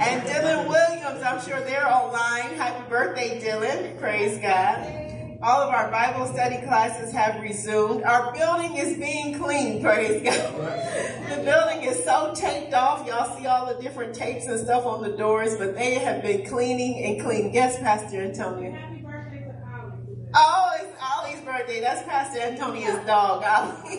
And 0.00 0.22
Dylan 0.22 0.68
Williams, 0.68 1.22
I'm 1.22 1.40
sure 1.40 1.60
they're 1.60 1.88
online. 1.88 2.56
Happy 2.56 2.90
birthday, 2.90 3.40
Dylan. 3.40 3.96
Praise 4.00 4.40
God. 4.40 5.03
All 5.44 5.60
of 5.60 5.68
our 5.74 5.90
Bible 5.90 6.24
study 6.32 6.56
classes 6.64 7.12
have 7.12 7.42
resumed. 7.42 8.02
Our 8.02 8.32
building 8.32 8.78
is 8.78 8.96
being 8.96 9.38
cleaned, 9.38 9.82
praise 9.82 10.22
God. 10.22 10.54
The 11.28 11.42
building 11.44 11.82
is 11.82 12.02
so 12.02 12.32
taped 12.34 12.72
off. 12.72 13.06
Y'all 13.06 13.36
see 13.38 13.44
all 13.44 13.66
the 13.66 13.78
different 13.82 14.14
tapes 14.14 14.46
and 14.46 14.58
stuff 14.58 14.86
on 14.86 15.02
the 15.02 15.14
doors, 15.18 15.54
but 15.56 15.74
they 15.74 15.96
have 15.96 16.22
been 16.22 16.46
cleaning 16.46 17.04
and 17.04 17.20
cleaning. 17.22 17.52
Yes, 17.52 17.78
Pastor 17.78 18.22
Antonia. 18.22 18.70
Happy 18.70 19.02
birthday 19.02 19.40
to 19.40 19.50
Ollie. 19.70 19.92
Oh, 20.34 20.70
it's 20.80 20.96
Ollie's 20.98 21.42
birthday. 21.42 21.80
That's 21.82 22.02
Pastor 22.08 22.40
Antonia's 22.40 23.04
dog, 23.06 23.44
Ollie. 23.44 23.96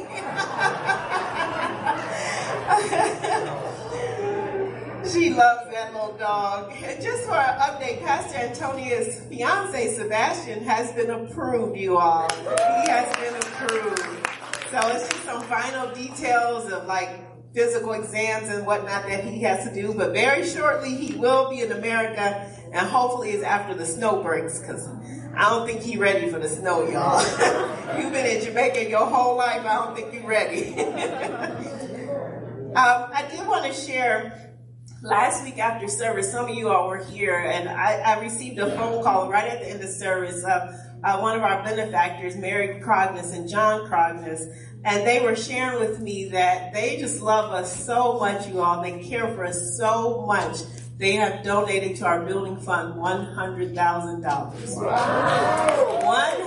she 5.12 5.30
loves 5.30 5.65
that 5.76 5.94
little 5.94 6.16
dog. 6.18 6.72
And 6.72 7.04
just 7.04 7.26
for 7.26 7.34
an 7.34 7.60
update, 7.60 8.02
Pastor 8.02 8.38
Antonia's 8.38 9.20
fiance, 9.26 9.96
Sebastian, 9.96 10.64
has 10.64 10.94
been 10.94 11.10
approved, 11.10 11.78
you 11.78 11.98
all. 11.98 12.30
He 12.32 12.90
has 12.90 13.14
been 13.18 13.36
approved. 13.36 14.00
So 14.72 14.80
it's 14.88 15.10
just 15.10 15.26
some 15.26 15.44
final 15.44 15.94
details 15.94 16.72
of 16.72 16.86
like 16.86 17.10
physical 17.54 17.92
exams 17.92 18.48
and 18.48 18.66
whatnot 18.66 19.06
that 19.10 19.26
he 19.26 19.42
has 19.42 19.68
to 19.68 19.74
do. 19.74 19.94
But 19.94 20.14
very 20.14 20.48
shortly, 20.48 20.96
he 20.96 21.16
will 21.16 21.50
be 21.50 21.60
in 21.60 21.74
America, 21.74 22.50
and 22.72 22.88
hopefully 22.88 23.32
it's 23.32 23.44
after 23.44 23.74
the 23.74 23.86
snow 23.86 24.24
breaks, 24.24 24.60
because 24.60 24.88
I 25.36 25.50
don't 25.50 25.68
think 25.68 25.82
he's 25.82 25.98
ready 25.98 26.30
for 26.30 26.40
the 26.40 26.48
snow, 26.48 26.90
y'all. 26.90 27.22
You've 28.00 28.14
been 28.14 28.26
in 28.26 28.46
Jamaica 28.46 28.90
your 28.90 29.06
whole 29.06 29.36
life. 29.36 29.66
I 29.66 29.86
don't 29.86 29.94
think 29.94 30.14
you're 30.14 30.26
ready. 30.26 30.74
um, 32.76 33.10
I 33.12 33.28
did 33.30 33.46
want 33.46 33.66
to 33.66 33.74
share. 33.74 34.45
Last 35.06 35.44
week 35.44 35.60
after 35.60 35.88
service, 35.88 36.32
some 36.32 36.50
of 36.50 36.56
you 36.56 36.70
all 36.70 36.88
were 36.88 37.04
here, 37.04 37.38
and 37.38 37.70
I, 37.70 37.98
I 37.98 38.20
received 38.22 38.58
a 38.58 38.76
phone 38.76 39.04
call 39.04 39.30
right 39.30 39.48
at 39.48 39.60
the 39.60 39.70
end 39.70 39.84
of 39.84 39.90
service 39.90 40.44
of 40.44 40.74
uh, 41.04 41.20
one 41.20 41.38
of 41.38 41.44
our 41.44 41.64
benefactors, 41.64 42.36
Mary 42.36 42.82
Crognes 42.82 43.32
and 43.32 43.48
John 43.48 43.88
Crognes, 43.88 44.52
and 44.84 45.06
they 45.06 45.22
were 45.22 45.36
sharing 45.36 45.80
with 45.80 46.00
me 46.00 46.30
that 46.30 46.74
they 46.74 46.98
just 46.98 47.22
love 47.22 47.52
us 47.52 47.86
so 47.86 48.18
much, 48.18 48.48
you 48.48 48.62
all. 48.62 48.82
They 48.82 49.04
care 49.04 49.32
for 49.36 49.46
us 49.46 49.78
so 49.78 50.26
much. 50.26 50.58
They 50.98 51.12
have 51.12 51.44
donated 51.44 51.98
to 51.98 52.06
our 52.08 52.26
building 52.26 52.58
fund 52.58 53.00
one 53.00 53.26
hundred 53.26 53.76
thousand 53.76 54.24
dollars. 54.24 54.76
One 54.76 54.90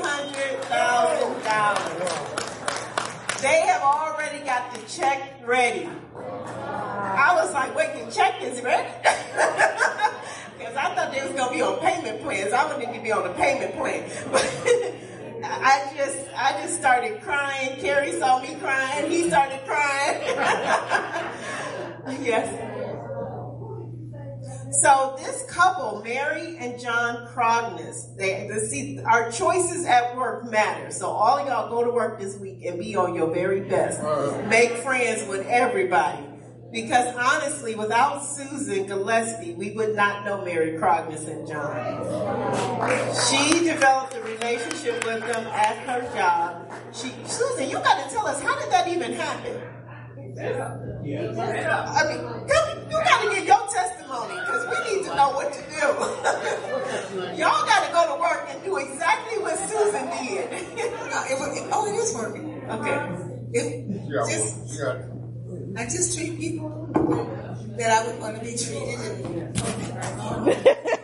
hundred 0.02 0.64
thousand 0.64 1.44
dollars. 1.44 3.40
They 3.40 3.60
have 3.60 3.82
already 3.82 4.44
got 4.44 4.74
the 4.74 4.82
check 4.88 5.42
ready. 5.46 5.88
I 7.08 7.34
was 7.34 7.52
like, 7.52 7.74
wait, 7.74 8.04
the 8.04 8.10
check 8.10 8.42
is 8.42 8.62
ready? 8.62 8.88
Because 10.58 10.74
I 10.74 10.92
thought 10.94 11.12
they 11.12 11.22
was 11.22 11.30
going 11.32 11.48
to 11.50 11.54
be 11.54 11.62
on 11.62 11.78
payment 11.78 12.20
plans. 12.20 12.52
I 12.52 12.66
would 12.66 12.84
need 12.84 12.92
to 12.92 13.00
be 13.00 13.12
on 13.12 13.24
a 13.24 13.32
payment 13.34 13.76
plan. 13.76 14.10
But 14.32 14.42
I 15.44 15.92
just, 15.96 16.18
I 16.36 16.60
just 16.60 16.76
started 16.76 17.22
crying. 17.22 17.78
Carrie 17.80 18.18
saw 18.18 18.40
me 18.40 18.56
crying. 18.56 19.08
He 19.08 19.28
started 19.28 19.60
crying. 19.64 20.20
yes. 22.24 22.64
So 24.82 25.14
this 25.18 25.44
couple, 25.48 26.02
Mary 26.02 26.56
and 26.58 26.78
John 26.80 27.26
Crognes, 27.28 28.16
they, 28.16 28.48
the, 28.52 28.60
see, 28.60 28.98
our 29.00 29.30
choices 29.30 29.86
at 29.86 30.16
work 30.16 30.50
matter. 30.50 30.90
So 30.90 31.06
all 31.06 31.38
y'all 31.46 31.70
go 31.70 31.84
to 31.84 31.90
work 31.90 32.18
this 32.20 32.36
week 32.36 32.64
and 32.64 32.78
be 32.78 32.96
on 32.96 33.14
your 33.14 33.32
very 33.32 33.60
best. 33.60 34.02
Make 34.48 34.72
friends 34.72 35.26
with 35.28 35.46
everybody. 35.46 36.27
Because 36.70 37.14
honestly, 37.16 37.74
without 37.74 38.20
Susan 38.24 38.86
Gillespie, 38.86 39.54
we 39.54 39.70
would 39.70 39.96
not 39.96 40.24
know 40.24 40.44
Mary 40.44 40.72
Crognes 40.78 41.26
and 41.26 41.48
John. 41.48 41.72
She 43.28 43.64
developed 43.64 44.14
a 44.14 44.20
relationship 44.22 45.04
with 45.06 45.20
them 45.22 45.46
at 45.46 45.78
her 45.88 46.02
job. 46.14 46.70
She, 46.94 47.14
Susan, 47.24 47.70
you 47.70 47.76
got 47.76 48.06
to 48.06 48.14
tell 48.14 48.26
us 48.26 48.42
how 48.42 48.58
did 48.60 48.70
that 48.70 48.86
even 48.88 49.14
happen? 49.14 49.58
Yeah. 50.36 51.32
I 51.34 52.04
mean, 52.06 52.20
come- 52.46 52.78
you 52.90 52.96
got 53.04 53.22
to 53.22 53.34
give 53.34 53.46
your 53.46 53.66
testimony 53.68 54.34
because 54.40 54.66
we 54.68 54.94
need 54.96 55.04
to 55.06 55.14
know 55.16 55.30
what 55.30 55.52
to 55.52 55.60
do. 55.60 57.36
Y'all 57.40 57.64
got 57.66 57.86
to 57.86 57.92
go 57.92 58.14
to 58.14 58.20
work 58.20 58.46
and 58.50 58.62
do 58.62 58.76
exactly 58.76 59.38
what 59.42 59.58
Susan 59.58 60.04
did. 60.10 60.52
it 60.52 61.38
was, 61.38 61.68
oh, 61.72 61.86
it 61.86 61.96
is 61.96 62.14
working. 62.14 62.62
okay. 62.70 63.24
It, 63.52 63.86
You 63.88 64.14
got 64.14 64.28
just, 64.28 64.56
one. 64.56 64.68
You 64.68 64.78
got 64.84 65.17
I 65.78 65.84
just 65.84 66.18
treat 66.18 66.36
people 66.40 66.90
that 67.76 68.02
I 68.02 68.06
would 68.08 68.20
want 68.20 68.36
to 68.36 68.42
be 68.42 68.56
treated, 68.56 68.98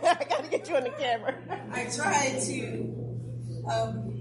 I 0.03 0.25
got 0.29 0.43
to 0.43 0.49
get 0.51 0.67
you 0.67 0.75
on 0.75 0.83
the 0.83 0.89
camera. 0.89 1.33
I 1.71 1.85
try 1.85 2.37
to 2.43 3.71
um, 3.71 4.11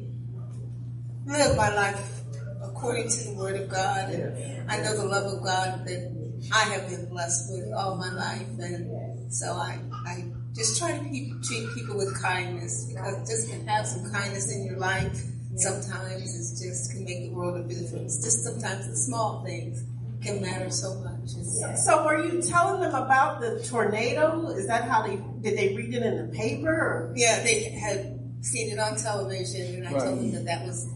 live 1.27 1.57
my 1.57 1.75
life 1.75 2.21
according 2.63 3.09
to 3.09 3.25
the 3.25 3.35
Word 3.35 3.61
of 3.63 3.69
God, 3.69 4.11
and 4.11 4.71
I 4.71 4.77
know 4.77 4.97
the 4.97 5.07
love 5.07 5.25
of 5.25 5.43
God 5.43 5.85
that 5.89 6.15
I 6.53 6.65
have 6.75 6.89
been 6.89 7.09
blessed 7.09 7.53
with 7.53 7.73
all 7.73 7.97
my 7.97 8.13
life, 8.13 8.47
and 8.61 9.35
so 9.35 9.55
I, 9.55 9.81
I 10.07 10.27
just 10.55 10.79
try 10.79 10.97
to 10.97 11.05
keep, 11.11 11.43
treat 11.43 11.67
people 11.75 11.97
with 11.97 12.23
kindness 12.23 12.85
because 12.85 13.29
just 13.29 13.51
to 13.51 13.57
have 13.69 13.89
some 13.89 14.13
kindness 14.13 14.55
in 14.55 14.67
your 14.67 14.77
life 14.77 15.21
sometimes 15.57 16.23
is 16.23 16.61
just 16.63 16.93
can 16.93 17.05
make 17.05 17.29
the 17.29 17.35
world 17.35 17.57
a 17.59 17.67
difference. 17.67 18.23
Just 18.23 18.45
sometimes 18.45 18.87
the 18.87 18.97
small 18.97 19.43
things 19.45 19.85
can 20.25 20.41
matter 20.41 20.71
so 20.71 20.95
much. 21.01 21.35
And 21.35 21.79
So 21.79 22.05
were 22.05 22.25
you 22.25 22.43
telling 22.43 22.81
them 22.81 22.95
about 22.95 23.41
the 23.41 23.63
tornado? 23.69 24.49
Is 24.49 24.67
that 24.67 24.89
how 24.89 25.07
they 25.07 25.17
did 25.41 25.59
they 25.59 25.77
read 25.77 25.95
it 25.95 26.03
in 26.03 26.27
the 26.27 26.33
paper? 26.37 26.71
Or? 26.71 27.13
Yeah, 27.15 27.43
they 27.43 27.65
had 27.71 28.19
seen 28.41 28.73
it 28.73 28.79
on 28.79 28.97
television, 28.97 29.77
and 29.77 29.89
I 29.89 29.93
told 29.93 30.19
them 30.19 30.33
that 30.33 30.45
that 30.47 30.67
was 30.67 30.89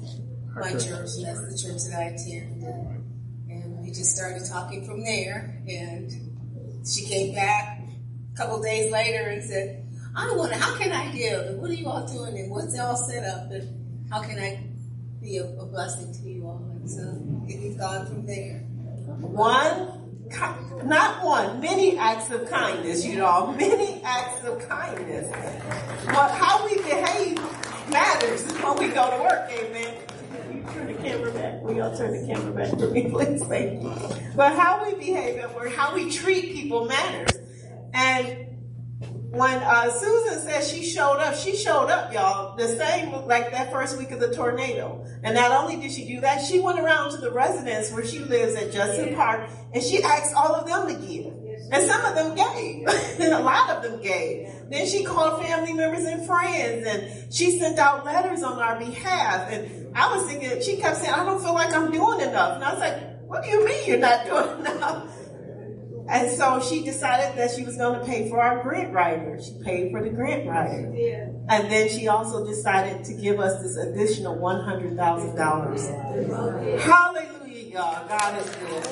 my 0.54 0.72
church, 0.72 1.10
and 1.16 1.26
that's 1.26 1.40
the 1.40 1.68
church 1.68 1.82
that 1.90 1.98
I 1.98 2.04
attend. 2.14 2.62
And, 2.62 3.50
and 3.50 3.80
we 3.80 3.88
just 3.88 4.14
started 4.16 4.42
talking 4.48 4.84
from 4.84 5.04
there. 5.04 5.62
And 5.68 6.10
she 6.86 7.04
came 7.04 7.34
back 7.34 7.82
a 8.32 8.36
couple 8.36 8.60
days 8.62 8.90
later 8.90 9.28
and 9.28 9.42
said, 9.44 9.86
"I 10.16 10.26
don't 10.26 10.38
want 10.38 10.52
to. 10.52 10.58
How 10.58 10.76
can 10.76 10.92
I 10.92 11.12
give? 11.12 11.40
And 11.46 11.60
what 11.60 11.70
are 11.70 11.74
you 11.74 11.86
all 11.86 12.06
doing? 12.06 12.38
And 12.38 12.50
what's 12.50 12.78
all 12.78 12.96
set 12.96 13.24
up? 13.24 13.50
And 13.50 14.08
how 14.10 14.22
can 14.22 14.38
I 14.38 14.64
be 15.20 15.36
a, 15.38 15.44
a 15.44 15.66
blessing 15.66 16.12
to 16.14 16.28
you 16.28 16.46
all?" 16.46 16.68
And 16.72 16.90
so 16.90 17.02
it 17.48 17.62
has 17.62 17.76
gone 17.76 18.06
from 18.06 18.26
there. 18.26 18.64
One, 19.20 20.26
not 20.84 21.24
one, 21.24 21.60
many 21.60 21.98
acts 21.98 22.30
of 22.30 22.48
kindness, 22.48 23.04
you 23.04 23.16
know, 23.16 23.52
many 23.58 24.02
acts 24.04 24.44
of 24.44 24.66
kindness. 24.68 25.28
But 26.06 26.30
how 26.32 26.64
we 26.64 26.76
behave 26.76 27.38
matters 27.90 28.44
when 28.62 28.78
we 28.78 28.88
go 28.94 29.10
to 29.10 29.22
work, 29.22 29.50
amen. 29.50 29.94
You 30.52 30.62
turn 30.72 30.86
the 30.86 30.94
camera 30.94 31.32
back. 31.32 31.62
Will 31.62 31.74
y'all 31.74 31.96
turn 31.96 32.20
the 32.20 32.32
camera 32.32 32.52
back 32.52 32.78
for 32.78 32.90
me, 32.90 33.10
please? 33.10 33.42
Thank 33.44 33.82
you. 33.82 33.94
But 34.36 34.54
how 34.54 34.84
we 34.84 34.94
behave 34.94 35.38
at 35.38 35.54
work, 35.54 35.72
how 35.72 35.94
we 35.94 36.10
treat 36.10 36.52
people 36.54 36.86
matters. 36.86 37.38
And 37.92 38.47
when 39.30 39.58
uh, 39.58 39.90
Susan 39.90 40.40
says 40.40 40.70
she 40.70 40.82
showed 40.82 41.18
up, 41.18 41.34
she 41.34 41.54
showed 41.54 41.88
up, 41.88 42.12
y'all, 42.12 42.56
the 42.56 42.66
same 42.66 43.12
like 43.26 43.50
that 43.50 43.70
first 43.70 43.98
week 43.98 44.10
of 44.10 44.20
the 44.20 44.34
tornado. 44.34 45.04
And 45.22 45.34
not 45.34 45.52
only 45.52 45.76
did 45.76 45.92
she 45.92 46.06
do 46.06 46.20
that, 46.20 46.42
she 46.42 46.60
went 46.60 46.78
around 46.80 47.10
to 47.10 47.18
the 47.18 47.30
residents 47.30 47.92
where 47.92 48.06
she 48.06 48.20
lives 48.20 48.54
at 48.54 48.72
Judson 48.72 49.14
Park 49.14 49.50
and 49.74 49.82
she 49.82 50.02
asked 50.02 50.34
all 50.34 50.54
of 50.54 50.66
them 50.66 50.88
to 50.88 51.06
give. 51.06 51.34
And 51.70 51.86
some 51.86 52.02
of 52.06 52.14
them 52.14 52.34
gave. 52.34 52.88
and 53.20 53.32
a 53.34 53.40
lot 53.40 53.68
of 53.68 53.82
them 53.82 54.00
gave. 54.00 54.48
Then 54.70 54.86
she 54.86 55.04
called 55.04 55.42
family 55.42 55.74
members 55.74 56.04
and 56.06 56.26
friends 56.26 56.86
and 56.86 57.32
she 57.32 57.58
sent 57.58 57.78
out 57.78 58.06
letters 58.06 58.42
on 58.42 58.58
our 58.58 58.78
behalf. 58.78 59.52
And 59.52 59.94
I 59.94 60.16
was 60.16 60.26
thinking, 60.26 60.62
she 60.62 60.78
kept 60.78 60.96
saying, 60.96 61.12
I 61.12 61.24
don't 61.26 61.42
feel 61.42 61.52
like 61.52 61.74
I'm 61.74 61.90
doing 61.90 62.20
enough. 62.20 62.54
And 62.54 62.64
I 62.64 62.72
was 62.72 62.80
like, 62.80 63.20
what 63.28 63.44
do 63.44 63.50
you 63.50 63.62
mean 63.62 63.86
you're 63.86 63.98
not 63.98 64.24
doing 64.24 64.60
enough? 64.76 65.17
And 66.10 66.30
so 66.30 66.60
she 66.60 66.84
decided 66.84 67.36
that 67.38 67.50
she 67.54 67.64
was 67.64 67.76
going 67.76 68.00
to 68.00 68.06
pay 68.06 68.28
for 68.30 68.40
our 68.40 68.62
grant 68.62 68.92
writer. 68.94 69.38
She 69.42 69.52
paid 69.62 69.90
for 69.92 70.02
the 70.02 70.10
grant 70.10 70.48
writer. 70.48 70.90
And 71.50 71.70
then 71.70 71.88
she 71.88 72.08
also 72.08 72.46
decided 72.46 73.04
to 73.04 73.14
give 73.14 73.40
us 73.40 73.60
this 73.62 73.76
additional 73.76 74.36
$100,000. 74.38 76.80
Hallelujah, 76.80 77.64
y'all. 77.74 78.08
God 78.08 78.40
is 78.40 78.50
good. 78.56 78.86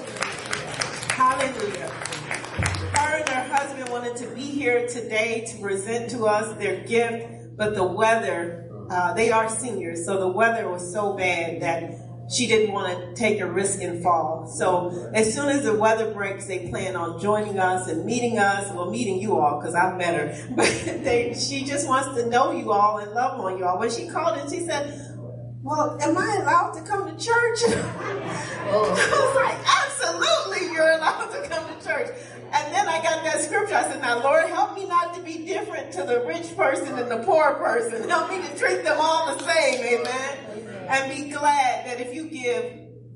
Hallelujah. 1.11 1.89
Her 1.89 3.17
and 3.19 3.29
her 3.29 3.55
husband 3.55 3.89
wanted 3.91 4.17
to 4.17 4.27
be 4.35 4.43
here 4.43 4.87
today 4.87 5.45
to 5.49 5.59
present 5.63 6.11
to 6.11 6.27
us 6.27 6.55
their 6.59 6.85
gift, 6.85 7.57
but 7.57 7.75
the 7.75 7.85
weather, 7.85 8.71
uh, 8.91 9.15
they 9.15 9.31
are 9.31 9.49
seniors, 9.49 10.05
so 10.05 10.19
the 10.21 10.29
weather 10.29 10.69
was 10.69 10.93
so 10.93 11.15
bad 11.15 11.63
that 11.63 12.06
she 12.29 12.47
didn't 12.47 12.73
want 12.73 12.99
to 12.99 13.15
take 13.15 13.41
a 13.41 13.47
risk 13.47 13.81
and 13.81 14.03
fall. 14.03 14.47
So 14.47 15.11
as 15.15 15.33
soon 15.33 15.49
as 15.49 15.65
the 15.65 15.75
weather 15.75 16.13
breaks, 16.13 16.47
they 16.47 16.69
plan 16.69 16.97
on 16.97 17.21
joining 17.21 17.59
us 17.59 17.89
and 17.89 18.05
meeting 18.05 18.39
us. 18.39 18.73
Well, 18.73 18.91
meeting 18.91 19.21
you 19.21 19.39
all 19.39 19.61
because 19.61 19.75
I've 19.75 19.97
met 19.97 20.15
her, 20.15 20.47
but 20.57 20.67
they, 21.05 21.35
she 21.35 21.65
just 21.65 21.89
wants 21.89 22.21
to 22.21 22.29
know 22.29 22.53
you 22.53 22.73
all 22.73 22.99
and 22.99 23.13
love 23.13 23.41
on 23.41 23.59
you 23.59 23.65
all. 23.65 23.79
When 23.79 23.91
she 23.91 24.09
called 24.09 24.39
and 24.39 24.51
she 24.51 24.61
said, 24.61 25.15
"Well, 25.63 25.99
am 26.01 26.19
I 26.19 26.39
allowed 26.43 26.73
to 26.73 26.83
come 26.83 27.07
to 27.07 27.13
church?" 27.13 27.59
I 27.67 28.71
was 28.73 29.37
like, 29.37 29.59
"Absolutely, 29.65 30.73
you're 30.73 30.91
allowed 30.91 31.31
to 31.31 31.49
come 31.49 31.79
to 31.79 31.87
church." 31.87 32.17
And 32.53 32.75
then 32.75 32.89
I 32.89 33.03
got 33.03 33.25
that 33.25 33.41
scripture. 33.41 33.75
I 33.75 33.83
said, 33.85 34.01
"Now, 34.01 34.23
Lord, 34.23 34.49
help 34.49 34.77
me 34.77 34.87
not 34.87 35.15
to 35.15 35.23
be 35.23 35.47
different 35.47 35.93
to 35.93 36.03
the 36.03 36.25
rich 36.27 36.57
person 36.57 36.99
and 36.99 37.11
the 37.11 37.19
poor 37.25 37.55
person. 37.55 38.09
Help 38.09 38.31
me 38.31 38.43
to 38.43 38.59
treat 38.59 38.83
them 38.83 38.97
all 39.01 39.37
the 39.37 39.45
same." 39.45 40.01
Amen 40.01 40.76
and 40.89 41.11
be 41.15 41.31
glad 41.31 41.87
that 41.87 42.01
if 42.01 42.15
you 42.15 42.29
give 42.29 42.73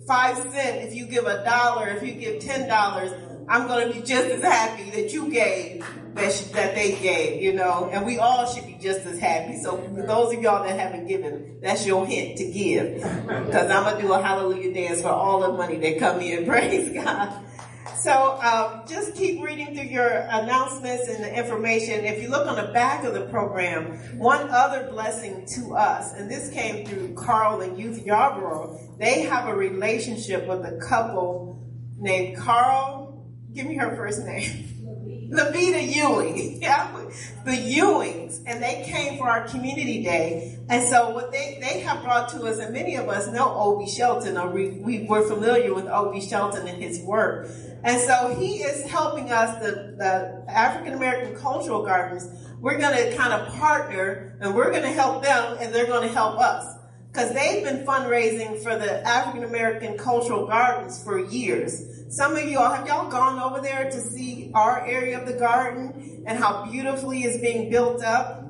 five 0.07 0.37
cents, 0.37 0.87
if 0.87 0.95
you 0.95 1.07
give 1.07 1.27
a 1.27 1.45
dollar, 1.45 1.89
if 1.89 2.03
you 2.03 2.13
give 2.15 2.41
ten 2.41 2.69
dollars, 2.69 3.13
I'm 3.49 3.67
going 3.67 3.89
to 3.89 3.95
be 3.95 4.01
just 4.07 4.27
as 4.27 4.43
happy 4.43 4.91
that 4.91 5.13
you 5.13 5.31
gave 5.31 5.85
that 6.15 6.33
sh- 6.33 6.45
that 6.53 6.75
they 6.75 6.93
gave, 6.93 7.43
you 7.43 7.53
know. 7.53 7.89
And 7.93 8.05
we 8.07 8.19
all 8.19 8.47
should 8.47 8.67
be 8.67 8.75
just 8.81 9.07
as 9.07 9.19
happy. 9.19 9.57
So 9.61 9.77
for 9.77 10.03
those 10.07 10.35
of 10.35 10.43
y'all 10.43 10.63
that 10.65 10.79
haven't 10.79 11.07
given, 11.07 11.59
that's 11.61 11.87
your 11.87 12.07
hint 12.07 12.39
to 12.39 12.51
give, 12.51 12.97
because 12.97 13.71
I'm 13.71 13.85
gonna 13.85 14.01
do 14.01 14.13
a 14.13 14.23
hallelujah 14.23 14.73
dance 14.73 15.01
for 15.03 15.09
all 15.09 15.41
the 15.41 15.53
money 15.53 15.77
that 15.79 15.99
come 15.99 16.21
in. 16.21 16.47
Praise 16.51 16.93
God. 16.93 17.33
So 17.99 18.39
um, 18.43 18.83
just 18.87 19.15
keep 19.15 19.43
reading 19.43 19.75
through 19.75 19.85
your 19.85 20.09
announcements 20.09 21.09
and 21.09 21.23
the 21.23 21.37
information. 21.37 22.05
If 22.05 22.23
you 22.23 22.29
look 22.29 22.47
on 22.47 22.57
the 22.57 22.73
back 22.73 23.05
of 23.05 23.15
the 23.15 23.23
program, 23.23 24.19
one 24.19 24.49
other 24.51 24.89
blessing 24.91 25.47
to 25.57 25.77
us, 25.77 26.13
and 26.15 26.31
this 26.31 26.51
came 26.51 26.87
through 26.87 27.15
Carl 27.15 27.61
and 27.61 27.79
Youth 27.79 28.05
Yarborough, 28.07 28.79
they 28.99 29.23
have 29.23 29.49
a 29.49 29.55
relationship 29.55 30.47
with 30.47 30.65
a 30.65 30.81
couple 30.89 31.69
named 31.99 32.37
Carl. 32.37 33.27
Give 33.53 33.67
me 33.67 33.77
her 33.77 33.95
first 33.97 34.25
name. 34.25 35.31
Levita 35.31 35.95
Ewing, 35.95 36.59
yeah, 36.63 36.93
the 37.45 37.53
Ewings, 37.53 38.41
and 38.47 38.63
they 38.63 38.85
came 38.87 39.19
for 39.19 39.29
our 39.29 39.47
community 39.49 40.03
day. 40.03 40.59
And 40.69 40.87
so 40.89 41.11
what 41.11 41.33
they, 41.33 41.59
they 41.61 41.81
have 41.81 42.03
brought 42.03 42.29
to 42.31 42.43
us, 42.45 42.59
and 42.59 42.73
many 42.73 42.97
of 42.97 43.09
us 43.09 43.29
know 43.29 43.49
O.B. 43.49 43.89
Shelton, 43.89 44.37
or 44.37 44.49
we, 44.51 44.71
we 44.71 45.05
were 45.05 45.27
familiar 45.27 45.75
with 45.75 45.87
O.B. 45.87 46.21
Shelton 46.21 46.67
and 46.67 46.83
his 46.83 47.01
work. 47.01 47.49
And 47.83 48.01
so 48.01 48.35
he 48.39 48.59
is 48.59 48.89
helping 48.91 49.33
us, 49.33 49.61
the, 49.63 49.95
the 49.97 50.45
African 50.51 50.95
American 50.95 51.35
Cultural 51.35 51.85
Gardens, 51.85 52.29
we're 52.61 52.79
going 52.79 52.97
to 52.97 53.17
kind 53.17 53.33
of 53.33 53.49
partner, 53.55 54.37
and 54.41 54.55
we're 54.55 54.71
going 54.71 54.83
to 54.83 54.93
help 54.93 55.23
them, 55.23 55.57
and 55.61 55.75
they're 55.75 55.87
going 55.87 56.07
to 56.07 56.15
help 56.15 56.39
us 56.39 56.77
because 57.13 57.33
they've 57.35 57.65
been 57.65 57.85
fundraising 57.85 58.63
for 58.63 58.77
the 58.77 59.07
African 59.07 59.45
American 59.45 59.99
Cultural 59.99 60.47
Gardens 60.47 61.03
for 61.03 61.19
years. 61.19 61.90
Some 62.11 62.37
of 62.37 62.43
y'all, 62.49 62.75
have 62.75 62.89
y'all 62.89 63.09
gone 63.09 63.39
over 63.39 63.61
there 63.61 63.89
to 63.89 64.01
see 64.01 64.51
our 64.53 64.85
area 64.85 65.21
of 65.21 65.29
the 65.29 65.39
garden 65.39 66.25
and 66.27 66.37
how 66.37 66.69
beautifully 66.69 67.21
it's 67.21 67.41
being 67.41 67.71
built 67.71 68.03
up? 68.03 68.45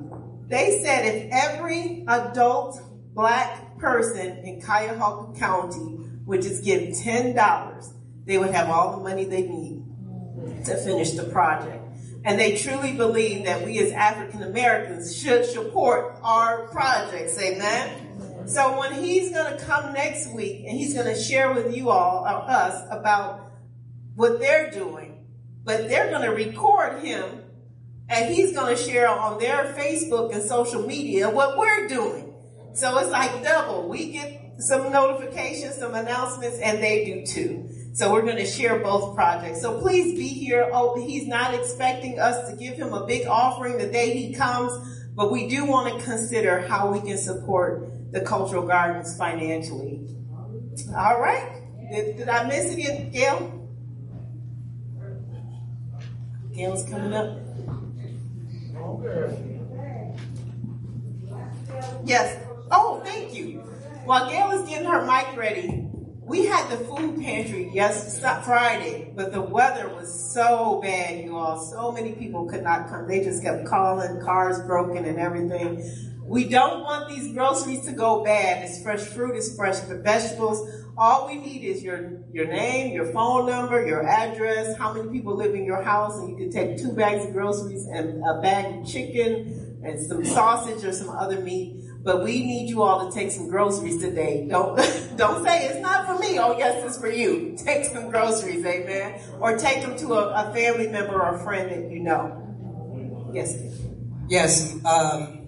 They 0.49 0.81
said 0.83 1.05
if 1.05 1.29
every 1.31 2.03
adult 2.07 2.81
black 3.13 3.77
person 3.77 4.37
in 4.39 4.61
Cuyahoga 4.61 5.37
County 5.37 5.99
would 6.25 6.41
just 6.41 6.63
give 6.63 6.89
$10, 6.89 7.93
they 8.25 8.39
would 8.39 8.49
have 8.49 8.67
all 8.67 8.97
the 8.97 9.03
money 9.03 9.25
they 9.25 9.43
need 9.43 9.83
to 10.65 10.75
finish 10.77 11.11
the 11.11 11.25
project. 11.25 11.85
And 12.25 12.39
they 12.39 12.57
truly 12.57 12.93
believe 12.93 13.45
that 13.45 13.63
we 13.63 13.77
as 13.77 13.91
African 13.91 14.41
Americans 14.41 15.15
should 15.15 15.45
support 15.45 16.15
our 16.23 16.67
projects. 16.69 17.39
Amen. 17.39 18.47
So 18.47 18.79
when 18.79 18.91
he's 19.03 19.31
going 19.31 19.55
to 19.55 19.63
come 19.63 19.93
next 19.93 20.33
week 20.33 20.63
and 20.67 20.75
he's 20.75 20.95
going 20.95 21.05
to 21.05 21.15
share 21.15 21.53
with 21.53 21.75
you 21.75 21.91
all, 21.91 22.23
or 22.23 22.49
us, 22.49 22.87
about 22.89 23.50
what 24.15 24.39
they're 24.39 24.69
doing, 24.71 25.25
but 25.63 25.87
they're 25.89 26.09
going 26.09 26.23
to 26.23 26.35
record 26.35 27.03
him 27.03 27.41
and 28.11 28.33
he's 28.33 28.53
going 28.53 28.75
to 28.75 28.81
share 28.81 29.07
on 29.07 29.39
their 29.39 29.73
Facebook 29.73 30.33
and 30.33 30.43
social 30.43 30.85
media 30.85 31.29
what 31.29 31.57
we're 31.57 31.87
doing. 31.87 32.33
So 32.73 32.97
it's 32.97 33.09
like 33.09 33.43
double. 33.43 33.87
We 33.87 34.11
get 34.11 34.53
some 34.59 34.91
notifications, 34.91 35.75
some 35.75 35.95
announcements, 35.95 36.59
and 36.59 36.83
they 36.83 37.05
do 37.05 37.25
too. 37.25 37.69
So 37.93 38.11
we're 38.11 38.21
going 38.21 38.37
to 38.37 38.45
share 38.45 38.79
both 38.79 39.15
projects. 39.15 39.61
So 39.61 39.79
please 39.79 40.17
be 40.17 40.27
here. 40.27 40.69
Oh, 40.73 41.01
he's 41.01 41.27
not 41.27 41.53
expecting 41.53 42.19
us 42.19 42.49
to 42.49 42.55
give 42.55 42.75
him 42.75 42.93
a 42.93 43.05
big 43.05 43.27
offering 43.27 43.77
the 43.77 43.87
day 43.87 44.17
he 44.17 44.33
comes, 44.33 44.71
but 45.15 45.31
we 45.31 45.47
do 45.47 45.65
want 45.65 45.97
to 45.97 46.05
consider 46.05 46.67
how 46.67 46.91
we 46.91 47.01
can 47.01 47.17
support 47.17 48.11
the 48.11 48.21
cultural 48.21 48.65
gardens 48.65 49.17
financially. 49.17 50.07
All 50.95 51.19
right. 51.19 51.61
Did, 51.91 52.17
did 52.17 52.29
I 52.29 52.47
miss 52.47 52.75
it, 52.75 53.11
Gail? 53.11 53.60
Gail's 56.61 56.87
coming 56.87 57.11
up. 57.11 57.39
Yes. 62.05 62.39
Oh, 62.69 63.01
thank 63.03 63.33
you. 63.33 63.61
While 64.05 64.29
Gail 64.29 64.51
is 64.51 64.69
getting 64.69 64.87
her 64.87 65.03
mic 65.03 65.35
ready, 65.35 65.87
we 66.21 66.45
had 66.45 66.69
the 66.69 66.77
food 66.85 67.19
pantry 67.19 67.71
yes 67.73 68.19
Friday, 68.45 69.11
but 69.15 69.31
the 69.33 69.41
weather 69.41 69.89
was 69.89 70.31
so 70.31 70.79
bad, 70.83 71.23
you 71.23 71.35
all. 71.35 71.59
So 71.59 71.91
many 71.91 72.11
people 72.11 72.45
could 72.45 72.61
not 72.61 72.89
come. 72.89 73.07
They 73.07 73.23
just 73.23 73.41
kept 73.41 73.65
calling, 73.65 74.21
cars 74.21 74.61
broken 74.61 75.05
and 75.05 75.17
everything. 75.17 75.83
We 76.23 76.47
don't 76.47 76.83
want 76.83 77.09
these 77.09 77.33
groceries 77.33 77.85
to 77.87 77.91
go 77.91 78.23
bad. 78.23 78.63
It's 78.63 78.83
fresh 78.83 79.01
fruit, 79.01 79.35
it's 79.35 79.55
fresh 79.55 79.79
the 79.79 79.97
vegetables. 79.97 80.80
All 80.97 81.27
we 81.27 81.37
need 81.37 81.63
is 81.63 81.81
your, 81.81 82.21
your 82.33 82.47
name, 82.47 82.93
your 82.93 83.11
phone 83.13 83.47
number, 83.47 83.85
your 83.85 84.07
address, 84.07 84.77
how 84.77 84.93
many 84.93 85.09
people 85.09 85.35
live 85.35 85.55
in 85.55 85.65
your 85.65 85.81
house, 85.81 86.17
and 86.17 86.29
you 86.29 86.35
can 86.37 86.51
take 86.51 86.77
two 86.77 86.91
bags 86.91 87.25
of 87.25 87.33
groceries 87.33 87.85
and 87.85 88.23
a 88.25 88.41
bag 88.41 88.81
of 88.81 88.87
chicken 88.87 89.79
and 89.83 89.99
some 89.99 90.23
sausage 90.25 90.83
or 90.83 90.91
some 90.91 91.09
other 91.09 91.39
meat. 91.41 91.77
But 92.03 92.23
we 92.23 92.43
need 92.45 92.69
you 92.69 92.81
all 92.81 93.09
to 93.09 93.13
take 93.13 93.31
some 93.31 93.47
groceries 93.47 94.01
today. 94.01 94.47
Don't 94.49 94.75
don't 95.17 95.45
say 95.45 95.67
it's 95.67 95.79
not 95.79 96.07
for 96.07 96.17
me. 96.19 96.39
Oh 96.39 96.57
yes, 96.57 96.83
it's 96.83 96.99
for 96.99 97.09
you. 97.09 97.55
Take 97.57 97.85
some 97.85 98.09
groceries, 98.09 98.65
amen. 98.65 99.21
Or 99.39 99.57
take 99.57 99.81
them 99.81 99.95
to 99.97 100.13
a, 100.13 100.49
a 100.49 100.53
family 100.53 100.87
member 100.87 101.21
or 101.21 101.35
a 101.35 101.43
friend 101.43 101.69
that 101.69 101.91
you 101.91 101.99
know. 101.99 103.29
Yes. 103.31 103.55
Yes. 104.27 104.83
Um, 104.83 105.41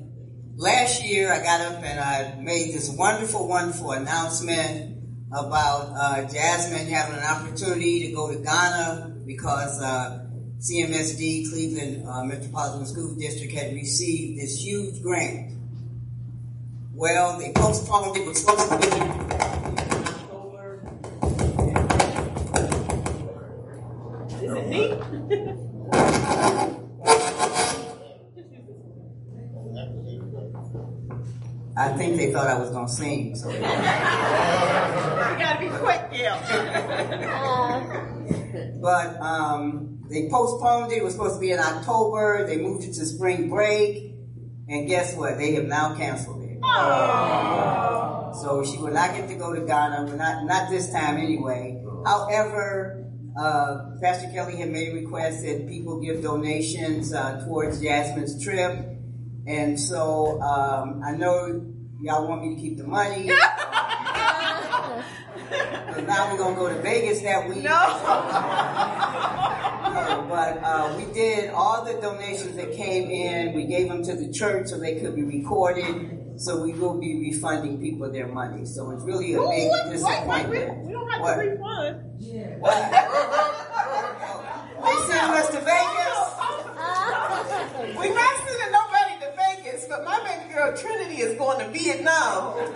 last 0.55 1.03
year 1.03 1.31
I 1.33 1.41
got 1.41 1.61
up 1.61 1.83
and 1.83 1.99
I 1.99 2.39
made 2.39 2.73
this 2.73 2.89
wonderful, 2.89 3.47
wonderful 3.47 3.91
announcement 3.91 4.92
about 5.33 5.91
uh, 5.95 6.23
Jasmine 6.31 6.85
having 6.87 7.15
an 7.15 7.23
opportunity 7.23 8.07
to 8.07 8.13
go 8.15 8.31
to 8.31 8.37
Ghana 8.37 9.15
because 9.25 9.81
uh, 9.81 10.27
CMSD, 10.59 11.49
Cleveland 11.49 12.07
uh, 12.07 12.23
Metropolitan 12.23 12.85
School 12.85 13.15
District, 13.15 13.51
had 13.51 13.73
received 13.73 14.39
this 14.39 14.63
huge 14.63 15.01
grant. 15.01 15.51
Well, 16.93 17.39
they 17.39 17.51
postponed 17.51 18.15
it. 18.15 18.27
was 18.27 18.39
supposed 18.39 18.69
to 18.69 18.77
be 18.77 18.85
in 18.85 19.01
October. 20.11 20.85
Isn't 24.41 24.69
neat? 24.69 24.93
I 31.83 31.97
think 31.97 32.15
they 32.17 32.31
thought 32.31 32.47
I 32.47 32.57
was 32.57 32.69
gonna 32.69 32.87
sing, 32.87 33.35
so. 33.35 33.49
You 33.49 33.59
gotta 35.39 35.59
be 35.59 35.69
quick, 35.69 36.11
Gail. 36.11 36.39
But 38.83 39.19
um, 39.19 40.03
they 40.09 40.29
postponed 40.29 40.91
it. 40.91 40.97
It 40.97 41.03
was 41.03 41.13
supposed 41.13 41.35
to 41.35 41.39
be 41.39 41.51
in 41.51 41.59
October. 41.59 42.45
They 42.45 42.57
moved 42.57 42.83
it 42.83 42.93
to 42.95 43.05
spring 43.05 43.49
break, 43.49 44.13
and 44.67 44.87
guess 44.87 45.15
what? 45.15 45.37
They 45.37 45.53
have 45.53 45.65
now 45.65 45.95
canceled 45.95 46.43
it. 46.43 46.59
So 48.41 48.63
she 48.65 48.77
will 48.77 48.91
not 48.93 49.15
get 49.15 49.29
to 49.29 49.35
go 49.35 49.53
to 49.53 49.61
Ghana. 49.61 50.15
Not 50.15 50.45
not 50.45 50.69
this 50.69 50.91
time 50.91 51.17
anyway. 51.17 51.81
However, 52.05 53.05
uh, 53.39 53.91
Pastor 54.01 54.29
Kellie 54.31 54.57
had 54.57 54.69
made 54.69 54.89
a 54.89 54.95
request 54.95 55.43
that 55.45 55.67
people 55.67 56.01
give 56.01 56.21
donations 56.21 57.13
uh, 57.13 57.43
towards 57.45 57.81
Jasmine's 57.81 58.43
trip, 58.43 58.85
and 59.47 59.79
so 59.79 60.41
um, 60.41 61.01
I 61.03 61.15
know 61.15 61.72
y'all 62.03 62.27
want 62.27 62.43
me 62.43 62.55
to 62.55 62.61
keep 62.61 62.77
the 62.77 62.83
money. 62.83 63.31
But 65.95 66.05
now 66.07 66.31
we're 66.31 66.39
gonna 66.39 66.55
go 66.55 66.69
to 66.69 66.81
Vegas 66.81 67.21
that 67.21 67.47
week. 67.47 67.63
No. 67.63 67.69
Uh, 69.93 70.21
but 70.27 70.57
uh, 70.63 70.91
we 70.97 71.05
did 71.13 71.51
all 71.51 71.85
the 71.85 71.93
donations 72.01 72.55
that 72.55 72.73
came 72.73 73.11
in. 73.11 73.53
We 73.53 73.65
gave 73.65 73.89
them 73.89 74.01
to 74.05 74.15
the 74.15 74.31
church 74.33 74.69
so 74.69 74.79
they 74.79 74.99
could 74.99 75.15
be 75.15 75.21
recorded. 75.21 76.33
So 76.41 76.63
we 76.63 76.73
will 76.73 76.99
be 76.99 77.29
refunding 77.29 77.79
people 77.79 78.11
their 78.11 78.27
money. 78.27 78.65
So 78.65 78.89
it's 78.89 79.03
really 79.03 79.35
a 79.35 79.37
big 79.37 79.47
wait, 79.49 79.69
wait, 79.71 79.91
disappointment. 79.91 80.85
we 80.87 80.93
don't 80.93 81.07
have 81.11 81.21
What? 81.21 81.35
to 81.35 81.41
refund. 81.41 82.01
What? 82.59 82.91
they 84.83 84.95
sent 85.13 85.29
us 85.29 85.47
to 85.51 85.59
Vegas. 85.61 86.19
We 87.99 88.09
not 88.09 88.33
sending 88.47 88.71
nobody 88.73 89.15
to 89.21 89.29
Vegas, 89.37 89.85
but 89.87 90.03
my 90.05 90.17
baby 90.25 90.49
girl 90.63 90.77
Trinity 90.77 91.21
is 91.21 91.37
going 91.37 91.59
to 91.59 91.67
Vietnam. 91.71 92.53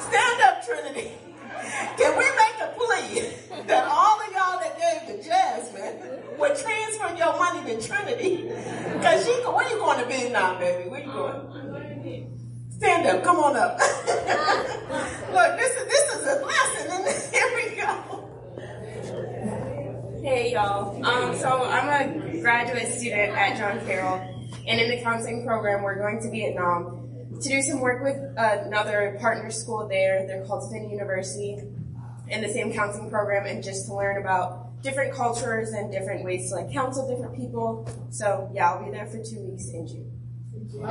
Stand 0.00 0.42
up, 0.42 0.64
Trinity. 0.64 1.12
Can 1.96 2.16
we 2.16 2.24
make 2.24 2.56
a 2.60 2.68
plea 2.76 3.32
that 3.66 3.86
all 3.88 4.20
of 4.20 4.32
y'all 4.32 4.60
that 4.60 4.78
gave 4.78 5.06
to 5.16 5.22
Jasmine 5.26 5.98
would 6.38 6.56
transfer 6.56 7.14
your 7.16 7.36
money 7.38 7.74
to 7.74 7.80
Trinity? 7.86 8.48
Cause 9.02 9.24
she, 9.24 9.32
where 9.32 9.68
you 9.68 9.76
going 9.78 9.98
to 10.00 10.06
Vietnam, 10.06 10.58
baby? 10.58 10.88
Where 10.90 11.00
you 11.00 11.12
going? 11.12 11.52
Stand 12.70 13.06
up, 13.06 13.24
come 13.24 13.38
on 13.38 13.56
up. 13.56 13.78
Look, 13.78 15.56
this 15.58 15.74
is 15.74 15.86
this 15.86 16.14
is 16.14 16.22
a 16.26 16.44
lesson, 16.44 16.90
and 16.92 17.08
here 17.32 17.50
we 17.56 17.62
go. 17.80 17.88
Hey 20.22 20.52
y'all. 20.52 21.04
Um, 21.04 21.34
so 21.36 21.64
I'm 21.64 21.88
a 21.88 22.40
graduate 22.40 22.92
student 22.92 23.32
at 23.32 23.56
John 23.56 23.80
Carroll, 23.86 24.35
and 24.66 24.80
in 24.80 24.90
the 24.90 25.02
counseling 25.02 25.44
program, 25.46 25.82
we're 25.82 25.98
going 25.98 26.20
to 26.22 26.30
Vietnam 26.30 27.02
to 27.40 27.48
do 27.48 27.62
some 27.62 27.80
work 27.80 28.02
with 28.02 28.16
another 28.36 29.16
partner 29.20 29.50
school 29.50 29.86
there. 29.88 30.26
They're 30.26 30.44
called 30.46 30.70
Finney 30.70 30.90
University, 30.90 31.60
in 32.28 32.40
the 32.40 32.48
same 32.48 32.72
counseling 32.72 33.10
program, 33.10 33.46
and 33.46 33.62
just 33.62 33.86
to 33.86 33.94
learn 33.94 34.20
about 34.20 34.82
different 34.82 35.12
cultures 35.14 35.70
and 35.70 35.90
different 35.92 36.24
ways 36.24 36.50
to 36.50 36.56
like 36.56 36.72
counsel 36.72 37.08
different 37.08 37.36
people. 37.36 37.88
So 38.10 38.50
yeah, 38.52 38.70
I'll 38.70 38.84
be 38.84 38.90
there 38.90 39.06
for 39.06 39.18
two 39.22 39.40
weeks 39.40 39.68
in 39.68 39.86
June. 39.86 40.12
All 40.76 40.82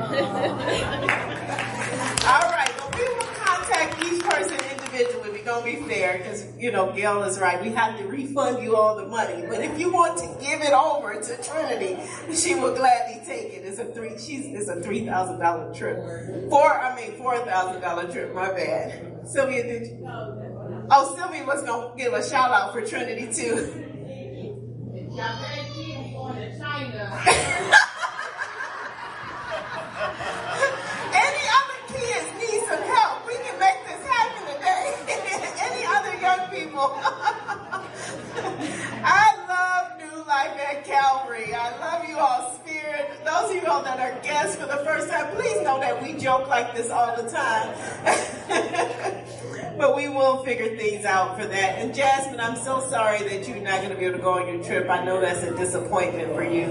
right, 2.50 2.72
well, 2.80 2.92
we 2.96 3.04
will 3.04 3.34
contact 3.36 4.02
each 4.04 4.24
person 4.24 4.58
individually. 4.72 5.35
Going 5.46 5.76
to 5.76 5.80
be 5.80 5.88
fair 5.88 6.18
because, 6.18 6.44
you 6.58 6.72
know, 6.72 6.92
Gail 6.92 7.22
is 7.24 7.40
right. 7.40 7.62
We 7.62 7.70
have 7.70 8.00
to 8.00 8.08
refund 8.08 8.64
you 8.64 8.76
all 8.76 8.96
the 8.96 9.06
money. 9.06 9.46
But 9.48 9.62
if 9.62 9.80
you 9.80 9.94
want 9.94 10.18
to 10.18 10.26
give 10.44 10.62
it 10.62 10.74
over 10.74 11.22
to 11.22 11.44
Trinity, 11.44 12.00
she 12.34 12.56
will 12.56 12.74
gladly 12.74 13.22
take 13.28 13.54
it. 13.54 13.64
It's 13.64 13.78
a 13.78 13.86
three, 13.86 14.18
she's, 14.18 14.48
it's 14.48 14.70
a 14.70 14.78
$3,000 14.78 15.78
trip. 15.78 16.50
Four, 16.50 16.82
I 16.82 16.96
mean, 16.96 17.12
$4,000 17.12 18.12
trip, 18.12 18.34
my 18.34 18.48
bad. 18.50 19.28
Sylvia, 19.28 19.64
did 19.64 19.88
you? 19.88 20.08
Oh, 20.90 21.16
Sylvia 21.16 21.46
was 21.46 21.62
going 21.64 21.92
to 21.92 22.04
give 22.04 22.14
a 22.14 22.28
shout 22.28 22.50
out 22.50 22.74
for 22.74 22.82
Trinity 22.84 23.32
too. 23.32 23.72
Any 24.08 24.56
Calvary. 40.86 41.54
I 41.54 41.78
love 41.80 42.08
you 42.08 42.18
all, 42.18 42.54
Spirit. 42.60 43.10
Those 43.26 43.50
of 43.50 43.64
you 43.64 43.68
all 43.68 43.84
that 43.84 44.00
are 44.00 44.22
guests 44.22 44.56
for 44.56 44.68
the 44.68 44.78
first 44.86 45.10
time, 45.10 45.36
please 45.36 45.62
know 45.62 45.80
that 45.80 46.02
we 46.02 46.14
joke 46.14 46.48
like 46.48 46.76
this 46.76 46.90
all 46.90 47.16
the 47.16 47.30
time. 47.30 47.76
but 49.78 49.96
we 49.96 50.08
will 50.08 50.44
figure 50.44 50.76
things 50.78 51.06
out 51.06 51.40
for 51.40 51.46
that. 51.46 51.80
And 51.80 51.94
Jasmine, 51.94 52.40
I'm 52.40 52.56
so 52.56 52.86
sorry 52.90 53.20
that 53.20 53.48
you're 53.48 53.62
not 53.62 53.82
going 53.82 53.90
to 53.90 53.98
be 53.98 54.06
able 54.06 54.18
to 54.18 54.24
go 54.24 54.40
on 54.40 54.48
your 54.48 54.64
trip. 54.64 54.90
I 54.90 55.04
know 55.04 55.20
that's 55.20 55.44
a 55.44 55.56
disappointment 55.58 56.34
for 56.34 56.44
you 56.44 56.68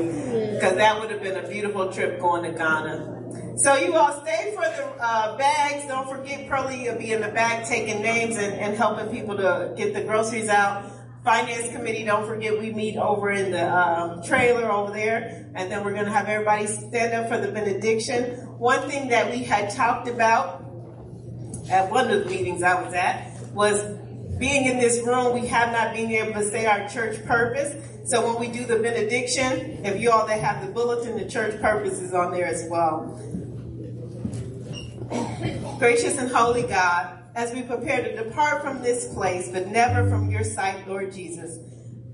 because 0.54 0.76
that 0.76 1.00
would 1.00 1.10
have 1.10 1.22
been 1.22 1.36
a 1.36 1.48
beautiful 1.48 1.92
trip 1.92 2.20
going 2.20 2.44
to 2.44 2.56
Ghana. 2.56 3.56
So 3.56 3.76
you 3.76 3.94
all 3.94 4.20
stay 4.20 4.52
for 4.54 4.62
the 4.62 4.94
uh, 5.00 5.36
bags. 5.36 5.86
Don't 5.86 6.08
forget 6.08 6.48
Pearlie 6.48 6.88
will 6.88 6.98
be 6.98 7.12
in 7.12 7.20
the 7.20 7.28
back 7.28 7.66
taking 7.66 8.02
names 8.02 8.36
and, 8.36 8.54
and 8.54 8.76
helping 8.76 9.08
people 9.14 9.36
to 9.36 9.72
get 9.76 9.94
the 9.94 10.02
groceries 10.02 10.48
out. 10.48 10.84
Finance 11.24 11.72
committee, 11.72 12.04
don't 12.04 12.26
forget 12.26 12.58
we 12.58 12.70
meet 12.70 12.98
over 12.98 13.30
in 13.30 13.50
the 13.50 13.74
um, 13.74 14.22
trailer 14.24 14.70
over 14.70 14.92
there. 14.92 15.50
And 15.54 15.72
then 15.72 15.82
we're 15.82 15.94
going 15.94 16.04
to 16.04 16.12
have 16.12 16.28
everybody 16.28 16.66
stand 16.66 17.14
up 17.14 17.30
for 17.30 17.38
the 17.38 17.50
benediction. 17.50 18.24
One 18.58 18.90
thing 18.90 19.08
that 19.08 19.30
we 19.30 19.42
had 19.42 19.70
talked 19.70 20.06
about 20.06 20.62
at 21.70 21.90
one 21.90 22.10
of 22.10 22.24
the 22.24 22.30
meetings 22.30 22.62
I 22.62 22.82
was 22.82 22.92
at 22.92 23.40
was 23.54 23.82
being 24.38 24.66
in 24.66 24.78
this 24.78 25.00
room, 25.06 25.32
we 25.32 25.46
have 25.46 25.72
not 25.72 25.94
been 25.94 26.10
able 26.10 26.34
to 26.34 26.50
say 26.50 26.66
our 26.66 26.86
church 26.90 27.24
purpose. 27.24 27.74
So 28.04 28.26
when 28.26 28.38
we 28.38 28.54
do 28.54 28.66
the 28.66 28.76
benediction, 28.80 29.82
if 29.82 29.98
you 29.98 30.10
all 30.10 30.26
that 30.26 30.40
have 30.40 30.66
the 30.66 30.70
bulletin, 30.70 31.16
the 31.16 31.26
church 31.26 31.58
purpose 31.62 32.02
is 32.02 32.12
on 32.12 32.32
there 32.32 32.46
as 32.46 32.68
well. 32.68 33.18
Gracious 35.78 36.18
and 36.18 36.30
holy 36.30 36.64
God, 36.64 37.23
as 37.34 37.52
we 37.52 37.62
prepare 37.62 38.02
to 38.02 38.24
depart 38.24 38.62
from 38.62 38.82
this 38.82 39.12
place, 39.12 39.48
but 39.50 39.68
never 39.68 40.08
from 40.08 40.30
your 40.30 40.44
sight, 40.44 40.86
Lord 40.86 41.12
Jesus, 41.12 41.58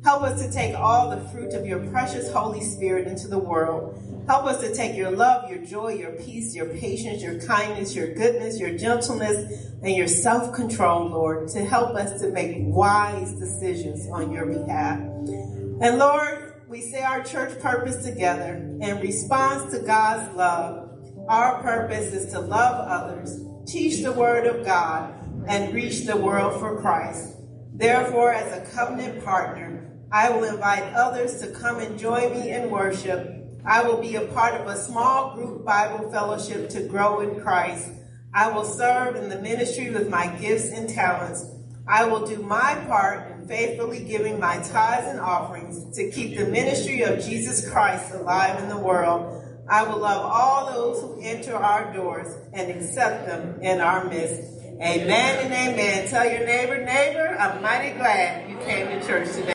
help 0.02 0.22
us 0.22 0.42
to 0.42 0.50
take 0.50 0.74
all 0.74 1.10
the 1.10 1.28
fruit 1.28 1.52
of 1.52 1.66
your 1.66 1.86
precious 1.90 2.32
Holy 2.32 2.62
Spirit 2.62 3.06
into 3.06 3.28
the 3.28 3.38
world. 3.38 4.02
Help 4.26 4.46
us 4.46 4.60
to 4.60 4.74
take 4.74 4.96
your 4.96 5.10
love, 5.10 5.50
your 5.50 5.64
joy, 5.64 5.94
your 5.94 6.12
peace, 6.12 6.54
your 6.54 6.66
patience, 6.66 7.22
your 7.22 7.40
kindness, 7.40 7.94
your 7.94 8.14
goodness, 8.14 8.58
your 8.58 8.78
gentleness, 8.78 9.68
and 9.82 9.94
your 9.94 10.08
self-control, 10.08 11.08
Lord, 11.08 11.48
to 11.48 11.64
help 11.64 11.96
us 11.96 12.20
to 12.22 12.30
make 12.30 12.56
wise 12.58 13.32
decisions 13.34 14.08
on 14.10 14.32
your 14.32 14.46
behalf. 14.46 15.00
And 15.00 15.98
Lord, 15.98 16.62
we 16.68 16.80
say 16.80 17.02
our 17.02 17.22
church 17.22 17.58
purpose 17.60 18.04
together 18.04 18.54
in 18.80 19.00
response 19.00 19.72
to 19.72 19.80
God's 19.80 20.34
love. 20.36 20.88
Our 21.28 21.62
purpose 21.62 22.12
is 22.14 22.32
to 22.32 22.40
love 22.40 22.88
others, 22.88 23.40
teach 23.66 24.02
the 24.02 24.12
word 24.12 24.46
of 24.46 24.64
God, 24.64 25.14
and 25.48 25.74
reach 25.74 26.06
the 26.06 26.16
world 26.16 26.60
for 26.60 26.80
Christ. 26.80 27.36
Therefore, 27.74 28.32
as 28.32 28.52
a 28.52 28.70
covenant 28.72 29.24
partner, 29.24 29.90
I 30.12 30.30
will 30.30 30.44
invite 30.44 30.92
others 30.94 31.40
to 31.40 31.48
come 31.48 31.78
and 31.78 31.98
join 31.98 32.32
me 32.32 32.50
in 32.50 32.70
worship. 32.70 33.36
I 33.64 33.82
will 33.82 34.00
be 34.00 34.16
a 34.16 34.26
part 34.26 34.60
of 34.60 34.66
a 34.66 34.76
small 34.76 35.34
group 35.34 35.64
Bible 35.64 36.10
fellowship 36.10 36.68
to 36.70 36.82
grow 36.82 37.20
in 37.20 37.40
Christ. 37.40 37.88
I 38.34 38.50
will 38.50 38.64
serve 38.64 39.16
in 39.16 39.28
the 39.28 39.40
ministry 39.40 39.90
with 39.90 40.08
my 40.08 40.26
gifts 40.36 40.68
and 40.68 40.88
talents. 40.88 41.46
I 41.86 42.04
will 42.04 42.26
do 42.26 42.42
my 42.42 42.76
part 42.86 43.30
in 43.32 43.48
faithfully 43.48 44.04
giving 44.04 44.38
my 44.38 44.56
tithes 44.58 45.08
and 45.08 45.20
offerings 45.20 45.96
to 45.96 46.10
keep 46.10 46.36
the 46.36 46.46
ministry 46.46 47.02
of 47.02 47.24
Jesus 47.24 47.68
Christ 47.68 48.14
alive 48.14 48.62
in 48.62 48.68
the 48.68 48.78
world. 48.78 49.39
I 49.70 49.84
will 49.84 49.98
love 50.00 50.24
all 50.24 50.72
those 50.72 51.00
who 51.00 51.20
enter 51.22 51.54
our 51.54 51.94
doors 51.94 52.26
and 52.52 52.72
accept 52.72 53.26
them 53.26 53.60
in 53.62 53.80
our 53.80 54.04
midst. 54.04 54.42
Amen 54.82 55.44
and 55.44 55.52
amen. 55.52 56.08
Tell 56.08 56.28
your 56.28 56.44
neighbor, 56.44 56.84
neighbor, 56.84 57.36
I'm 57.38 57.62
mighty 57.62 57.96
glad 57.96 58.50
you 58.50 58.56
came 58.66 58.88
to 58.88 59.06
church 59.06 59.28
today. 59.32 59.46